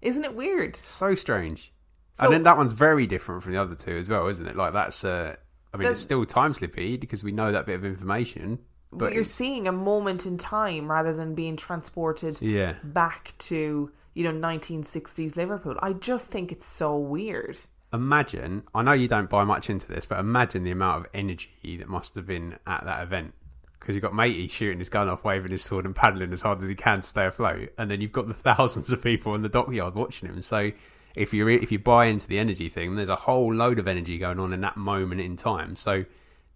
Isn't 0.01 0.23
it 0.23 0.35
weird? 0.35 0.77
So 0.77 1.15
strange. 1.15 1.73
So- 2.13 2.23
and 2.25 2.33
then 2.33 2.43
that 2.43 2.57
one's 2.57 2.71
very 2.71 3.05
different 3.07 3.43
from 3.43 3.51
the 3.51 3.61
other 3.61 3.75
two 3.75 3.97
as 3.97 4.09
well, 4.09 4.27
isn't 4.27 4.47
it? 4.47 4.55
Like 4.55 4.73
that's 4.73 5.03
uh 5.03 5.35
I 5.73 5.77
mean 5.77 5.85
The- 5.85 5.91
it's 5.91 5.99
still 5.99 6.25
time 6.25 6.53
slippy 6.53 6.95
because 6.97 7.23
we 7.23 7.33
know 7.33 7.51
that 7.51 7.65
bit 7.65 7.75
of 7.75 7.83
information. 7.85 8.59
But, 8.91 8.99
But 8.99 9.13
you're 9.13 9.23
seeing 9.23 9.67
a 9.67 9.71
moment 9.71 10.25
in 10.25 10.37
time 10.37 10.89
rather 10.89 11.13
than 11.13 11.35
being 11.35 11.55
transported 11.55 12.41
Yeah. 12.41 12.75
back 12.83 13.33
to 13.39 13.91
you 14.15 14.23
know 14.23 14.31
1960s 14.31 15.35
Liverpool. 15.35 15.75
I 15.81 15.93
just 15.93 16.29
think 16.29 16.51
it's 16.51 16.65
so 16.65 16.97
weird. 16.97 17.59
imagine 17.91 18.63
I 18.75 18.83
know 18.83 18.91
you 18.91 19.07
don't 19.07 19.29
buy 19.29 19.43
much 19.43 19.69
into 19.69 19.87
this, 19.87 20.05
but 20.05 20.19
imagine 20.19 20.63
the 20.63 20.71
amount 20.71 21.01
of 21.05 21.11
energy 21.13 21.77
that 21.77 21.87
must 21.87 22.13
have 22.15 22.25
been 22.27 22.57
at 22.67 22.83
that 22.85 23.01
event. 23.03 23.33
Because 23.79 23.95
you've 23.95 24.03
got 24.03 24.13
Matey 24.13 24.47
shooting 24.47 24.77
his 24.79 24.89
gun 24.89 25.07
off, 25.07 25.23
waving 25.23 25.51
his 25.51 25.63
sword, 25.63 25.85
and 25.85 25.95
paddling 25.95 26.33
as 26.33 26.41
hard 26.41 26.61
as 26.61 26.67
he 26.69 26.75
can 26.75 26.99
to 27.01 27.07
stay 27.07 27.25
afloat, 27.25 27.69
and 27.77 27.89
then 27.89 28.01
you've 28.01 28.11
got 28.11 28.27
the 28.27 28.33
thousands 28.49 28.91
of 28.91 29.01
people 29.01 29.33
in 29.35 29.41
the 29.41 29.49
dockyard 29.49 29.95
watching 29.95 30.27
him. 30.29 30.41
So, 30.41 30.71
if 31.15 31.33
you 31.33 31.47
if 31.47 31.71
you 31.71 31.79
buy 31.79 32.05
into 32.07 32.27
the 32.27 32.37
energy 32.39 32.69
thing, 32.69 32.95
there's 32.95 33.09
a 33.09 33.15
whole 33.15 33.53
load 33.53 33.79
of 33.79 33.87
energy 33.87 34.17
going 34.17 34.39
on 34.39 34.51
in 34.53 34.61
that 34.61 34.77
moment 34.77 35.21
in 35.21 35.35
time. 35.37 35.75
So, 35.75 36.03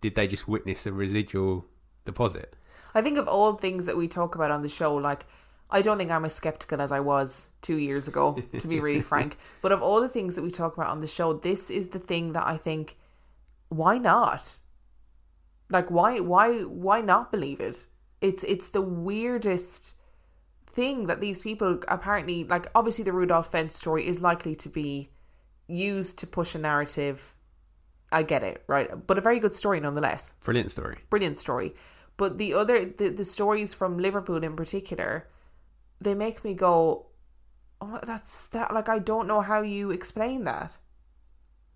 did 0.01 0.15
they 0.15 0.27
just 0.27 0.47
witness 0.47 0.86
a 0.86 0.91
residual 0.91 1.65
deposit? 2.05 2.55
I 2.95 3.01
think 3.01 3.17
of 3.17 3.27
all 3.27 3.53
things 3.53 3.85
that 3.85 3.97
we 3.97 4.07
talk 4.07 4.35
about 4.35 4.51
on 4.51 4.61
the 4.61 4.69
show, 4.69 4.95
like 4.95 5.25
I 5.69 5.81
don't 5.81 5.97
think 5.97 6.11
I'm 6.11 6.25
as 6.25 6.35
skeptical 6.35 6.79
as 6.81 6.91
I 6.91 6.99
was 6.99 7.47
two 7.61 7.77
years 7.77 8.07
ago, 8.07 8.37
to 8.59 8.67
be 8.67 8.79
really 8.79 9.01
frank. 9.01 9.37
But 9.61 9.71
of 9.71 9.81
all 9.81 10.01
the 10.01 10.09
things 10.09 10.35
that 10.35 10.43
we 10.43 10.51
talk 10.51 10.75
about 10.77 10.89
on 10.89 11.01
the 11.01 11.07
show, 11.07 11.33
this 11.33 11.71
is 11.71 11.89
the 11.89 11.99
thing 11.99 12.33
that 12.33 12.45
I 12.45 12.57
think, 12.57 12.97
why 13.69 13.97
not? 13.97 14.57
Like 15.69 15.89
why 15.89 16.19
why 16.19 16.61
why 16.61 17.01
not 17.01 17.31
believe 17.31 17.59
it? 17.59 17.85
It's 18.21 18.43
it's 18.43 18.69
the 18.69 18.81
weirdest 18.81 19.93
thing 20.67 21.07
that 21.07 21.21
these 21.21 21.41
people 21.41 21.79
apparently 21.87 22.43
like 22.43 22.67
obviously 22.75 23.03
the 23.03 23.13
Rudolph 23.13 23.51
Fentz 23.51 23.75
story 23.77 24.05
is 24.07 24.21
likely 24.21 24.55
to 24.55 24.69
be 24.69 25.09
used 25.67 26.19
to 26.19 26.27
push 26.27 26.53
a 26.53 26.59
narrative. 26.59 27.33
I 28.11 28.21
get 28.21 28.43
it, 28.43 28.63
right? 28.67 28.89
But 29.07 29.17
a 29.17 29.21
very 29.21 29.39
good 29.39 29.55
story 29.55 29.79
nonetheless 29.79 30.35
Brilliant 30.43 30.69
story. 30.69 30.99
brilliant 31.09 31.37
story. 31.39 31.73
But 32.18 32.38
the 32.38 32.53
other 32.53 32.86
the, 32.86 33.09
the 33.09 33.26
stories 33.26 33.74
from 33.74 33.97
Liverpool 33.99 34.43
in 34.43 34.55
particular, 34.55 35.28
they 36.01 36.14
make 36.16 36.43
me 36.43 36.53
go, 36.53 37.07
Oh, 37.82 37.99
that's 38.03 38.47
that 38.47 38.74
like 38.74 38.89
I 38.89 38.99
don't 38.99 39.28
know 39.28 39.41
how 39.41 39.61
you 39.61 39.91
explain 39.91 40.45
that. 40.45 40.72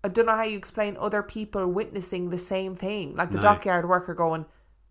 I 0.04 0.08
don't 0.08 0.26
know 0.26 0.36
how 0.36 0.42
you 0.44 0.56
explain 0.56 0.96
other 0.98 1.22
people 1.22 1.66
witnessing 1.68 2.30
the 2.30 2.38
same 2.38 2.76
thing. 2.76 3.16
Like 3.16 3.32
the 3.32 3.38
No. 3.38 3.40
dockyard 3.40 3.88
worker 3.88 4.14
going, 4.14 4.46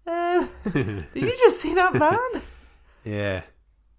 eh, 0.05 0.47
Did 1.13 1.23
you 1.23 1.37
just 1.37 1.61
see 1.61 1.73
that 1.75 1.97
man? 1.97 2.43
Yeah, 3.03 3.43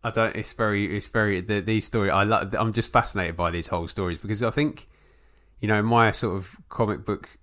I 0.05 0.11
don't. 0.11 0.37
It's 0.37 0.53
very, 0.53 0.97
it's 0.97 1.09
very. 1.09 1.41
The, 1.41 1.61
these 1.61 1.87
stories, 1.87 2.13
I 2.13 2.25
love. 2.25 2.55
I'm 2.59 2.73
just 2.73 2.93
fascinated 2.93 3.37
by 3.37 3.51
these 3.51 3.69
whole 3.69 3.89
stories 3.89 4.19
because 4.19 4.43
I 4.43 4.51
think, 4.51 4.89
you 5.61 5.69
know, 5.69 5.83
my 5.83 6.13
sort 6.13 6.37
of 6.37 6.57
comic 6.69 7.05
book 7.05 7.39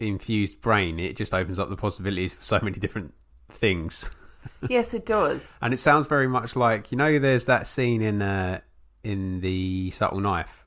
infused 0.00 0.60
brain, 0.60 0.98
it 0.98 1.16
just 1.16 1.34
opens 1.34 1.58
up 1.58 1.68
the 1.68 1.76
possibilities 1.76 2.34
for 2.34 2.42
so 2.42 2.58
many 2.62 2.78
different 2.78 3.14
things. 3.50 4.10
yes, 4.68 4.94
it 4.94 5.06
does. 5.06 5.58
And 5.60 5.74
it 5.74 5.78
sounds 5.78 6.06
very 6.06 6.28
much 6.28 6.56
like 6.56 6.90
you 6.90 6.98
know, 6.98 7.18
there's 7.18 7.44
that 7.46 7.66
scene 7.66 8.02
in 8.02 8.22
uh, 8.22 8.60
in 9.04 9.40
the 9.40 9.90
Subtle 9.90 10.20
Knife 10.20 10.64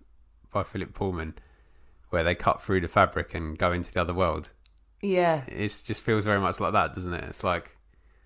by 0.52 0.64
Philip 0.64 0.94
Pullman 0.94 1.36
where 2.10 2.24
they 2.24 2.36
cut 2.36 2.62
through 2.62 2.80
the 2.80 2.88
fabric 2.88 3.34
and 3.34 3.58
go 3.58 3.72
into 3.72 3.92
the 3.92 4.00
other 4.00 4.14
world. 4.14 4.54
Yeah. 5.02 5.44
It 5.48 5.82
just 5.84 6.04
feels 6.04 6.26
very 6.26 6.40
much 6.40 6.60
like 6.60 6.74
that, 6.74 6.94
doesn't 6.94 7.14
it? 7.14 7.24
It's 7.24 7.44
like 7.44 7.76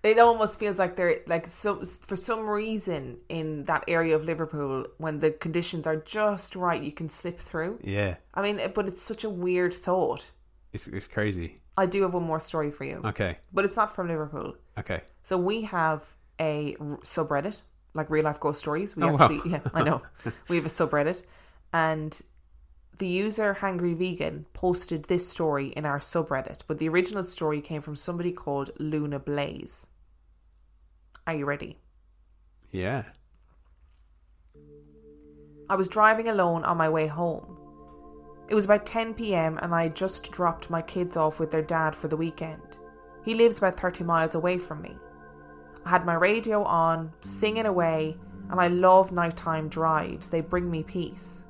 it 0.02 0.18
almost 0.18 0.58
feels 0.58 0.78
like 0.78 0.94
they're 0.94 1.20
like 1.26 1.50
so 1.50 1.82
for 1.84 2.16
some 2.16 2.48
reason 2.48 3.18
in 3.28 3.64
that 3.64 3.84
area 3.88 4.14
of 4.14 4.24
Liverpool 4.24 4.86
when 4.98 5.18
the 5.18 5.30
conditions 5.30 5.86
are 5.86 5.96
just 5.96 6.54
right 6.54 6.82
you 6.82 6.92
can 6.92 7.08
slip 7.08 7.38
through. 7.38 7.80
yeah, 7.82 8.16
I 8.34 8.42
mean, 8.42 8.60
but 8.74 8.86
it's 8.86 9.02
such 9.02 9.24
a 9.24 9.30
weird 9.30 9.74
thought. 9.74 10.30
It's 10.72 10.86
it's 10.86 11.06
crazy. 11.06 11.60
I 11.76 11.86
do 11.86 12.02
have 12.02 12.12
one 12.14 12.24
more 12.24 12.40
story 12.40 12.70
for 12.70 12.84
you, 12.84 13.00
Okay, 13.04 13.38
but 13.52 13.64
it's 13.64 13.76
not 13.76 13.94
from 13.94 14.08
Liverpool. 14.08 14.56
okay. 14.78 15.02
So 15.22 15.36
we 15.38 15.62
have 15.62 16.14
a 16.40 16.76
r- 16.80 16.98
subreddit, 17.02 17.60
like 17.94 18.10
real 18.10 18.24
life 18.24 18.40
ghost 18.40 18.58
stories. 18.60 18.96
We 18.96 19.04
Oh, 19.04 19.12
wow. 19.12 19.18
actually, 19.30 19.50
yeah, 19.52 19.60
I 19.74 19.82
know. 19.82 20.02
we 20.48 20.56
have 20.56 20.66
a 20.66 20.68
subreddit, 20.68 21.22
and 21.72 22.20
the 22.98 23.06
user 23.06 23.58
Hangry 23.60 23.96
Vegan 23.96 24.46
posted 24.54 25.04
this 25.04 25.28
story 25.28 25.68
in 25.68 25.86
our 25.86 26.00
subreddit, 26.00 26.60
but 26.66 26.78
the 26.78 26.88
original 26.88 27.22
story 27.24 27.60
came 27.60 27.80
from 27.80 27.94
somebody 27.96 28.32
called 28.32 28.70
LunaBlaize. 28.80 29.86
Are 31.26 31.34
you 31.34 31.44
ready? 31.44 31.78
Yeah. 32.72 33.04
I 35.70 35.76
was 35.76 35.88
driving 35.88 36.26
alone 36.28 36.64
on 36.64 36.76
my 36.76 36.88
way 36.88 37.06
home. 37.06 37.57
It 38.48 38.54
was 38.54 38.64
about 38.64 38.86
10 38.86 39.14
pm 39.14 39.58
and 39.60 39.74
I 39.74 39.84
had 39.84 39.94
just 39.94 40.30
dropped 40.32 40.70
my 40.70 40.80
kids 40.80 41.16
off 41.16 41.38
with 41.38 41.50
their 41.50 41.62
dad 41.62 41.94
for 41.94 42.08
the 42.08 42.16
weekend. 42.16 42.78
He 43.24 43.34
lives 43.34 43.58
about 43.58 43.78
30 43.78 44.04
miles 44.04 44.34
away 44.34 44.58
from 44.58 44.80
me. 44.80 44.96
I 45.84 45.90
had 45.90 46.06
my 46.06 46.14
radio 46.14 46.62
on, 46.64 47.12
singing 47.20 47.66
away, 47.66 48.16
and 48.50 48.58
I 48.58 48.68
love 48.68 49.12
nighttime 49.12 49.68
drives. 49.68 50.30
They 50.30 50.40
bring 50.40 50.70
me 50.70 50.82
peace. 50.82 51.42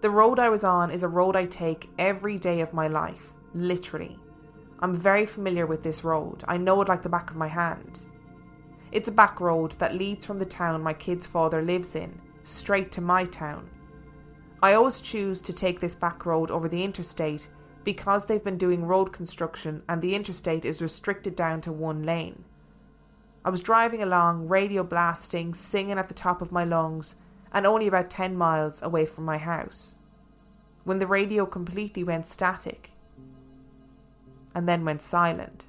The 0.00 0.10
road 0.10 0.38
I 0.38 0.48
was 0.48 0.64
on 0.64 0.90
is 0.90 1.02
a 1.02 1.08
road 1.08 1.36
I 1.36 1.44
take 1.44 1.90
every 1.98 2.38
day 2.38 2.60
of 2.60 2.72
my 2.72 2.88
life, 2.88 3.32
literally. 3.52 4.18
I'm 4.80 4.96
very 4.96 5.26
familiar 5.26 5.66
with 5.66 5.82
this 5.82 6.02
road. 6.02 6.42
I 6.48 6.56
know 6.56 6.80
it 6.80 6.88
like 6.88 7.02
the 7.02 7.08
back 7.08 7.30
of 7.30 7.36
my 7.36 7.48
hand. 7.48 8.00
It's 8.90 9.08
a 9.08 9.12
back 9.12 9.40
road 9.40 9.72
that 9.72 9.94
leads 9.94 10.26
from 10.26 10.38
the 10.38 10.44
town 10.44 10.82
my 10.82 10.92
kid's 10.92 11.26
father 11.26 11.62
lives 11.62 11.94
in, 11.94 12.20
straight 12.42 12.90
to 12.92 13.00
my 13.00 13.24
town. 13.26 13.70
I 14.62 14.74
always 14.74 15.00
choose 15.00 15.40
to 15.42 15.52
take 15.52 15.80
this 15.80 15.96
back 15.96 16.24
road 16.24 16.50
over 16.50 16.68
the 16.68 16.84
interstate 16.84 17.48
because 17.82 18.26
they've 18.26 18.44
been 18.44 18.58
doing 18.58 18.84
road 18.84 19.12
construction 19.12 19.82
and 19.88 20.00
the 20.00 20.14
interstate 20.14 20.64
is 20.64 20.80
restricted 20.80 21.34
down 21.34 21.60
to 21.62 21.72
one 21.72 22.04
lane. 22.04 22.44
I 23.44 23.50
was 23.50 23.60
driving 23.60 24.02
along, 24.02 24.46
radio 24.46 24.84
blasting, 24.84 25.52
singing 25.52 25.98
at 25.98 26.06
the 26.06 26.14
top 26.14 26.40
of 26.40 26.52
my 26.52 26.64
lungs, 26.64 27.16
and 27.52 27.66
only 27.66 27.88
about 27.88 28.08
10 28.08 28.36
miles 28.36 28.80
away 28.82 29.04
from 29.04 29.24
my 29.24 29.36
house. 29.36 29.96
When 30.84 31.00
the 31.00 31.08
radio 31.08 31.44
completely 31.44 32.04
went 32.04 32.26
static 32.26 32.92
and 34.54 34.68
then 34.68 34.84
went 34.84 35.02
silent. 35.02 35.66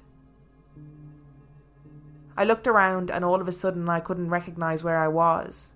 I 2.36 2.44
looked 2.44 2.68
around 2.68 3.10
and 3.10 3.24
all 3.24 3.40
of 3.40 3.48
a 3.48 3.52
sudden 3.52 3.88
I 3.88 3.98
couldn't 3.98 4.30
recognise 4.30 4.84
where 4.84 4.98
I 4.98 5.08
was. 5.08 5.72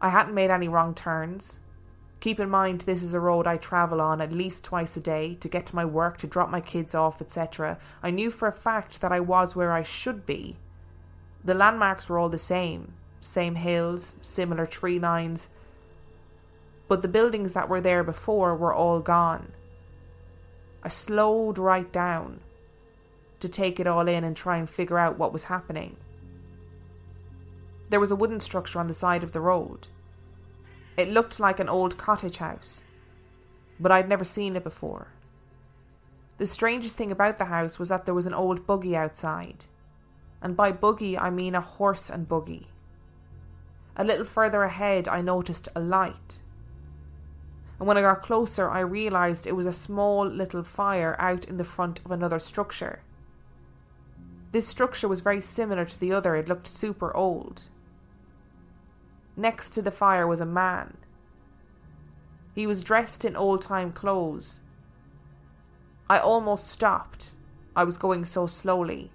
I 0.00 0.08
hadn't 0.08 0.34
made 0.34 0.50
any 0.50 0.68
wrong 0.68 0.94
turns. 0.94 1.60
Keep 2.20 2.40
in 2.40 2.50
mind, 2.50 2.80
this 2.80 3.02
is 3.02 3.14
a 3.14 3.20
road 3.20 3.46
I 3.46 3.56
travel 3.56 4.00
on 4.00 4.20
at 4.20 4.32
least 4.32 4.64
twice 4.64 4.96
a 4.96 5.00
day 5.00 5.36
to 5.36 5.48
get 5.48 5.66
to 5.66 5.76
my 5.76 5.84
work, 5.84 6.18
to 6.18 6.26
drop 6.26 6.50
my 6.50 6.60
kids 6.60 6.94
off, 6.94 7.22
etc. 7.22 7.78
I 8.02 8.10
knew 8.10 8.30
for 8.30 8.48
a 8.48 8.52
fact 8.52 9.00
that 9.00 9.12
I 9.12 9.20
was 9.20 9.54
where 9.54 9.72
I 9.72 9.84
should 9.84 10.26
be. 10.26 10.56
The 11.44 11.54
landmarks 11.54 12.08
were 12.08 12.18
all 12.18 12.28
the 12.28 12.38
same 12.38 12.94
same 13.20 13.56
hills, 13.56 14.16
similar 14.22 14.64
tree 14.64 14.98
lines, 14.98 15.48
but 16.86 17.02
the 17.02 17.08
buildings 17.08 17.52
that 17.52 17.68
were 17.68 17.80
there 17.80 18.04
before 18.04 18.54
were 18.54 18.72
all 18.72 19.00
gone. 19.00 19.52
I 20.82 20.88
slowed 20.88 21.58
right 21.58 21.90
down 21.92 22.40
to 23.40 23.48
take 23.48 23.78
it 23.78 23.86
all 23.86 24.08
in 24.08 24.24
and 24.24 24.36
try 24.36 24.56
and 24.56 24.70
figure 24.70 24.98
out 24.98 25.18
what 25.18 25.32
was 25.32 25.44
happening. 25.44 25.96
There 27.90 28.00
was 28.00 28.10
a 28.10 28.16
wooden 28.16 28.40
structure 28.40 28.78
on 28.78 28.86
the 28.86 28.94
side 28.94 29.24
of 29.24 29.32
the 29.32 29.40
road. 29.40 29.88
It 30.98 31.08
looked 31.08 31.40
like 31.40 31.58
an 31.58 31.70
old 31.70 31.96
cottage 31.96 32.36
house, 32.36 32.84
but 33.80 33.90
I'd 33.90 34.08
never 34.10 34.24
seen 34.24 34.54
it 34.56 34.64
before. 34.64 35.08
The 36.36 36.46
strangest 36.46 36.96
thing 36.96 37.10
about 37.10 37.38
the 37.38 37.46
house 37.46 37.78
was 37.78 37.88
that 37.88 38.04
there 38.04 38.14
was 38.14 38.26
an 38.26 38.34
old 38.34 38.66
buggy 38.66 38.94
outside, 38.94 39.64
and 40.42 40.54
by 40.54 40.72
buggy 40.72 41.16
I 41.16 41.30
mean 41.30 41.54
a 41.54 41.62
horse 41.62 42.10
and 42.10 42.28
buggy. 42.28 42.68
A 43.96 44.04
little 44.04 44.26
further 44.26 44.62
ahead, 44.62 45.08
I 45.08 45.22
noticed 45.22 45.68
a 45.74 45.80
light 45.80 46.38
and 47.78 47.86
when 47.86 47.96
I 47.96 48.02
got 48.02 48.22
closer, 48.22 48.68
I 48.68 48.80
realised 48.80 49.46
it 49.46 49.56
was 49.56 49.66
a 49.66 49.72
small 49.72 50.26
little 50.26 50.64
fire 50.64 51.14
out 51.18 51.44
in 51.44 51.58
the 51.58 51.64
front 51.64 52.00
of 52.04 52.10
another 52.10 52.38
structure. 52.38 53.00
This 54.50 54.66
structure 54.66 55.06
was 55.06 55.20
very 55.20 55.40
similar 55.40 55.84
to 55.84 56.00
the 56.00 56.12
other, 56.12 56.34
it 56.34 56.48
looked 56.48 56.66
super 56.66 57.14
old. 57.14 57.64
Next 59.38 59.70
to 59.70 59.82
the 59.82 59.92
fire 59.92 60.26
was 60.26 60.40
a 60.40 60.44
man. 60.44 60.96
He 62.56 62.66
was 62.66 62.82
dressed 62.82 63.24
in 63.24 63.36
old 63.36 63.62
time 63.62 63.92
clothes. 63.92 64.62
I 66.10 66.18
almost 66.18 66.66
stopped. 66.66 67.30
I 67.76 67.84
was 67.84 67.96
going 67.96 68.24
so 68.24 68.48
slowly. 68.48 69.12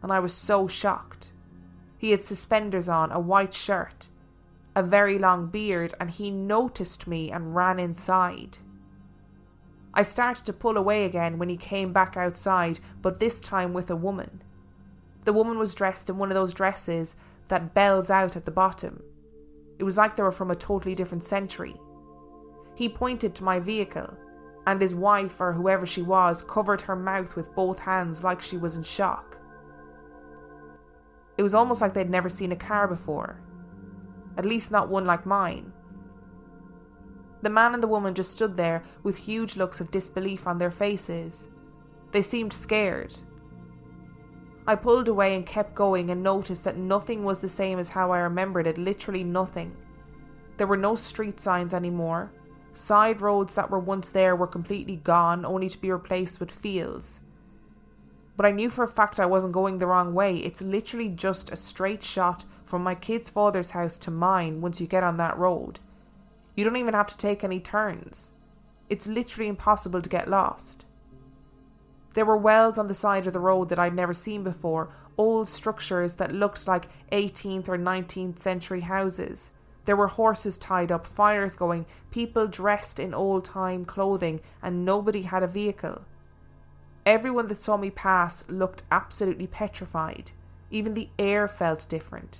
And 0.00 0.12
I 0.12 0.20
was 0.20 0.32
so 0.32 0.68
shocked. 0.68 1.32
He 1.98 2.12
had 2.12 2.22
suspenders 2.22 2.88
on, 2.88 3.10
a 3.10 3.18
white 3.18 3.52
shirt, 3.52 4.06
a 4.76 4.82
very 4.84 5.18
long 5.18 5.48
beard, 5.48 5.94
and 5.98 6.08
he 6.08 6.30
noticed 6.30 7.08
me 7.08 7.32
and 7.32 7.56
ran 7.56 7.80
inside. 7.80 8.58
I 9.92 10.02
started 10.02 10.46
to 10.46 10.52
pull 10.52 10.76
away 10.76 11.04
again 11.04 11.36
when 11.36 11.48
he 11.48 11.56
came 11.56 11.92
back 11.92 12.16
outside, 12.16 12.78
but 13.02 13.18
this 13.18 13.40
time 13.40 13.72
with 13.72 13.90
a 13.90 13.96
woman. 13.96 14.40
The 15.24 15.32
woman 15.32 15.58
was 15.58 15.74
dressed 15.74 16.08
in 16.08 16.16
one 16.16 16.30
of 16.30 16.36
those 16.36 16.54
dresses 16.54 17.16
that 17.48 17.74
bells 17.74 18.10
out 18.10 18.36
at 18.36 18.44
the 18.44 18.50
bottom. 18.50 19.02
It 19.78 19.84
was 19.84 19.96
like 19.96 20.16
they 20.16 20.22
were 20.22 20.32
from 20.32 20.50
a 20.50 20.56
totally 20.56 20.94
different 20.94 21.24
century. 21.24 21.74
He 22.74 22.88
pointed 22.88 23.34
to 23.34 23.44
my 23.44 23.60
vehicle, 23.60 24.14
and 24.66 24.80
his 24.80 24.94
wife, 24.94 25.40
or 25.40 25.52
whoever 25.52 25.86
she 25.86 26.02
was, 26.02 26.42
covered 26.42 26.82
her 26.82 26.96
mouth 26.96 27.36
with 27.36 27.54
both 27.54 27.78
hands 27.78 28.22
like 28.22 28.40
she 28.40 28.56
was 28.56 28.76
in 28.76 28.82
shock. 28.82 29.38
It 31.36 31.42
was 31.42 31.54
almost 31.54 31.80
like 31.80 31.94
they'd 31.94 32.10
never 32.10 32.28
seen 32.28 32.52
a 32.52 32.56
car 32.56 32.86
before 32.86 33.40
at 34.36 34.44
least 34.44 34.70
not 34.70 34.88
one 34.88 35.04
like 35.04 35.26
mine. 35.26 35.72
The 37.42 37.50
man 37.50 37.74
and 37.74 37.82
the 37.82 37.88
woman 37.88 38.14
just 38.14 38.30
stood 38.30 38.56
there 38.56 38.82
with 39.02 39.16
huge 39.16 39.56
looks 39.56 39.80
of 39.80 39.90
disbelief 39.90 40.46
on 40.46 40.58
their 40.58 40.70
faces. 40.70 41.48
They 42.12 42.22
seemed 42.22 42.52
scared. 42.52 43.14
I 44.66 44.76
pulled 44.76 45.08
away 45.08 45.34
and 45.34 45.44
kept 45.44 45.74
going 45.74 46.10
and 46.10 46.22
noticed 46.22 46.64
that 46.64 46.76
nothing 46.76 47.24
was 47.24 47.40
the 47.40 47.48
same 47.48 47.78
as 47.78 47.88
how 47.88 48.12
I 48.12 48.20
remembered 48.20 48.66
it 48.66 48.78
literally 48.78 49.24
nothing. 49.24 49.76
There 50.56 50.66
were 50.66 50.76
no 50.76 50.94
street 50.94 51.40
signs 51.40 51.74
anymore. 51.74 52.30
Side 52.72 53.20
roads 53.20 53.54
that 53.54 53.70
were 53.70 53.80
once 53.80 54.10
there 54.10 54.36
were 54.36 54.46
completely 54.46 54.96
gone, 54.96 55.44
only 55.44 55.68
to 55.68 55.80
be 55.80 55.90
replaced 55.90 56.38
with 56.38 56.50
fields. 56.50 57.20
But 58.36 58.46
I 58.46 58.52
knew 58.52 58.70
for 58.70 58.84
a 58.84 58.88
fact 58.88 59.20
I 59.20 59.26
wasn't 59.26 59.52
going 59.52 59.78
the 59.78 59.86
wrong 59.86 60.14
way. 60.14 60.36
It's 60.36 60.62
literally 60.62 61.08
just 61.08 61.50
a 61.50 61.56
straight 61.56 62.02
shot 62.02 62.44
from 62.64 62.82
my 62.82 62.94
kid's 62.94 63.28
father's 63.28 63.70
house 63.72 63.98
to 63.98 64.10
mine 64.10 64.60
once 64.60 64.80
you 64.80 64.86
get 64.86 65.04
on 65.04 65.16
that 65.18 65.36
road. 65.36 65.80
You 66.54 66.64
don't 66.64 66.76
even 66.76 66.94
have 66.94 67.08
to 67.08 67.16
take 67.16 67.42
any 67.44 67.60
turns. 67.60 68.30
It's 68.88 69.06
literally 69.06 69.48
impossible 69.48 70.00
to 70.02 70.08
get 70.08 70.30
lost. 70.30 70.86
There 72.14 72.24
were 72.24 72.36
wells 72.36 72.78
on 72.78 72.88
the 72.88 72.94
side 72.94 73.26
of 73.26 73.32
the 73.32 73.40
road 73.40 73.68
that 73.70 73.78
I'd 73.78 73.94
never 73.94 74.12
seen 74.12 74.42
before, 74.42 74.90
old 75.16 75.48
structures 75.48 76.16
that 76.16 76.32
looked 76.32 76.68
like 76.68 76.88
18th 77.10 77.68
or 77.68 77.78
19th 77.78 78.38
century 78.38 78.80
houses. 78.80 79.50
There 79.84 79.96
were 79.96 80.08
horses 80.08 80.58
tied 80.58 80.92
up, 80.92 81.06
fires 81.06 81.56
going, 81.56 81.86
people 82.10 82.46
dressed 82.46 83.00
in 83.00 83.14
old 83.14 83.44
time 83.44 83.84
clothing, 83.84 84.40
and 84.62 84.84
nobody 84.84 85.22
had 85.22 85.42
a 85.42 85.48
vehicle. 85.48 86.02
Everyone 87.04 87.48
that 87.48 87.62
saw 87.62 87.76
me 87.76 87.90
pass 87.90 88.44
looked 88.48 88.84
absolutely 88.92 89.46
petrified. 89.46 90.30
Even 90.70 90.94
the 90.94 91.08
air 91.18 91.48
felt 91.48 91.86
different. 91.88 92.38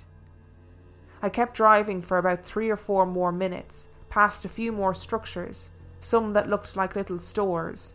I 1.21 1.29
kept 1.29 1.55
driving 1.55 2.01
for 2.01 2.17
about 2.17 2.45
three 2.45 2.69
or 2.69 2.77
four 2.77 3.05
more 3.05 3.31
minutes, 3.31 3.87
past 4.09 4.45
a 4.45 4.49
few 4.49 4.71
more 4.71 4.93
structures, 4.93 5.69
some 5.99 6.33
that 6.33 6.49
looked 6.49 6.75
like 6.75 6.95
little 6.95 7.19
stores, 7.19 7.93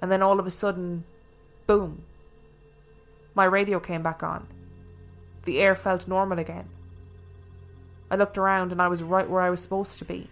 and 0.00 0.10
then 0.10 0.22
all 0.22 0.40
of 0.40 0.46
a 0.46 0.50
sudden, 0.50 1.04
boom. 1.66 2.02
My 3.34 3.44
radio 3.44 3.80
came 3.80 4.02
back 4.02 4.22
on. 4.22 4.46
The 5.44 5.60
air 5.60 5.74
felt 5.74 6.08
normal 6.08 6.38
again. 6.38 6.68
I 8.10 8.16
looked 8.16 8.38
around 8.38 8.72
and 8.72 8.82
I 8.82 8.88
was 8.88 9.02
right 9.02 9.28
where 9.28 9.42
I 9.42 9.50
was 9.50 9.60
supposed 9.60 9.98
to 9.98 10.04
be. 10.04 10.28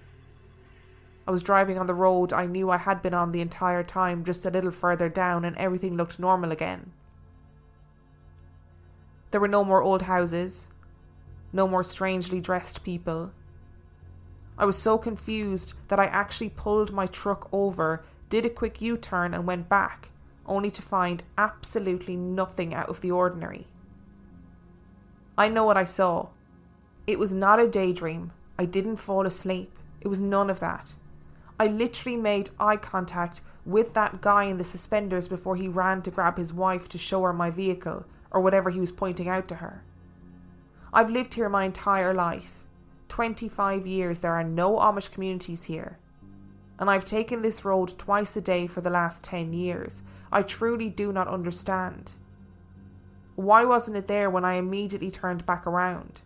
I 1.27 1.31
was 1.31 1.43
driving 1.43 1.79
on 1.79 1.87
the 1.87 1.95
road 1.95 2.33
I 2.33 2.47
knew 2.47 2.71
I 2.71 2.79
had 2.79 3.03
been 3.03 3.15
on 3.15 3.33
the 3.33 3.43
entire 3.43 3.85
time, 3.85 4.25
just 4.25 4.47
a 4.47 4.51
little 4.51 4.71
further 4.71 5.09
down, 5.09 5.45
and 5.45 5.57
everything 5.59 5.97
looked 5.97 6.19
normal 6.19 6.51
again. 6.53 6.93
There 9.31 9.41
were 9.41 9.47
no 9.47 9.63
more 9.63 9.83
old 9.83 10.03
houses, 10.03 10.69
no 11.53 11.69
more 11.69 11.85
strangely 11.85 12.41
dressed 12.41 12.83
people. 12.83 13.33
I 14.57 14.65
was 14.65 14.79
so 14.79 14.97
confused 14.99 15.75
that 15.89 16.01
I 16.01 16.07
actually 16.07 16.49
pulled 16.49 16.93
my 16.93 17.07
truck 17.07 17.49
over, 17.53 18.03
did 18.29 18.45
a 18.45 18.51
quick 18.51 18.81
U 18.81 18.97
turn, 18.97 19.35
and 19.35 19.47
went 19.47 19.69
back, 19.69 20.11
only 20.47 20.71
to 20.71 20.83
find 20.83 21.23
absolutely 21.37 22.17
nothing 22.17 22.75
out 22.75 22.89
of 22.89 23.01
the 23.01 23.11
ordinary. 23.11 23.67
I 25.37 25.49
know 25.49 25.65
what 25.65 25.77
I 25.77 25.85
saw. 25.85 26.29
It 27.07 27.19
was 27.19 27.33
not 27.33 27.61
a 27.61 27.69
daydream. 27.69 28.33
I 28.59 28.65
didn't 28.65 28.97
fall 28.97 29.27
asleep. 29.27 29.79
It 30.01 30.09
was 30.09 30.21
none 30.21 30.51
of 30.51 30.61
that. 30.61 30.93
I 31.61 31.67
literally 31.67 32.17
made 32.17 32.51
eye 32.59 32.77
contact 32.77 33.41
with 33.65 33.95
that 33.95 34.21
guy 34.21 34.45
in 34.45 34.59
the 34.59 34.65
suspenders 34.65 35.29
before 35.29 35.57
he 35.57 35.69
ran 35.69 36.03
to 36.03 36.11
grab 36.11 36.39
his 36.39 36.53
wife 36.53 36.89
to 36.89 36.99
show 36.99 37.23
her 37.23 37.33
my 37.33 37.51
vehicle, 37.51 38.05
or 38.31 38.41
whatever 38.41 38.71
he 38.71 38.81
was 38.81 38.93
pointing 38.93 39.29
out 39.29 39.49
to 39.49 39.57
her. 39.57 39.83
I've 40.93 41.11
lived 41.11 41.35
here 41.35 41.49
my 41.49 41.65
entire 41.65 42.15
life. 42.15 42.65
25 43.09 43.87
years, 43.87 44.21
there 44.21 44.33
are 44.33 44.45
no 44.45 44.77
Amish 44.77 45.11
communities 45.11 45.65
here. 45.65 45.99
And 46.79 46.89
I've 46.89 47.05
taken 47.05 47.43
this 47.43 47.65
road 47.65 47.99
twice 47.99 48.37
a 48.37 48.41
day 48.41 48.67
for 48.67 48.81
the 48.81 48.91
last 48.91 49.25
10 49.25 49.53
years. 49.53 50.03
I 50.31 50.43
truly 50.43 50.89
do 50.89 51.13
not 51.13 51.29
understand. 51.29 52.13
Why 53.35 53.65
wasn't 53.65 53.97
it 53.97 54.09
there 54.09 54.31
when 54.31 54.45
I 54.45 54.55
immediately 54.55 55.11
turned 55.11 55.47
back 55.47 55.67
around? 55.67 56.23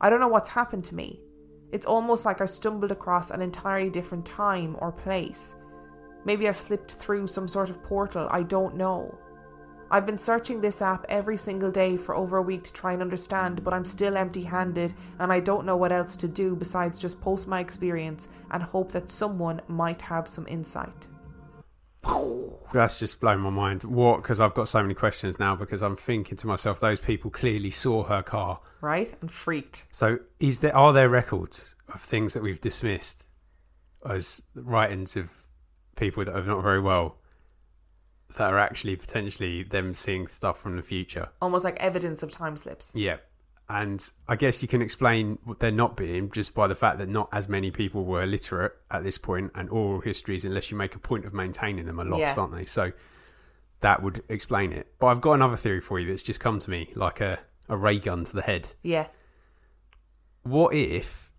I 0.00 0.10
don't 0.10 0.20
know 0.20 0.28
what's 0.28 0.50
happened 0.50 0.84
to 0.86 0.94
me. 0.94 1.20
It's 1.72 1.86
almost 1.86 2.24
like 2.24 2.40
I 2.40 2.46
stumbled 2.46 2.90
across 2.90 3.30
an 3.30 3.42
entirely 3.42 3.90
different 3.90 4.26
time 4.26 4.76
or 4.80 4.90
place. 4.90 5.54
Maybe 6.24 6.48
I 6.48 6.52
slipped 6.52 6.92
through 6.92 7.26
some 7.28 7.48
sort 7.48 7.70
of 7.70 7.82
portal, 7.82 8.28
I 8.30 8.42
don't 8.42 8.76
know. 8.76 9.16
I've 9.92 10.06
been 10.06 10.18
searching 10.18 10.60
this 10.60 10.80
app 10.80 11.04
every 11.08 11.36
single 11.36 11.70
day 11.72 11.96
for 11.96 12.14
over 12.14 12.36
a 12.36 12.42
week 12.42 12.62
to 12.64 12.72
try 12.72 12.92
and 12.92 13.02
understand, 13.02 13.64
but 13.64 13.74
I'm 13.74 13.84
still 13.84 14.16
empty 14.16 14.44
handed 14.44 14.94
and 15.18 15.32
I 15.32 15.40
don't 15.40 15.66
know 15.66 15.76
what 15.76 15.90
else 15.90 16.14
to 16.16 16.28
do 16.28 16.54
besides 16.54 16.96
just 16.96 17.20
post 17.20 17.48
my 17.48 17.58
experience 17.58 18.28
and 18.52 18.62
hope 18.62 18.92
that 18.92 19.10
someone 19.10 19.60
might 19.66 20.00
have 20.02 20.28
some 20.28 20.46
insight. 20.46 21.08
That's 22.72 23.00
just 23.00 23.20
blown 23.20 23.40
my 23.40 23.50
mind. 23.50 23.82
What? 23.82 24.22
Because 24.22 24.38
I've 24.38 24.54
got 24.54 24.68
so 24.68 24.80
many 24.80 24.94
questions 24.94 25.40
now. 25.40 25.56
Because 25.56 25.82
I'm 25.82 25.96
thinking 25.96 26.36
to 26.38 26.46
myself, 26.46 26.78
those 26.78 27.00
people 27.00 27.28
clearly 27.28 27.72
saw 27.72 28.04
her 28.04 28.22
car. 28.22 28.60
Right? 28.80 29.12
And 29.20 29.30
freaked. 29.30 29.86
So, 29.90 30.20
is 30.38 30.60
there 30.60 30.74
are 30.74 30.92
there 30.92 31.08
records 31.08 31.74
of 31.92 32.00
things 32.00 32.32
that 32.34 32.44
we've 32.44 32.60
dismissed 32.60 33.24
as 34.08 34.40
writings 34.54 35.16
of 35.16 35.30
people 35.96 36.24
that 36.24 36.34
are 36.34 36.44
not 36.44 36.62
very 36.62 36.80
well 36.80 37.18
that 38.36 38.52
are 38.52 38.58
actually 38.58 38.96
potentially 38.96 39.62
them 39.62 39.94
seeing 39.94 40.26
stuff 40.28 40.60
from 40.60 40.76
the 40.76 40.82
future? 40.82 41.28
Almost 41.42 41.64
like 41.64 41.78
evidence 41.80 42.22
of 42.22 42.30
time 42.30 42.56
slips. 42.56 42.92
Yeah. 42.94 43.16
And 43.68 44.08
I 44.28 44.34
guess 44.34 44.62
you 44.62 44.68
can 44.68 44.82
explain 44.82 45.38
what 45.44 45.60
they're 45.60 45.70
not 45.70 45.96
being 45.96 46.28
just 46.30 46.54
by 46.54 46.66
the 46.66 46.74
fact 46.74 46.98
that 46.98 47.08
not 47.08 47.28
as 47.32 47.48
many 47.48 47.70
people 47.70 48.04
were 48.04 48.26
literate 48.26 48.72
at 48.90 49.04
this 49.04 49.16
point, 49.16 49.52
and 49.54 49.70
oral 49.70 50.00
histories, 50.00 50.44
unless 50.44 50.70
you 50.72 50.76
make 50.76 50.96
a 50.96 50.98
point 50.98 51.24
of 51.24 51.32
maintaining 51.32 51.86
them, 51.86 52.00
are 52.00 52.04
lost, 52.04 52.20
Yeah. 52.20 52.34
aren't 52.36 52.52
they? 52.54 52.64
So 52.64 52.90
that 53.80 54.02
would 54.02 54.24
explain 54.28 54.72
it. 54.72 54.88
But 54.98 55.06
I've 55.08 55.20
got 55.20 55.34
another 55.34 55.56
theory 55.56 55.80
for 55.80 56.00
you 56.00 56.08
that's 56.08 56.24
just 56.24 56.40
come 56.40 56.58
to 56.58 56.68
me 56.70 56.90
like 56.96 57.20
a, 57.20 57.38
a 57.68 57.76
ray 57.76 57.98
gun 58.00 58.24
to 58.24 58.32
the 58.34 58.42
head. 58.42 58.66
Yeah. 58.82 59.06
What 60.42 60.74
if 60.74 61.32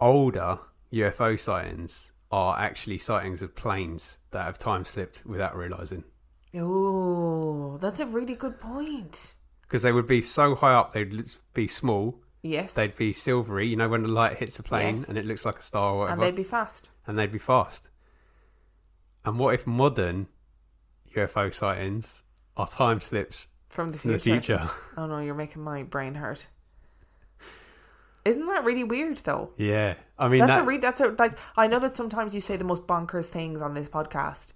older 0.00 0.58
UFO 0.92 1.38
sightings 1.38 2.12
are 2.30 2.58
actually 2.58 2.98
sightings 2.98 3.42
of 3.42 3.54
planes 3.54 4.18
that 4.30 4.44
have 4.44 4.58
time 4.58 4.84
slipped 4.84 5.24
without 5.26 5.56
realizing? 5.56 6.04
Oh, 6.56 7.78
that's 7.78 8.00
a 8.00 8.06
really 8.06 8.34
good 8.34 8.60
point. 8.60 9.34
Because 9.62 9.82
they 9.82 9.92
would 9.92 10.06
be 10.06 10.20
so 10.20 10.54
high 10.54 10.74
up, 10.74 10.92
they'd 10.92 11.12
be 11.54 11.66
small, 11.66 12.20
Yes. 12.42 12.74
they'd 12.74 12.96
be 12.96 13.12
silvery, 13.12 13.68
you 13.68 13.76
know, 13.76 13.88
when 13.88 14.02
the 14.02 14.08
light 14.08 14.36
hits 14.38 14.58
a 14.58 14.62
plane 14.62 14.96
Yes. 14.96 15.08
and 15.08 15.18
it 15.18 15.24
looks 15.26 15.44
like 15.44 15.58
a 15.58 15.62
star 15.62 15.94
or 15.94 15.98
whatever, 16.00 16.12
and 16.14 16.22
they'd 16.22 16.34
be 16.36 16.44
fast. 16.44 16.88
and 17.06 17.18
they'd 17.18 17.32
be 17.32 17.38
fast. 17.38 17.88
And 19.24 19.38
what 19.38 19.54
if 19.54 19.66
modern 19.66 20.26
UFO 21.14 21.50
sightings 21.52 22.22
are 22.56 22.66
time 22.66 23.00
slips 23.00 23.48
From 23.68 23.90
the 23.90 23.98
from 23.98 24.12
the 24.12 24.18
future? 24.18 24.68
Oh 24.96 25.06
no, 25.06 25.18
you're 25.18 25.34
making 25.34 25.62
my 25.62 25.82
brain 25.82 26.14
hurt. 26.14 26.46
Isn't 28.24 28.46
that 28.46 28.64
really 28.64 28.84
weird 28.84 29.18
though? 29.18 29.50
yeah. 29.56 29.94
I 30.18 30.28
mean, 30.28 30.40
That's 30.40 30.50
that, 30.52 30.60
a 30.62 30.66
re- 30.66 30.76
that's 30.78 31.00
a 31.00 31.16
like 31.18 31.38
I 31.56 31.66
know 31.66 31.78
that 31.78 31.96
sometimes 31.96 32.34
you 32.34 32.42
say 32.42 32.56
the 32.56 32.64
most 32.64 32.86
bonkers 32.86 33.26
things 33.26 33.62
on 33.62 33.72
this 33.72 33.88
podcast 33.88 34.52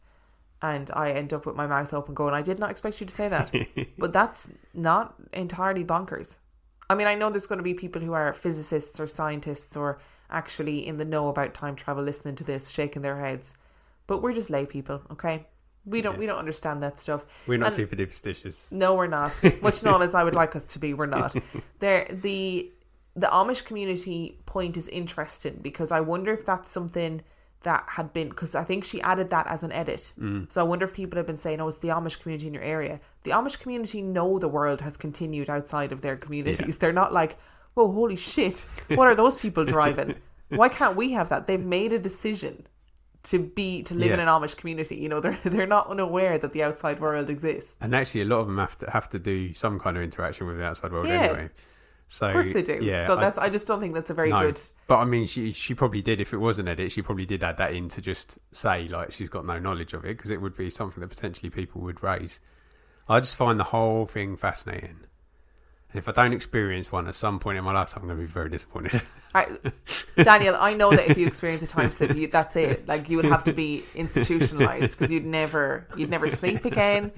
and 0.61 0.91
I 0.93 1.11
end 1.13 1.33
up 1.33 1.47
with 1.47 1.57
my 1.57 1.67
mouth 1.67 1.93
open 1.95 2.15
going, 2.15 2.35
I 2.35 2.43
did 2.43 2.59
not 2.59 2.71
expect 2.71 3.01
you 3.01 3.07
to 3.07 3.15
say 3.15 3.29
that. 3.29 3.51
but 3.99 4.13
that's 4.13 4.49
not 4.75 5.15
entirely 5.33 5.83
bonkers. 5.85 6.39
I 6.91 6.95
mean, 6.95 7.07
I 7.07 7.15
know 7.15 7.31
there's 7.31 7.47
going 7.47 7.59
to 7.59 7.63
be 7.65 7.73
people 7.75 8.03
who 8.03 8.13
are 8.13 8.33
physicists 8.35 9.01
or 9.01 9.07
scientists 9.07 9.75
or 9.77 9.99
actually 10.31 10.87
in 10.87 10.99
the 10.99 11.05
know 11.07 11.29
about 11.29 11.55
time 11.55 11.77
travel 11.77 12.05
listening 12.05 12.35
to 12.37 12.45
this, 12.45 12.69
shaking 12.71 13.01
their 13.03 13.19
heads. 13.21 13.55
But 14.07 14.21
we're 14.21 14.35
just 14.35 14.51
lay 14.51 14.67
people, 14.67 15.01
okay? 15.13 15.47
We 15.87 16.03
don't 16.03 16.15
Yeah. 16.15 16.19
we 16.21 16.27
don't 16.27 16.39
understand 16.39 16.83
that 16.83 17.01
stuff. 17.01 17.25
we're 17.47 17.59
not 17.59 17.67
And- 17.69 17.75
super 17.75 17.97
superstitious. 17.97 18.69
no, 18.71 18.95
we're 18.95 19.07
not. 19.07 19.33
Much 19.63 19.83
not 19.83 20.03
as 20.03 20.15
I 20.15 20.23
would 20.25 20.35
like 20.35 20.55
us 20.57 20.65
to 20.67 20.79
be, 20.79 20.93
we're 20.93 21.07
not. 21.07 21.35
There, 21.79 22.07
the 22.11 22.71
the 23.17 23.29
Amish 23.29 23.65
community 23.65 24.39
point 24.47 24.77
is 24.77 24.89
interesting 24.89 25.61
because 25.63 25.93
I 25.93 26.01
wonder 26.01 26.33
if 26.33 26.45
that's 26.45 26.71
something 26.71 27.23
that 27.63 27.85
had 27.89 28.13
been 28.13 28.29
because 28.29 28.55
I 28.55 28.63
think 28.65 28.85
she 28.85 29.01
added 29.01 29.31
that 29.31 29.47
as 29.47 29.63
an 29.63 29.73
edit. 29.73 30.13
Mm. 30.21 30.53
So 30.53 30.61
I 30.61 30.65
wonder 30.65 30.85
if 30.85 30.93
people 30.93 31.17
have 31.17 31.27
been 31.27 31.37
saying, 31.37 31.61
"Oh, 31.61 31.69
it's 31.69 31.79
the 31.79 31.89
Amish 31.89 32.21
community 32.21 32.47
in 32.49 32.55
your 32.55 32.63
area." 32.63 33.01
The 33.23 33.31
Amish 33.31 33.59
community 33.59 34.03
know 34.03 34.39
the 34.39 34.49
world 34.49 34.81
has 34.83 34.97
continued 34.97 35.49
outside 35.49 35.91
of 35.93 36.01
their 36.03 36.17
communities. 36.17 36.77
They're 36.77 36.93
not 36.93 37.13
like, 37.13 37.39
"Whoa, 37.75 37.91
holy 37.91 38.17
shit! 38.17 38.67
What 38.89 39.09
are 39.09 39.15
those 39.15 39.37
people 39.37 39.65
driving? 39.65 40.17
Why 40.51 40.69
can't 40.69 40.97
we 40.97 41.13
have 41.13 41.31
that?" 41.31 41.47
They've 41.47 41.65
made 41.65 41.93
a 41.93 41.99
decision 41.99 42.67
to 43.25 43.39
be 43.39 43.83
to 43.85 43.95
live 43.95 44.13
in 44.13 44.21
an 44.21 44.29
Amish 44.29 44.57
community. 44.57 44.97
You 44.97 45.09
know, 45.09 45.21
they're 45.21 45.39
they're 45.45 45.67
not 45.67 45.89
unaware 45.89 46.37
that 46.37 46.53
the 46.53 46.63
outside 46.63 47.01
world 47.01 47.31
exists. 47.31 47.77
And 47.81 47.95
actually, 47.95 48.23
a 48.23 48.27
lot 48.27 48.41
of 48.41 48.47
them 48.47 48.59
have 48.59 48.77
to 48.81 48.91
have 48.91 49.09
to 49.11 49.19
do 49.19 49.55
some 49.55 49.81
kind 49.81 49.97
of 49.97 50.03
interaction 50.03 50.47
with 50.47 50.59
the 50.59 50.65
outside 50.65 50.93
world 50.93 51.07
Yeah. 51.07 51.23
anyway. 51.23 51.51
So 52.15 52.29
Of 52.29 52.33
course 52.35 52.47
they 52.47 52.63
do. 52.63 52.79
Yeah, 52.81 53.09
so 53.09 53.17
that's 53.17 53.37
I, 53.39 53.49
just 53.49 53.67
don't 53.67 53.81
think 53.81 53.93
that's 53.93 54.09
a 54.09 54.15
very 54.15 54.31
no. 54.31 54.43
good. 54.43 54.61
But 54.87 54.99
I 54.99 55.05
mean, 55.05 55.27
she 55.27 55.51
she 55.51 55.75
probably 55.75 56.01
did. 56.01 56.21
If 56.21 56.33
it 56.33 56.37
was 56.37 56.61
an 56.61 56.69
edit, 56.69 56.93
she 56.93 57.03
probably 57.03 57.27
did 57.27 57.43
add 57.43 57.57
that 57.57 57.73
in 57.73 57.89
to 57.89 58.01
just 58.01 58.39
say 58.53 58.87
like 58.87 59.11
she's 59.11 59.29
got 59.29 59.45
no 59.45 59.59
knowledge 59.59 59.95
of 59.95 60.05
it 60.05 60.17
because 60.17 60.31
it 60.31 60.41
would 60.41 60.57
be 60.57 60.71
something 60.71 61.01
that 61.01 61.09
potentially 61.09 61.51
people 61.51 61.81
would 61.81 62.05
raise. 62.05 62.39
I 63.09 63.19
just 63.19 63.37
find 63.37 63.59
the 63.59 63.65
whole 63.65 64.07
thing 64.07 64.37
fascinating. 64.37 64.91
And 65.91 65.99
if 65.99 66.09
I 66.09 66.13
don't 66.13 66.33
experience 66.33 66.93
one 66.93 67.09
at 67.09 67.17
some 67.17 67.41
point 67.41 67.59
in 67.59 67.65
my 67.65 67.73
life, 67.73 67.97
I'm 67.97 68.05
going 68.05 68.17
to 68.17 68.23
be 68.23 68.29
very 68.29 68.49
disappointed. 68.49 69.03
I, 69.35 69.49
Daniel, 70.23 70.55
I 70.57 70.75
know 70.75 70.93
that 70.93 71.11
if 71.11 71.19
you 71.19 71.27
experience 71.27 71.65
a 71.65 71.67
time 71.67 71.91
slip, 71.91 72.15
you, 72.15 72.29
that's 72.29 72.55
it. 72.55 72.87
Like 72.87 73.11
you 73.11 73.17
would 73.17 73.27
have 73.27 73.43
to 73.47 73.53
be 73.53 73.83
institutionalized 73.97 74.97
because 74.97 75.11
you'd 75.11 75.27
never 75.27 75.89
you'd 75.97 76.11
never 76.11 76.29
sleep 76.29 76.65
again. 76.65 77.11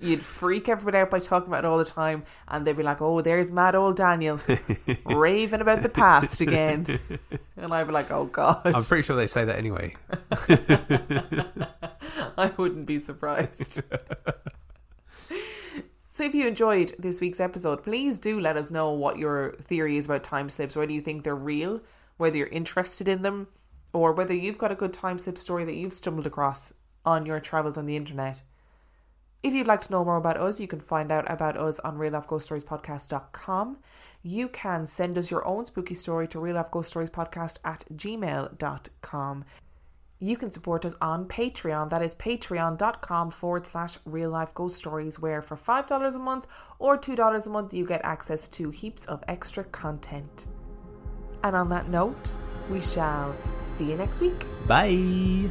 You'd 0.00 0.20
freak 0.20 0.68
everybody 0.68 0.98
out 0.98 1.10
by 1.10 1.20
talking 1.20 1.48
about 1.48 1.64
it 1.64 1.68
all 1.68 1.78
the 1.78 1.84
time, 1.84 2.24
and 2.48 2.66
they'd 2.66 2.76
be 2.76 2.82
like, 2.82 3.00
"Oh, 3.00 3.20
there's 3.20 3.50
mad 3.50 3.74
old 3.74 3.96
Daniel 3.96 4.40
raving 5.06 5.60
about 5.60 5.82
the 5.82 5.88
past 5.88 6.40
again," 6.40 6.98
and 7.56 7.72
I'd 7.72 7.86
be 7.86 7.92
like, 7.92 8.10
"Oh 8.10 8.24
God." 8.24 8.62
I'm 8.64 8.82
pretty 8.82 9.02
sure 9.02 9.16
they 9.16 9.28
say 9.28 9.44
that 9.44 9.56
anyway. 9.56 9.94
I 12.36 12.52
wouldn't 12.56 12.86
be 12.86 12.98
surprised. 12.98 13.82
so, 16.10 16.24
if 16.24 16.34
you 16.34 16.48
enjoyed 16.48 16.94
this 16.98 17.20
week's 17.20 17.40
episode, 17.40 17.84
please 17.84 18.18
do 18.18 18.40
let 18.40 18.56
us 18.56 18.72
know 18.72 18.90
what 18.90 19.18
your 19.18 19.52
theory 19.62 19.96
is 19.96 20.06
about 20.06 20.24
time 20.24 20.50
slips, 20.50 20.76
whether 20.76 20.92
you 20.92 21.00
think 21.00 21.22
they're 21.22 21.36
real, 21.36 21.80
whether 22.16 22.36
you're 22.36 22.48
interested 22.48 23.08
in 23.08 23.22
them, 23.22 23.46
or 23.92 24.12
whether 24.12 24.34
you've 24.34 24.58
got 24.58 24.72
a 24.72 24.76
good 24.76 24.92
time 24.92 25.18
slip 25.18 25.38
story 25.38 25.64
that 25.64 25.76
you've 25.76 25.94
stumbled 25.94 26.26
across 26.26 26.72
on 27.04 27.26
your 27.26 27.40
travels 27.40 27.78
on 27.78 27.86
the 27.86 27.96
internet. 27.96 28.42
If 29.44 29.52
you'd 29.52 29.66
like 29.66 29.82
to 29.82 29.92
know 29.92 30.02
more 30.06 30.16
about 30.16 30.38
us, 30.38 30.58
you 30.58 30.66
can 30.66 30.80
find 30.80 31.12
out 31.12 31.30
about 31.30 31.58
us 31.58 31.78
on 31.80 31.98
reallifeghoststoriespodcast.com. 31.98 33.76
You 34.22 34.48
can 34.48 34.86
send 34.86 35.18
us 35.18 35.30
your 35.30 35.46
own 35.46 35.66
spooky 35.66 35.94
story 35.94 36.26
to 36.28 36.38
reallifeghoststoriespodcast 36.38 37.58
at 37.62 37.84
gmail.com. 37.94 39.44
You 40.18 40.36
can 40.38 40.50
support 40.50 40.86
us 40.86 40.94
on 40.98 41.26
Patreon. 41.26 41.90
That 41.90 42.00
is 42.00 42.14
patreon.com 42.14 43.32
forward 43.32 43.66
slash 43.66 43.98
real 44.06 44.30
life 44.30 44.54
ghost 44.54 44.78
stories, 44.78 45.20
where 45.20 45.42
for 45.42 45.58
$5 45.58 46.14
a 46.14 46.18
month 46.18 46.46
or 46.78 46.96
$2 46.96 47.46
a 47.46 47.50
month, 47.50 47.74
you 47.74 47.84
get 47.84 48.00
access 48.02 48.48
to 48.48 48.70
heaps 48.70 49.04
of 49.04 49.22
extra 49.28 49.64
content. 49.64 50.46
And 51.42 51.54
on 51.54 51.68
that 51.68 51.90
note, 51.90 52.30
we 52.70 52.80
shall 52.80 53.36
see 53.76 53.90
you 53.90 53.96
next 53.98 54.20
week. 54.20 54.46
Bye. 54.66 55.50